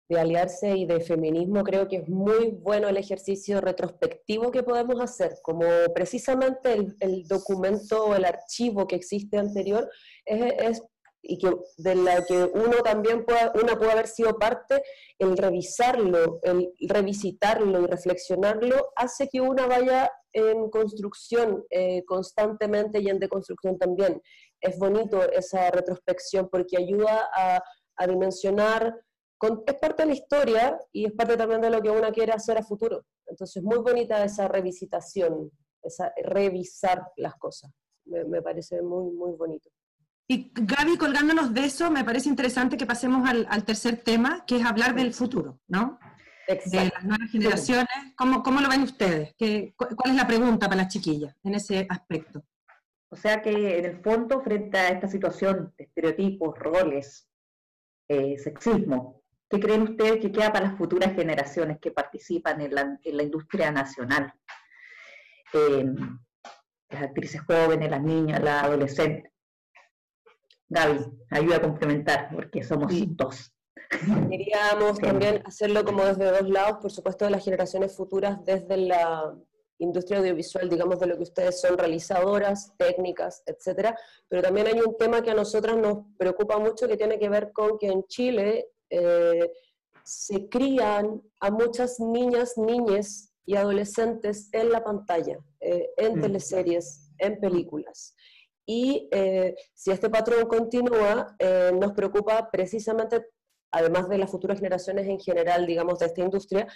[0.08, 5.00] de aliarse y de feminismo, creo que es muy bueno el ejercicio retrospectivo que podemos
[5.00, 5.64] hacer, como
[5.94, 9.88] precisamente el, el documento o el archivo que existe anterior
[10.26, 10.82] es,
[11.26, 14.82] y que de la que uno también puede, una puede haber sido parte,
[15.18, 23.08] el revisarlo, el revisitarlo y reflexionarlo hace que una vaya en construcción eh, constantemente y
[23.08, 24.20] en deconstrucción también.
[24.60, 27.62] Es bonito esa retrospección porque ayuda a,
[27.96, 28.94] a dimensionar,
[29.48, 32.32] con- es parte de la historia y es parte también de lo que uno quiere
[32.32, 33.04] hacer a futuro.
[33.26, 35.50] Entonces, muy bonita esa revisitación,
[35.82, 37.70] esa revisar las cosas.
[38.06, 39.70] Me, me parece muy, muy bonito.
[40.26, 44.56] Y Gaby, colgándonos de eso, me parece interesante que pasemos al, al tercer tema, que
[44.56, 45.98] es hablar del futuro, ¿no?
[46.46, 46.94] De Exacto.
[46.94, 47.88] las nuevas generaciones.
[48.16, 49.34] ¿Cómo, cómo lo ven ustedes?
[49.36, 52.42] ¿Qué, cu- ¿Cuál es la pregunta para las chiquillas en ese aspecto?
[53.10, 57.28] O sea que en el fondo, frente a esta situación de estereotipos, roles,
[58.08, 62.98] eh, sexismo, ¿qué creen ustedes que queda para las futuras generaciones que participan en la,
[63.02, 64.32] en la industria nacional?
[65.52, 65.84] Eh,
[66.90, 69.32] las actrices jóvenes, las niñas, las adolescentes.
[70.68, 70.98] Gaby,
[71.30, 73.06] ayuda a complementar, porque somos Sí.
[73.10, 73.52] dos.
[74.30, 75.02] Queríamos Sí.
[75.02, 79.34] también hacerlo como desde dos lados, por supuesto, de las generaciones futuras, desde la
[79.78, 83.96] industria audiovisual, digamos, de lo que ustedes son realizadoras, técnicas, etcétera,
[84.28, 87.52] pero también hay un tema que a nosotras nos preocupa mucho que tiene que ver
[87.52, 89.50] con que en Chile eh,
[90.02, 96.20] se crían a muchas niñas, niñes y adolescentes en la pantalla, eh, en Mm.
[96.22, 98.14] teleseries, en películas.
[98.66, 101.36] Y eh, si este patrón continúa,
[101.74, 103.26] nos preocupa precisamente,
[103.70, 106.66] además de las futuras generaciones en general, digamos, de esta industria,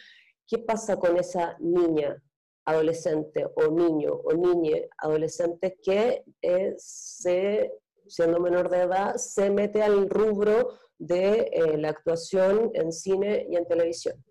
[0.46, 2.22] ¿qué pasa con esa niña,
[2.66, 6.24] adolescente o niño o niñe, adolescente que
[6.76, 7.72] se,
[8.06, 13.56] siendo menor de edad, se mete al rubro de eh, la actuación en cine y
[13.56, 14.22] en televisión?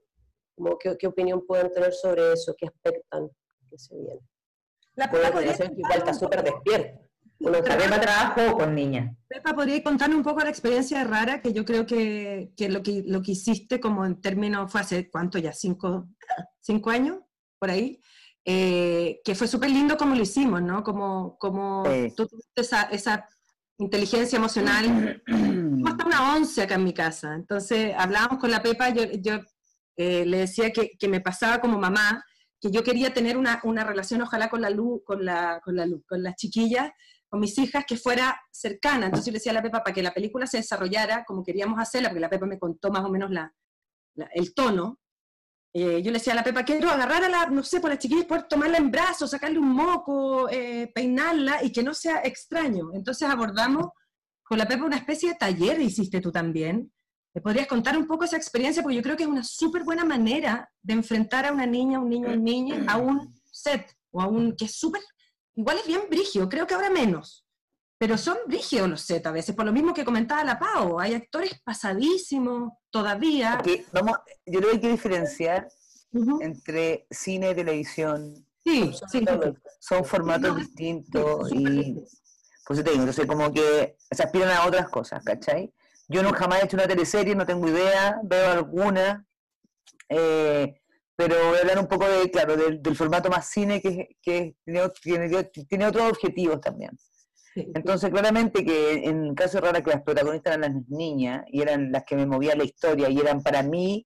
[0.56, 2.54] Como, ¿qué, ¿Qué opinión pueden tener sobre eso?
[2.58, 3.30] ¿Qué aspectan
[3.70, 4.20] que se viene?
[4.96, 7.00] La Pepa podría, que igual está súper despierta.
[7.40, 9.16] Sabe- Pepa trabajó con niñas.
[9.28, 11.40] Pepa, ¿podría contarnos un poco la experiencia Rara?
[11.42, 15.08] Que yo creo que, que lo que lo que hiciste como en términos, fue hace
[15.10, 16.08] cuánto ya, cinco,
[16.60, 17.20] cinco años,
[17.60, 18.02] por ahí,
[18.44, 20.84] eh, que fue súper lindo como lo hicimos, ¿no?
[20.84, 22.14] Como, como Sí.
[22.16, 23.30] tú tuviste esa, esa
[23.78, 25.22] inteligencia emocional
[25.88, 27.34] hasta una once acá en mi casa.
[27.36, 29.40] Entonces hablábamos con la Pepa, yo, yo,
[29.96, 32.24] eh, le decía que, que me pasaba como mamá,
[32.60, 35.86] que yo quería tener una, una relación, ojalá con la luz, con, la, con, la
[35.86, 36.92] luz, con las chiquillas,
[37.30, 39.06] con mis hijas, que fuera cercana.
[39.08, 41.80] Entonces yo le decía a la Pepa, para que la película se desarrollara como queríamos
[41.80, 43.54] hacerla, porque la Pepa me contó más o menos la,
[44.16, 45.00] la- el tono,
[45.74, 48.00] eh, yo le decía a la Pepa, quiero agarrar a la, no sé, por las
[48.00, 52.90] chiquillas, poder tomarla en brazos, sacarle un moco, eh, peinarla y que no sea extraño.
[52.94, 53.90] Entonces abordamos
[54.48, 56.92] con la Pepa una especie de taller, hiciste tú también.
[57.34, 58.82] ¿Me podrías contar un poco esa experiencia?
[58.82, 62.10] Porque yo creo que es una súper buena manera de enfrentar a una niña, un
[62.10, 65.02] niño, un niña a un set o a un que es súper,
[65.56, 67.46] igual es bien brigio, creo que ahora menos.
[68.00, 71.14] Pero son brígidos los sets a veces, por lo mismo que comentaba la Pau, hay
[71.14, 73.62] actores pasadísimos todavía.
[73.92, 75.68] Vamos, yo creo que hay que diferenciar
[76.40, 78.34] entre cine y televisión.
[78.64, 79.54] Sí, sí, sí, sí.
[79.80, 82.04] Son formatos No, distintos y
[82.68, 82.74] distinto.
[82.74, 85.74] pues te digo, entonces como que se aspiran a otras cosas, ¿cachai?
[86.08, 89.26] Yo no jamás he hecho una teleserie, no tengo idea, veo alguna,
[90.10, 90.82] eh,
[91.16, 94.56] pero voy a hablar un poco de, claro, del, del formato más cine que, que
[94.64, 96.92] tiene, tiene, tiene otros objetivos también.
[97.56, 101.62] Entonces, claramente que en el caso de Rara, que las protagonistas eran las niñas y
[101.62, 104.06] eran las que me movían la historia y eran para mí,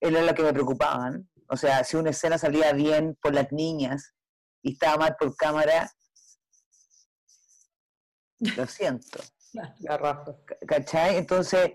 [0.00, 1.28] eran las que me preocupaban.
[1.48, 4.14] O sea, si una escena salía bien por las niñas
[4.62, 5.90] y estaba mal por cámara,
[8.56, 9.18] lo siento.
[9.80, 10.36] La raja.
[10.66, 11.16] ¿cachai?
[11.16, 11.72] Entonces,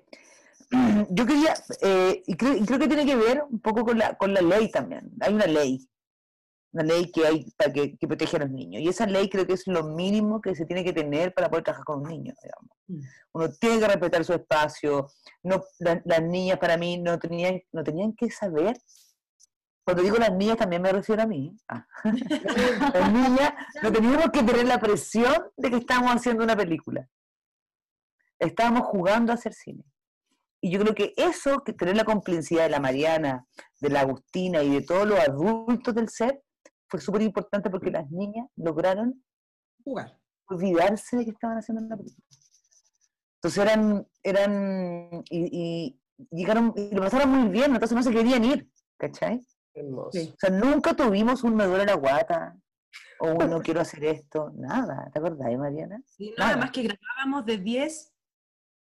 [1.10, 4.16] yo quería, eh, y, creo, y creo que tiene que ver un poco con la,
[4.18, 5.12] con la ley también.
[5.20, 5.86] Hay una ley,
[6.72, 8.82] una ley que hay para que, que protege a los niños.
[8.82, 11.64] Y esa ley creo que es lo mínimo que se tiene que tener para poder
[11.66, 12.72] trabajar con un niño, digamos.
[12.88, 13.02] Mm.
[13.34, 15.08] Uno tiene que respetar su espacio.
[15.44, 18.78] No, la- las niñas para mí no tenían, no tenían que saber.
[19.86, 21.56] Cuando digo las niñas también me refiero a mí.
[21.70, 21.86] Ah.
[22.04, 27.08] las niñas no teníamos que tener la presión de que estábamos haciendo una película
[28.40, 29.84] estábamos jugando a hacer cine.
[30.62, 33.46] Y yo creo que eso, que tener la complicidad de la Mariana,
[33.80, 36.42] de la Agustina y de todos los adultos del set,
[36.88, 39.24] fue súper importante porque las niñas lograron
[39.84, 40.20] Jugar.
[40.48, 42.26] olvidarse de que estaban haciendo una película.
[43.36, 46.00] Entonces eran, eran, y, y
[46.32, 48.68] llegaron, y lo pasaron muy bien, entonces no se querían ir,
[48.98, 49.46] ¿cachai?
[49.76, 50.12] Hermoso.
[50.14, 50.32] Sí.
[50.34, 52.56] O sea, nunca tuvimos un me duele la guata,
[53.20, 56.02] o un no quiero hacer esto, nada, ¿te acordás, Mariana?
[56.18, 56.58] Y nada Nada.
[56.58, 58.14] más que grabábamos de 10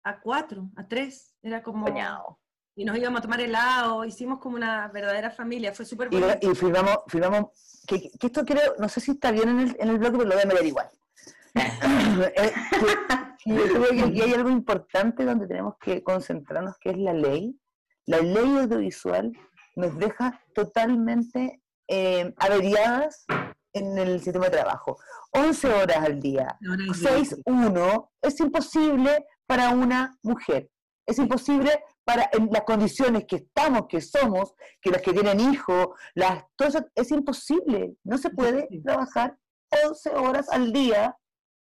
[0.05, 1.37] a 4, a 3.
[1.43, 1.87] Era como.
[1.87, 2.39] Soñado.
[2.77, 6.35] Y nos íbamos a tomar helado, hicimos como una verdadera familia, fue súper Y, bueno.
[6.41, 9.89] y filmamos, filmamos que, que esto creo, no sé si está bien en el, en
[9.91, 10.89] el blog, pero lo voy a mirar igual.
[12.37, 12.53] Eh,
[13.47, 17.59] yo creo que aquí hay algo importante donde tenemos que concentrarnos, que es la ley.
[18.07, 19.33] La ley audiovisual
[19.77, 23.25] nos deja totalmente eh, averiadas
[23.73, 24.99] en el sistema de trabajo.
[25.33, 27.45] 11 horas al día, Ahora es ridículo.
[27.47, 30.71] 6-1, es imposible para una mujer.
[31.07, 35.89] Es imposible para en las condiciones que estamos, que somos, que las que tienen hijos,
[36.15, 37.95] las, todo eso, es imposible.
[38.05, 38.83] No se puede Sí.
[38.83, 39.37] trabajar
[39.85, 41.17] 11 horas al día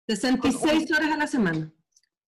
[0.09, 1.73] 66 horas a la semana.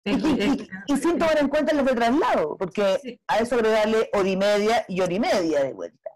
[0.05, 3.21] Y, sin tomar en cuenta los de traslado, porque Sí.
[3.29, 6.11] a eso agregarle hora y media y hora y media de vuelta.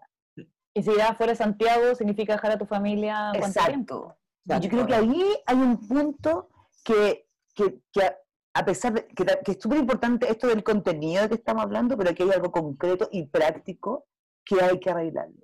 [0.73, 4.17] Y si ya fuera de Santiago, significa dejar a tu familia cuánto tiempo.
[4.45, 4.57] Exacto.
[4.57, 6.49] Y yo creo que ahí hay un punto
[6.83, 8.17] que, que, que a-
[8.57, 12.09] a pesar de que, es súper importante esto del contenido de que estamos hablando, pero
[12.11, 14.07] aquí hay algo concreto y práctico
[14.45, 15.43] que hay que arreglarlo.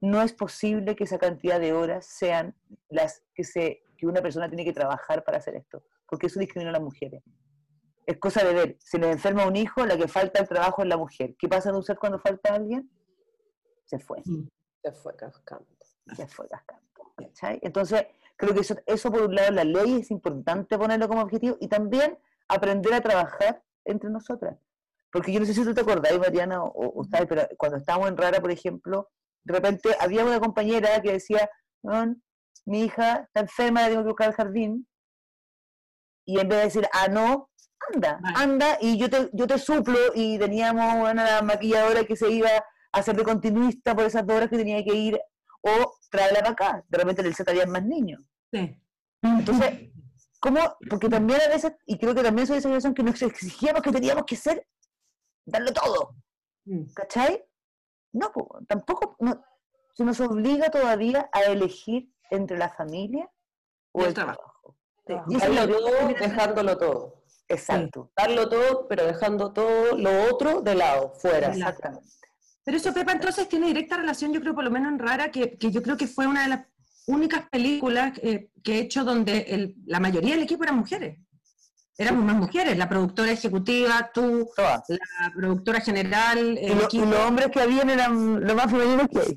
[0.00, 2.54] No es posible que esa cantidad de horas sean
[2.88, 6.70] las que, se, que una persona tiene que trabajar para hacer esto, porque eso discrimina
[6.70, 7.22] a las mujeres.
[8.06, 10.88] Es cosa de ver, si le enferma un hijo, la que falta el trabajo es
[10.88, 11.36] la mujer.
[11.38, 12.90] ¿Qué pasa en un ser cuando falta alguien?
[13.84, 14.18] Se fue
[14.82, 15.66] Se fue cascando.
[16.16, 16.82] se fue cascando.
[17.16, 17.58] ¿cachai?
[17.62, 18.06] Entonces,
[18.36, 21.68] creo que eso, eso por un lado, la ley es importante ponerlo como objetivo y
[21.68, 22.18] también
[22.48, 24.56] aprender a trabajar entre nosotras.
[25.12, 28.08] Porque yo no sé si tú te acordás, Mariana, o, o sabes, pero cuando estábamos
[28.08, 29.08] en Rara, por ejemplo,
[29.44, 31.48] de repente había una compañera que decía,
[31.82, 32.14] "No,
[32.64, 34.86] mi hija está enferma, la tengo que buscar al jardín,
[36.30, 37.50] y en vez de decir, ah, no,
[37.92, 42.48] anda, anda, y yo te, yo te suplo, y teníamos una maquilladora que se iba
[42.48, 45.20] a hacer de continuista por esas dos horas que tenía que ir,
[45.62, 48.20] o tráela para acá, de repente en el set había más niños.
[48.52, 48.80] Sí.
[49.22, 49.90] Entonces,
[50.40, 50.60] ¿cómo?
[50.88, 53.92] Porque también a veces, y creo que también soy esa generación que nos exigíamos que
[53.92, 54.66] teníamos que ser,
[55.44, 56.14] darlo todo.
[56.94, 57.44] ¿cachai?
[58.12, 59.42] No, po, tampoco no,
[59.94, 63.30] se nos obliga todavía a elegir entre la familia
[63.92, 64.38] o el el trabajo.
[64.38, 64.49] trabajo.
[65.16, 67.22] Darlo todo, dejándolo todo.
[67.48, 71.48] Exacto, Darlo todo, pero dejando todo lo otro de lado, fuera.
[71.48, 72.06] Exactamente.
[72.64, 75.56] Pero eso, Pepa, entonces tiene directa relación, yo creo, por lo menos en Rara, que,
[75.58, 76.60] que yo creo que fue una de las
[77.06, 81.18] únicas películas eh, que he hecho donde el- la mayoría del equipo eran mujeres.
[81.98, 84.84] éramos más mujeres, la productora ejecutiva, tú, Todas.
[84.88, 87.04] la productora general, Y, el lo- y equipo.
[87.06, 89.34] los hombres que habían eran lo más femeninos que hay.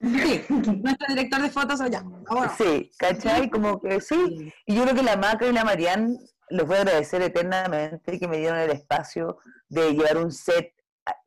[0.00, 2.04] Sí, nuestro director de fotos allá.
[2.26, 2.54] Ahora.
[2.56, 3.48] Sí, ¿cachai?
[3.48, 4.52] Como que sí.
[4.66, 6.18] Y yo creo que la Macro y la Marian
[6.50, 10.72] les voy a agradecer eternamente que me dieron el espacio de llevar un set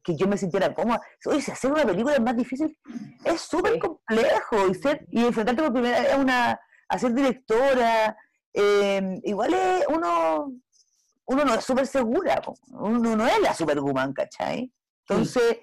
[0.03, 1.01] que yo me sintiera cómoda.
[1.25, 2.77] Oye, si hacer una película es más difícil,
[3.23, 4.67] es súper complejo.
[4.69, 8.15] Y, ser, y enfrentarte por primera vez a, una, a ser directora,
[8.53, 10.51] eh, igual es uno,
[11.25, 14.71] uno no es súper segura, uno no es la superwoman, ¿cachai?
[15.07, 15.59] Entonces,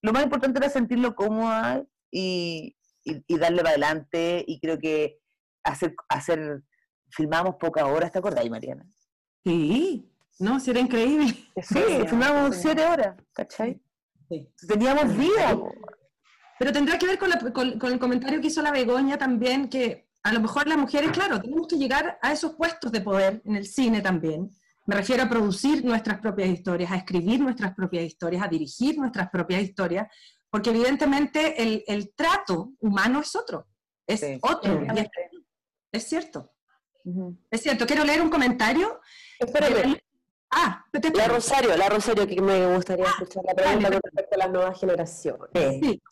[0.00, 5.20] lo más importante era sentirlo cómoda y, y- y darle para adelante y creo que
[5.64, 6.62] hacer, hacer
[7.10, 8.84] filmamos pocas horas, ¿te acordás, Mariana?
[9.44, 11.26] Sí, no, sí era increíble.
[11.62, 11.78] Sí,
[12.08, 13.80] filmamos siete horas, ¿cachai?
[14.28, 14.48] Sí.
[14.66, 15.56] Teníamos vida.
[16.58, 19.68] Pero tendrá que ver con, la- con- con el comentario que hizo la Begoña también,
[19.68, 23.40] que a lo mejor las mujeres, claro, tenemos que llegar a esos puestos de poder
[23.44, 24.50] en el cine también.
[24.86, 29.30] Me refiero a producir nuestras propias historias, a escribir nuestras propias historias, a dirigir nuestras
[29.30, 30.08] propias historias,
[30.56, 33.66] porque evidentemente el, el trato humano es otro,
[34.06, 34.38] es Sí.
[34.40, 34.88] otro, y
[35.92, 36.50] es, cierto.
[37.50, 38.98] Es cierto, quiero leer un comentario.
[39.38, 39.98] Espérame,
[40.50, 43.96] Ah, te, te- la Rosario, la Rosario, que me gustaría escuchar la pregunta dale.
[43.96, 45.50] con respecto a las nuevas generaciones.
[45.52, 46.02] sí,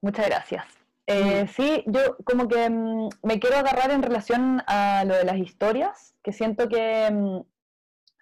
[0.00, 0.64] Muchas gracias.
[1.06, 5.36] Eh, sí, yo como que mm, me quiero agarrar en relación a lo de las
[5.36, 7.40] historias, que siento que mm,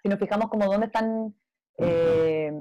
[0.01, 1.33] si nos fijamos como dónde están
[1.77, 2.51] eh,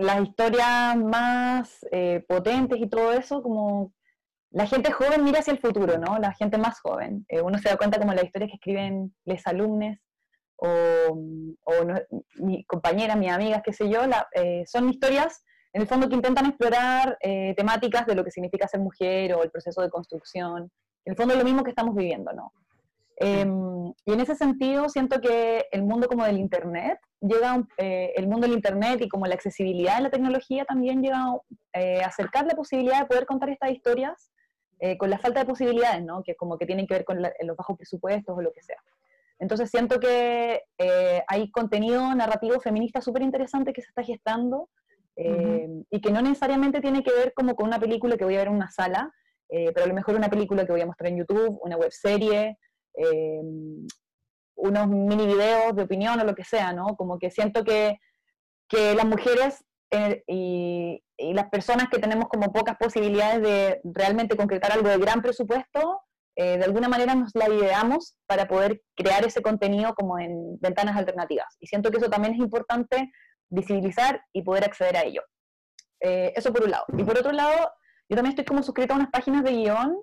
[0.00, 3.92] las historias más eh, potentes y todo eso, como
[4.50, 6.18] la gente joven mira hacia el futuro, ¿no?
[6.18, 7.24] La gente más joven.
[7.28, 9.96] Eh, uno se da cuenta como las historias que escriben les alumnos
[10.56, 10.68] o,
[11.64, 12.00] o no-
[12.40, 14.00] mi compañeras, mis amigas, qué sé yo,
[14.34, 18.66] eh, son historias en el fondo que intentan explorar eh, temáticas de lo que significa
[18.66, 20.70] ser mujer o el proceso de construcción.
[21.04, 22.52] En el fondo es lo mismo que estamos viviendo, ¿no?
[23.22, 28.12] Em, y en ese sentido siento que el mundo como del Internet llega, un- eh,
[28.16, 31.38] el mundo del Internet y como la accesibilidad de la tecnología también llega a
[31.74, 34.32] eh, acercar la posibilidad de poder contar estas historias
[34.82, 36.22] eh, con la falta de posibilidades, ¿no?
[36.22, 38.82] Que como que tienen que ver con la- los bajos presupuestos o lo que sea.
[39.38, 44.70] Entonces siento que eh, hay contenido narrativo feminista súper interesante que se está gestando
[45.16, 48.38] eh, y que no necesariamente tiene que ver como con una película que voy a
[48.38, 49.12] ver en una sala,
[49.50, 51.90] eh, pero a lo mejor una película que voy a mostrar en YouTube, una web
[51.92, 52.56] serie,
[52.94, 53.40] eh,
[54.56, 56.96] unos mini videos de opinión o lo que sea, ¿no?
[56.96, 57.98] Como que siento que,
[58.68, 64.36] que las mujeres eh, y, y las personas que tenemos como pocas posibilidades de realmente
[64.36, 66.00] concretar algo de gran presupuesto,
[66.36, 70.96] eh, de alguna manera nos la ideamos para poder crear ese contenido como en ventanas
[70.96, 71.56] alternativas.
[71.60, 73.10] Y siento que eso también es importante
[73.50, 75.22] visibilizar y poder acceder a ello.
[76.00, 76.84] Eh, eso por un lado.
[76.96, 77.70] Y por otro lado,
[78.08, 80.02] yo también estoy como suscrita a unas páginas de guion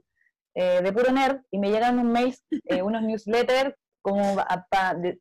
[0.60, 5.20] eh, de puro nerd y me llegan unos mails, eh, unos newsletters como, a- de,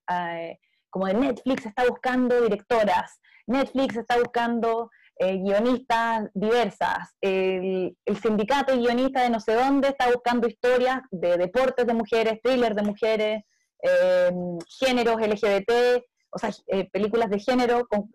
[0.88, 8.72] como de Netflix está buscando directoras, Netflix está buscando eh, guionistas diversas, el, el sindicato
[8.72, 12.82] de guionistas de no sé dónde está buscando historias de deportes de mujeres, thrillers de
[12.82, 13.42] mujeres,
[14.80, 15.70] géneros LGBT,
[16.30, 16.50] o sea,
[16.92, 18.10] películas de género con,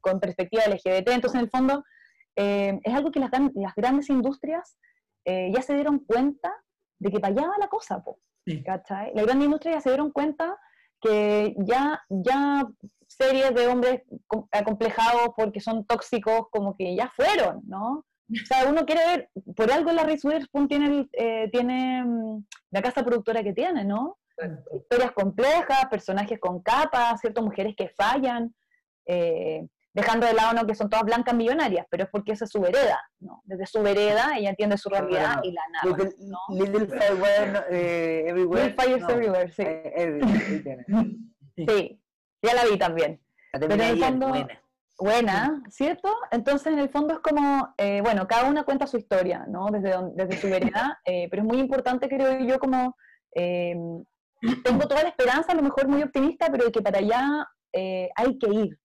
[0.00, 1.08] con perspectiva LGBT.
[1.10, 1.82] Entonces, en el fondo,
[2.36, 4.76] es algo que las grandes industrias
[5.24, 6.54] eh, ya se dieron cuenta
[6.98, 8.62] de que para allá va la cosa, po, Sí.
[8.62, 9.12] ¿cachai?
[9.14, 10.58] Las grandes industrias ya se dieron cuenta
[11.00, 12.66] que ya, ya
[13.06, 18.04] series de hombres com- acomplejados porque son tóxicos, como que ya fueron, ¿no?
[18.30, 22.44] O sea, uno quiere ver, por algo la Reese Witherspoon tiene, el- eh, tiene mm,
[22.72, 24.18] la casa productora que tiene, ¿no?
[24.72, 28.54] Historias complejas, personajes con capas, ciertas mujeres que fallan,
[29.06, 32.50] eh, dejando de lado no que son todas blancas millonarias, pero es porque esa es
[32.50, 33.42] su vereda, ¿no?
[33.44, 36.38] Desde su vereda ella entiende su realidad y la Little, ¿no?
[36.50, 38.66] Little Fire eh, Everywhere.
[38.68, 39.08] Little Fires.
[39.08, 39.62] Everywhere, sí.
[39.62, 40.84] Eh, everywhere.
[41.56, 42.00] Sí,
[42.40, 43.20] ya la vi también.
[43.52, 44.62] La Pero en el fondo- buena.
[45.00, 46.12] Buena, ¿cierto?
[46.32, 49.66] Entonces, en el fondo es como, eh, bueno, cada una cuenta su historia, ¿no?
[49.70, 52.96] Desde, desde su vereda, eh, pero es muy importante, creo yo, como,
[53.34, 53.76] eh,
[54.64, 58.08] tengo toda la esperanza, a lo mejor muy optimista, pero de que para allá eh,
[58.16, 58.78] hay que ir.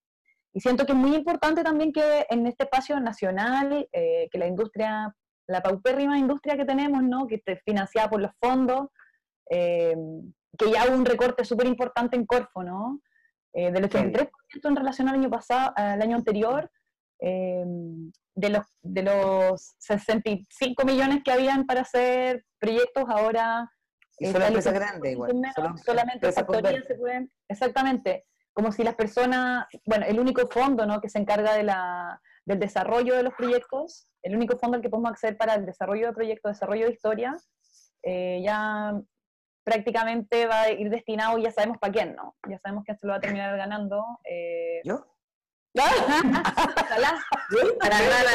[0.54, 4.48] Y siento que es muy importante también que en este espacio nacional, eh, que la
[4.48, 5.16] industria,
[5.48, 7.26] la paupérrima industria que tenemos, ¿no?
[7.28, 8.88] Que esté financiada por los fondos,
[9.50, 9.96] eh,
[10.58, 13.02] que ya hubo un recorte súper importante en Corfo, ¿no?
[13.54, 14.30] Eh, del 83%
[14.70, 16.70] en relación al año pasado, al año anterior,
[17.20, 17.64] eh,
[18.36, 23.70] de los, de los 65 millones que habían para hacer proyectos, ahora
[24.20, 25.32] Y eh, solo sale empresa con- grande igual.
[25.32, 30.20] con menos, solo solamente empresa factorías se pueden, exactamente, como si las personas, bueno, el
[30.20, 31.02] único fondo ¿no?
[31.02, 34.90] que se encarga de la, del desarrollo de los proyectos, el único fondo al que
[34.90, 37.36] podemos acceder para el desarrollo de proyectos, desarrollo de historia,
[38.04, 38.94] eh, ya
[39.64, 42.36] prácticamente va a ir destinado, ya sabemos para quién, ¿no?
[42.50, 44.04] Ya sabemos quién se lo va a terminar ganando.
[44.26, 45.13] eh, ¿Yo?
[45.76, 47.20] Ojalá,
[47.80, 48.32] Para Gala,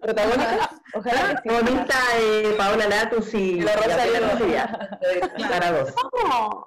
[0.00, 0.70] ¿Protagónica?
[0.94, 1.48] ojalá sí.
[1.48, 4.88] Bonita eh, Paola Latus y La Rosa de Lucía.
[5.50, 5.94] Para dos.
[6.26, 6.64] Ah,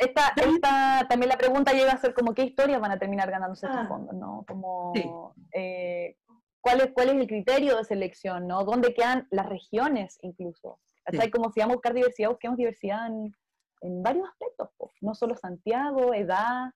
[0.00, 3.66] esta, esta, también la pregunta llega a ser como qué historias van a terminar ganándose
[3.66, 3.88] estos Ah.
[3.88, 4.44] fondos, ¿no?
[4.46, 5.10] Como Sí.
[5.52, 6.16] eh,
[6.60, 8.62] ¿cuál, es, cuál es el criterio de selección, ¿no?
[8.64, 10.78] ¿Dónde quedan las regiones incluso?
[11.04, 11.30] ¿Cachai?
[11.30, 13.34] Como si vamos a buscar diversidad, busquemos diversidad en,
[13.82, 14.90] en varios aspectos, po.
[15.00, 16.70] no solo Santiago, edad,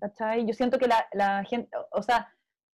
[0.00, 0.46] ¿cachai?
[0.46, 2.32] Yo siento que la, la gente, o sea,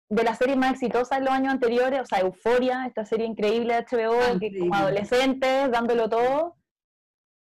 [0.08, 3.74] de las series más exitosas en los años anteriores, o sea, Euforia, esta serie increíble
[3.74, 6.56] de HBO, Ah, que como adolescentes, dándolo todo,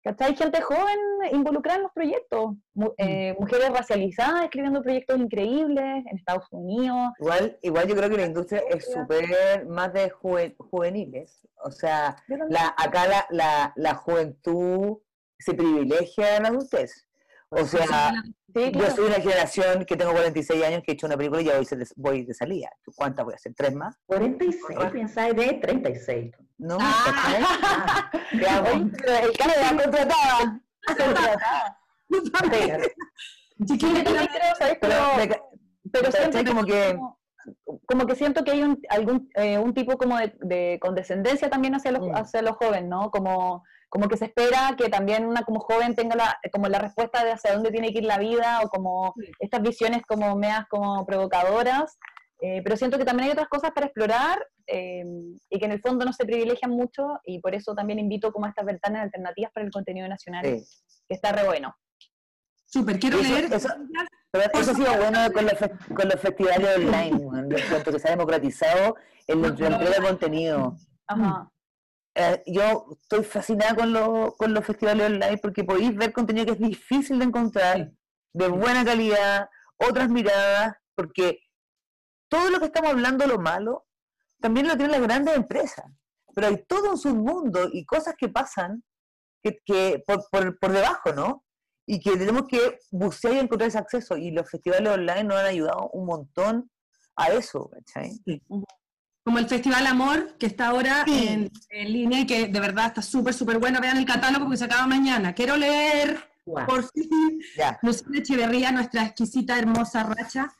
[0.04, 0.34] ¿cachai?
[0.34, 0.98] Gente joven
[1.30, 7.58] involucrada en los proyectos, Mu- eh, mujeres racializadas escribiendo proyectos increíbles en Estados Unidos, Igual,
[7.62, 11.40] igual yo creo que la industria es súper más de juven- juveniles.
[11.64, 14.98] O sea, la, acá la, la, la juventud
[15.42, 17.06] se privilegia la adultez.
[17.50, 18.12] O sea,
[18.54, 18.94] Sí, yo claro.
[18.96, 21.64] soy una generación que tengo 46 años que he hecho una película y ya voy,
[21.66, 22.68] de- voy de salida.
[22.94, 23.54] ¿Cuántas voy a hacer?
[23.54, 23.96] ¿Tres más?
[24.06, 26.32] 46, pensáis de 36.
[26.58, 26.76] ¿No?
[26.80, 28.66] Ah, ¿Qué hago?
[29.04, 30.60] Pero el cara de la contratada.
[30.86, 31.78] Contratada.
[33.58, 33.76] Yo
[34.58, 34.78] ¿sabes?
[34.80, 35.50] Pero, Pero-
[35.92, 36.32] pero ¿cachai?
[36.32, 36.98] siento como que
[37.86, 41.74] como que siento que hay un, algún, eh, un tipo como de, de condescendencia también
[41.74, 42.14] hacia los, Mm.
[42.14, 43.10] hacia los jóvenes, ¿no?
[43.10, 47.22] Como, como que se espera que también una como joven tenga la, como la respuesta
[47.24, 49.30] de hacia dónde tiene que ir la vida o como Sí.
[49.38, 51.98] estas visiones como meas como provocadoras.
[52.40, 55.04] eh, pero siento que también hay otras cosas para explorar eh,
[55.50, 58.46] y que en el fondo no se privilegian mucho y por eso también invito como
[58.46, 60.64] a estas ventanas alternativas para el contenido nacional, sí.
[61.08, 61.76] que está re bueno.
[62.64, 63.52] Súper, quiero Eso- leer.
[63.52, 63.68] eso-
[64.32, 65.58] Pero eso ha sido bueno con los,
[65.94, 68.96] con los festivales online, encuentro que se ha democratizado
[69.26, 70.76] el, la entrega de contenido.
[71.06, 71.51] Ajá.
[72.14, 76.52] Eh, yo estoy fascinada con, lo- con los festivales online porque podéis ver contenido que
[76.52, 77.90] es difícil de encontrar,
[78.34, 79.48] de buena calidad,
[79.78, 81.38] otras miradas, porque
[82.28, 83.86] todo lo que estamos hablando, lo malo,
[84.40, 85.86] también lo tienen las grandes empresas.
[86.34, 88.82] Pero hay todo un submundo y cosas que pasan
[89.42, 91.44] que, que por, por, por debajo, ¿no?
[91.86, 94.16] Y que tenemos que bucear y encontrar ese acceso.
[94.16, 96.70] Y los festivales online nos han ayudado un montón
[97.16, 98.20] a eso, ¿cachai?
[99.24, 101.28] Como el Festival Amor, que está ahora Sí.
[101.28, 103.80] en, en línea y que de verdad está súper, súper bueno.
[103.80, 105.32] Vean el catálogo porque se acaba mañana.
[105.32, 106.66] Quiero leer, guau.
[106.66, 107.78] por fin, Ya.
[107.82, 110.52] Lucía Echeverría, nuestra exquisita, hermosa racha.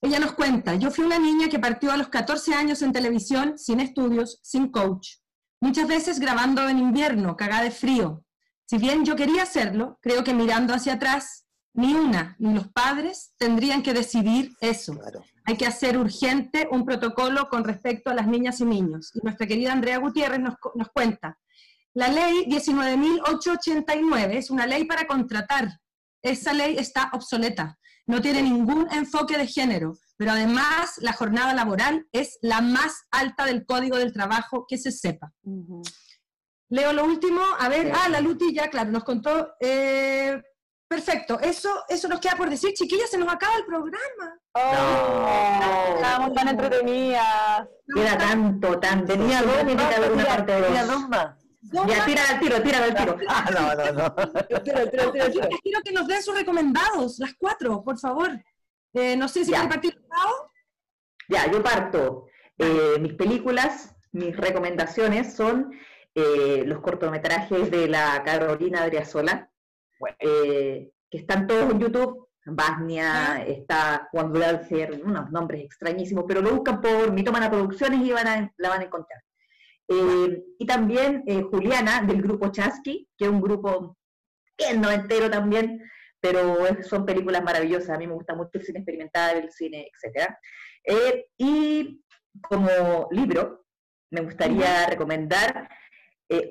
[0.00, 3.58] Ella nos cuenta, yo fui una niña que partió a los 14 años en televisión,
[3.58, 5.16] sin estudios, sin coach.
[5.60, 8.24] Muchas veces grabando en invierno, cagada de frío.
[8.66, 13.32] Si bien yo quería hacerlo, creo que mirando hacia atrás, ni una ni los padres
[13.38, 14.92] tendrían que decidir eso.
[14.96, 15.24] Claro.
[15.48, 19.12] Hay que hacer urgente un protocolo con respecto a las niñas y niños.
[19.14, 21.38] Y nuestra querida Andrea Gutiérrez nos, nos cuenta,
[21.94, 25.80] la ley 19.889 es una ley para contratar.
[26.20, 32.06] Esa ley está obsoleta, no tiene ningún enfoque de género, pero además la jornada laboral
[32.12, 35.32] es la más alta del Código del Trabajo que se sepa.
[36.68, 37.92] Leo lo último, a ver, Sí.
[37.94, 40.42] ah, la Luti ya, claro, nos contó, eh,
[40.88, 44.38] perfecto, eso, eso nos queda por decir, chiquillas, se nos acaba el programa.
[44.54, 47.68] Oh, estábamos tan entretenidas.
[47.94, 49.12] Queda tanto, tanto.
[49.12, 51.00] Tenía dos tiene que haber una parte tenía dos.
[51.00, 51.38] dos más.
[51.60, 53.16] Ya, tira al tiro, tira al tiro.
[53.28, 54.14] Ah, no, no, no.
[54.62, 55.48] Tira, tira, tira, tira.
[55.62, 58.30] Quiero que nos den sus recomendados, las cuatro, por favor.
[58.94, 60.00] Eh, no sé si quiere partir.
[61.28, 62.26] Ya, yo parto.
[62.56, 65.72] Eh, mis películas, mis recomendaciones son
[66.14, 69.50] eh, los cortometrajes de la Carolina Adriasola,
[70.18, 72.28] eh, que están todos en YouTube.
[72.50, 78.26] Basnia, está Juan Dulcer, unos nombres extrañísimos, pero lo buscan por Mitomana Producciones y van
[78.26, 79.20] a- la van a encontrar.
[79.86, 83.98] Eh, y también eh, Juliana, del grupo Chasky, que es un grupo
[84.56, 85.82] bien noventero también,
[86.20, 87.90] pero son películas maravillosas.
[87.90, 89.90] A mí me gusta mucho el cine experimental, el cine.
[90.84, 92.02] Eh, y
[92.40, 93.66] como libro,
[94.10, 95.68] me gustaría recomendar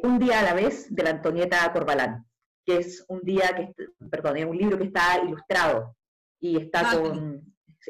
[0.03, 2.25] Un día a la vez de la Antonieta Corbalán,
[2.67, 3.73] que es un día que,
[4.11, 5.95] perdón, es un libro que está ilustrado
[6.37, 7.41] y está Ah, con,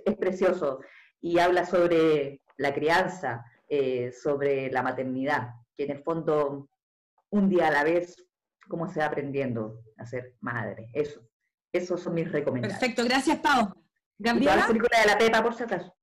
[0.06, 0.82] es precioso
[1.20, 6.70] y habla sobre la crianza, eh, sobre la maternidad, que en el fondo
[7.32, 8.24] un día a la vez,
[8.68, 10.92] cómo se va aprendiendo a ser madre.
[10.94, 11.22] Eso,
[11.74, 12.80] esos son mis recomendaciones.
[12.80, 13.74] Perfecto, gracias Pau.
[14.20, 15.97] Y Gabriela, películas de la Pepa, por si acaso.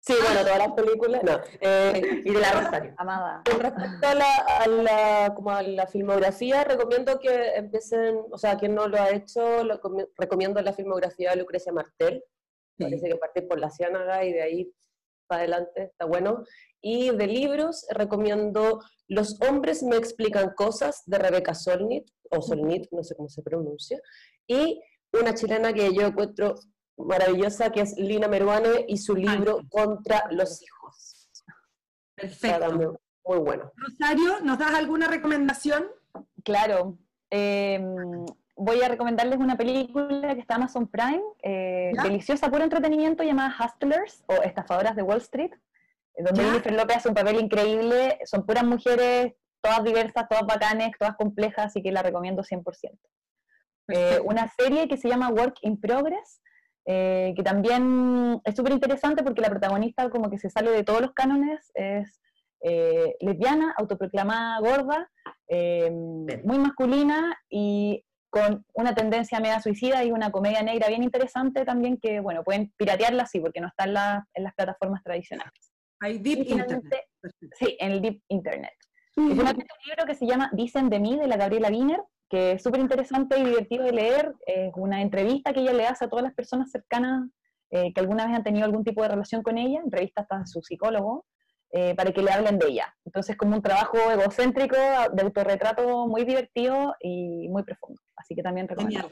[0.00, 1.22] Sí, bueno, todas las películas.
[1.22, 1.38] No.
[1.60, 2.94] Eh, Y de la Rosario.
[2.96, 3.42] Amada.
[3.50, 8.56] Con respecto a la, a la- como a la filmografía, recomiendo que empiecen, o sea,
[8.56, 12.24] quien no lo ha hecho, lo comi- recomiendo la filmografía de Lucrecia Martel.
[12.78, 14.72] Parece que partir por la Ciénaga y de ahí
[15.26, 16.44] para adelante, está bueno.
[16.80, 23.02] Y de libros recomiendo Los hombres me explican cosas de Rebeca Solnit, o Solnit, no
[23.02, 23.98] sé cómo se pronuncia,
[24.46, 24.80] y
[25.12, 26.54] una chilena que yo encuentro
[26.98, 31.28] maravillosa, que es Lina Meruane y su libro Contra los hijos.
[32.16, 32.68] Está Perfecto.
[32.68, 32.90] también
[33.24, 33.72] muy bueno.
[33.76, 35.86] Rosario, ¿nos das alguna recomendación?
[36.42, 36.98] Claro.
[37.30, 37.80] eh,
[38.58, 43.54] voy a recomendarles una película que está en Amazon Prime, eh, deliciosa, puro entretenimiento, llamada
[43.58, 45.52] Hustlers o Estafadoras de Wall Street,
[46.14, 46.44] eh, donde.
[46.44, 48.18] Jennifer López hace un papel increíble.
[48.24, 52.98] Son puras mujeres, todas diversas, todas bacanes, todas complejas, así que la recomiendo 100%.
[53.90, 56.42] Eh, una serie que se llama Work in Progress,
[56.90, 61.02] eh, que también es súper interesante porque la protagonista como que se sale de todos
[61.02, 62.18] los cánones, es
[62.62, 65.10] eh, lesbiana, autoproclamada gorda,
[65.48, 71.64] eh, muy masculina y con una tendencia media suicida y una comedia negra bien interesante
[71.64, 75.72] también que, bueno, pueden piratearla así porque no está en, la- en las plataformas tradicionales.
[76.00, 77.06] Hay Deep Internet.
[77.58, 78.77] Sí, en el Deep Internet.
[79.18, 82.52] Y finalmente un libro que se llama Dicen de mí, de la Gabriela Wiener, que
[82.52, 84.34] es súper interesante y divertido de leer.
[84.46, 87.28] Es una entrevista que ella le hace a todas las personas cercanas
[87.70, 90.46] eh, que alguna vez han tenido algún tipo de relación con ella, entrevista hasta a
[90.46, 91.26] su psicólogo,
[91.70, 92.94] eh, para que le hablen de ella.
[93.04, 94.76] Entonces, como un trabajo egocéntrico,
[95.12, 98.00] de autorretrato muy divertido y muy profundo.
[98.16, 99.10] Así que también recomiendo.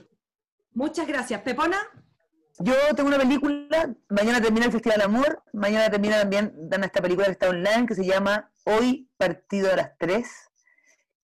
[0.73, 1.43] Muchas gracias.
[1.43, 1.79] Pepona,
[2.59, 7.27] Yo tengo una película, mañana termina el Festival Amor, mañana termina también, dan esta película
[7.27, 10.29] que está online, que se llama Hoy Partido a las 3,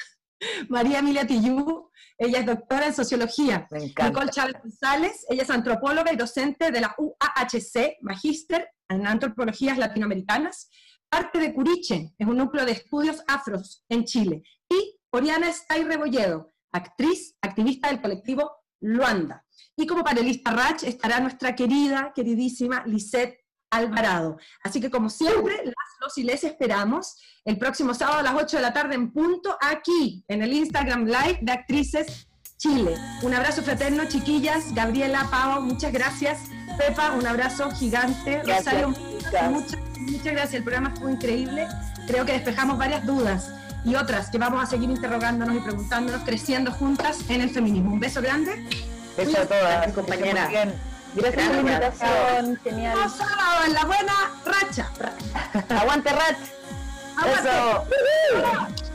[0.69, 1.91] María Emilia Tillú.
[2.19, 3.67] Ella es doctora en sociología.
[3.71, 4.09] Me encanta.
[4.11, 10.69] Nicole Chávez González, ella es antropóloga y docente de la UAHC, magíster en antropologías latinoamericanas,
[11.09, 16.53] parte de Curiche, es un núcleo de estudios afros en Chile, y Oriana Stay Rebolledo,
[16.73, 19.47] actriz, activista del colectivo Luanda.
[19.79, 23.39] Y como panelista Rach estará nuestra querida, queridísima Lisette
[23.71, 24.37] Alvarado.
[24.63, 28.57] Así que como siempre, las, los y les esperamos el próximo sábado a las 8
[28.57, 32.95] de la tarde en punto, aquí en el Instagram Live de Actrices Chile.
[33.23, 36.41] Un abrazo fraterno, chiquillas, Gabriela, Pau, muchas gracias.
[36.79, 38.41] Pepa, un abrazo gigante.
[38.45, 39.51] Gracias, Rosario, chicas.
[39.51, 40.55] muchas, muchas gracias.
[40.55, 41.69] El programa estuvo increíble.
[42.07, 43.51] Creo que despejamos varias dudas
[43.85, 47.93] y otras que vamos a seguir interrogándonos y preguntándonos, creciendo juntas en el feminismo.
[47.93, 48.67] Un beso grande.
[49.17, 49.95] Beso a todas.
[49.95, 50.75] Gracias,
[51.15, 52.99] Gracias por la invitación, genial.
[52.99, 54.13] Nos sábado en la buena
[54.45, 54.91] racha.
[55.69, 56.37] Aguante, Rat.
[57.17, 57.49] Aguante.
[57.49, 58.90] Eso.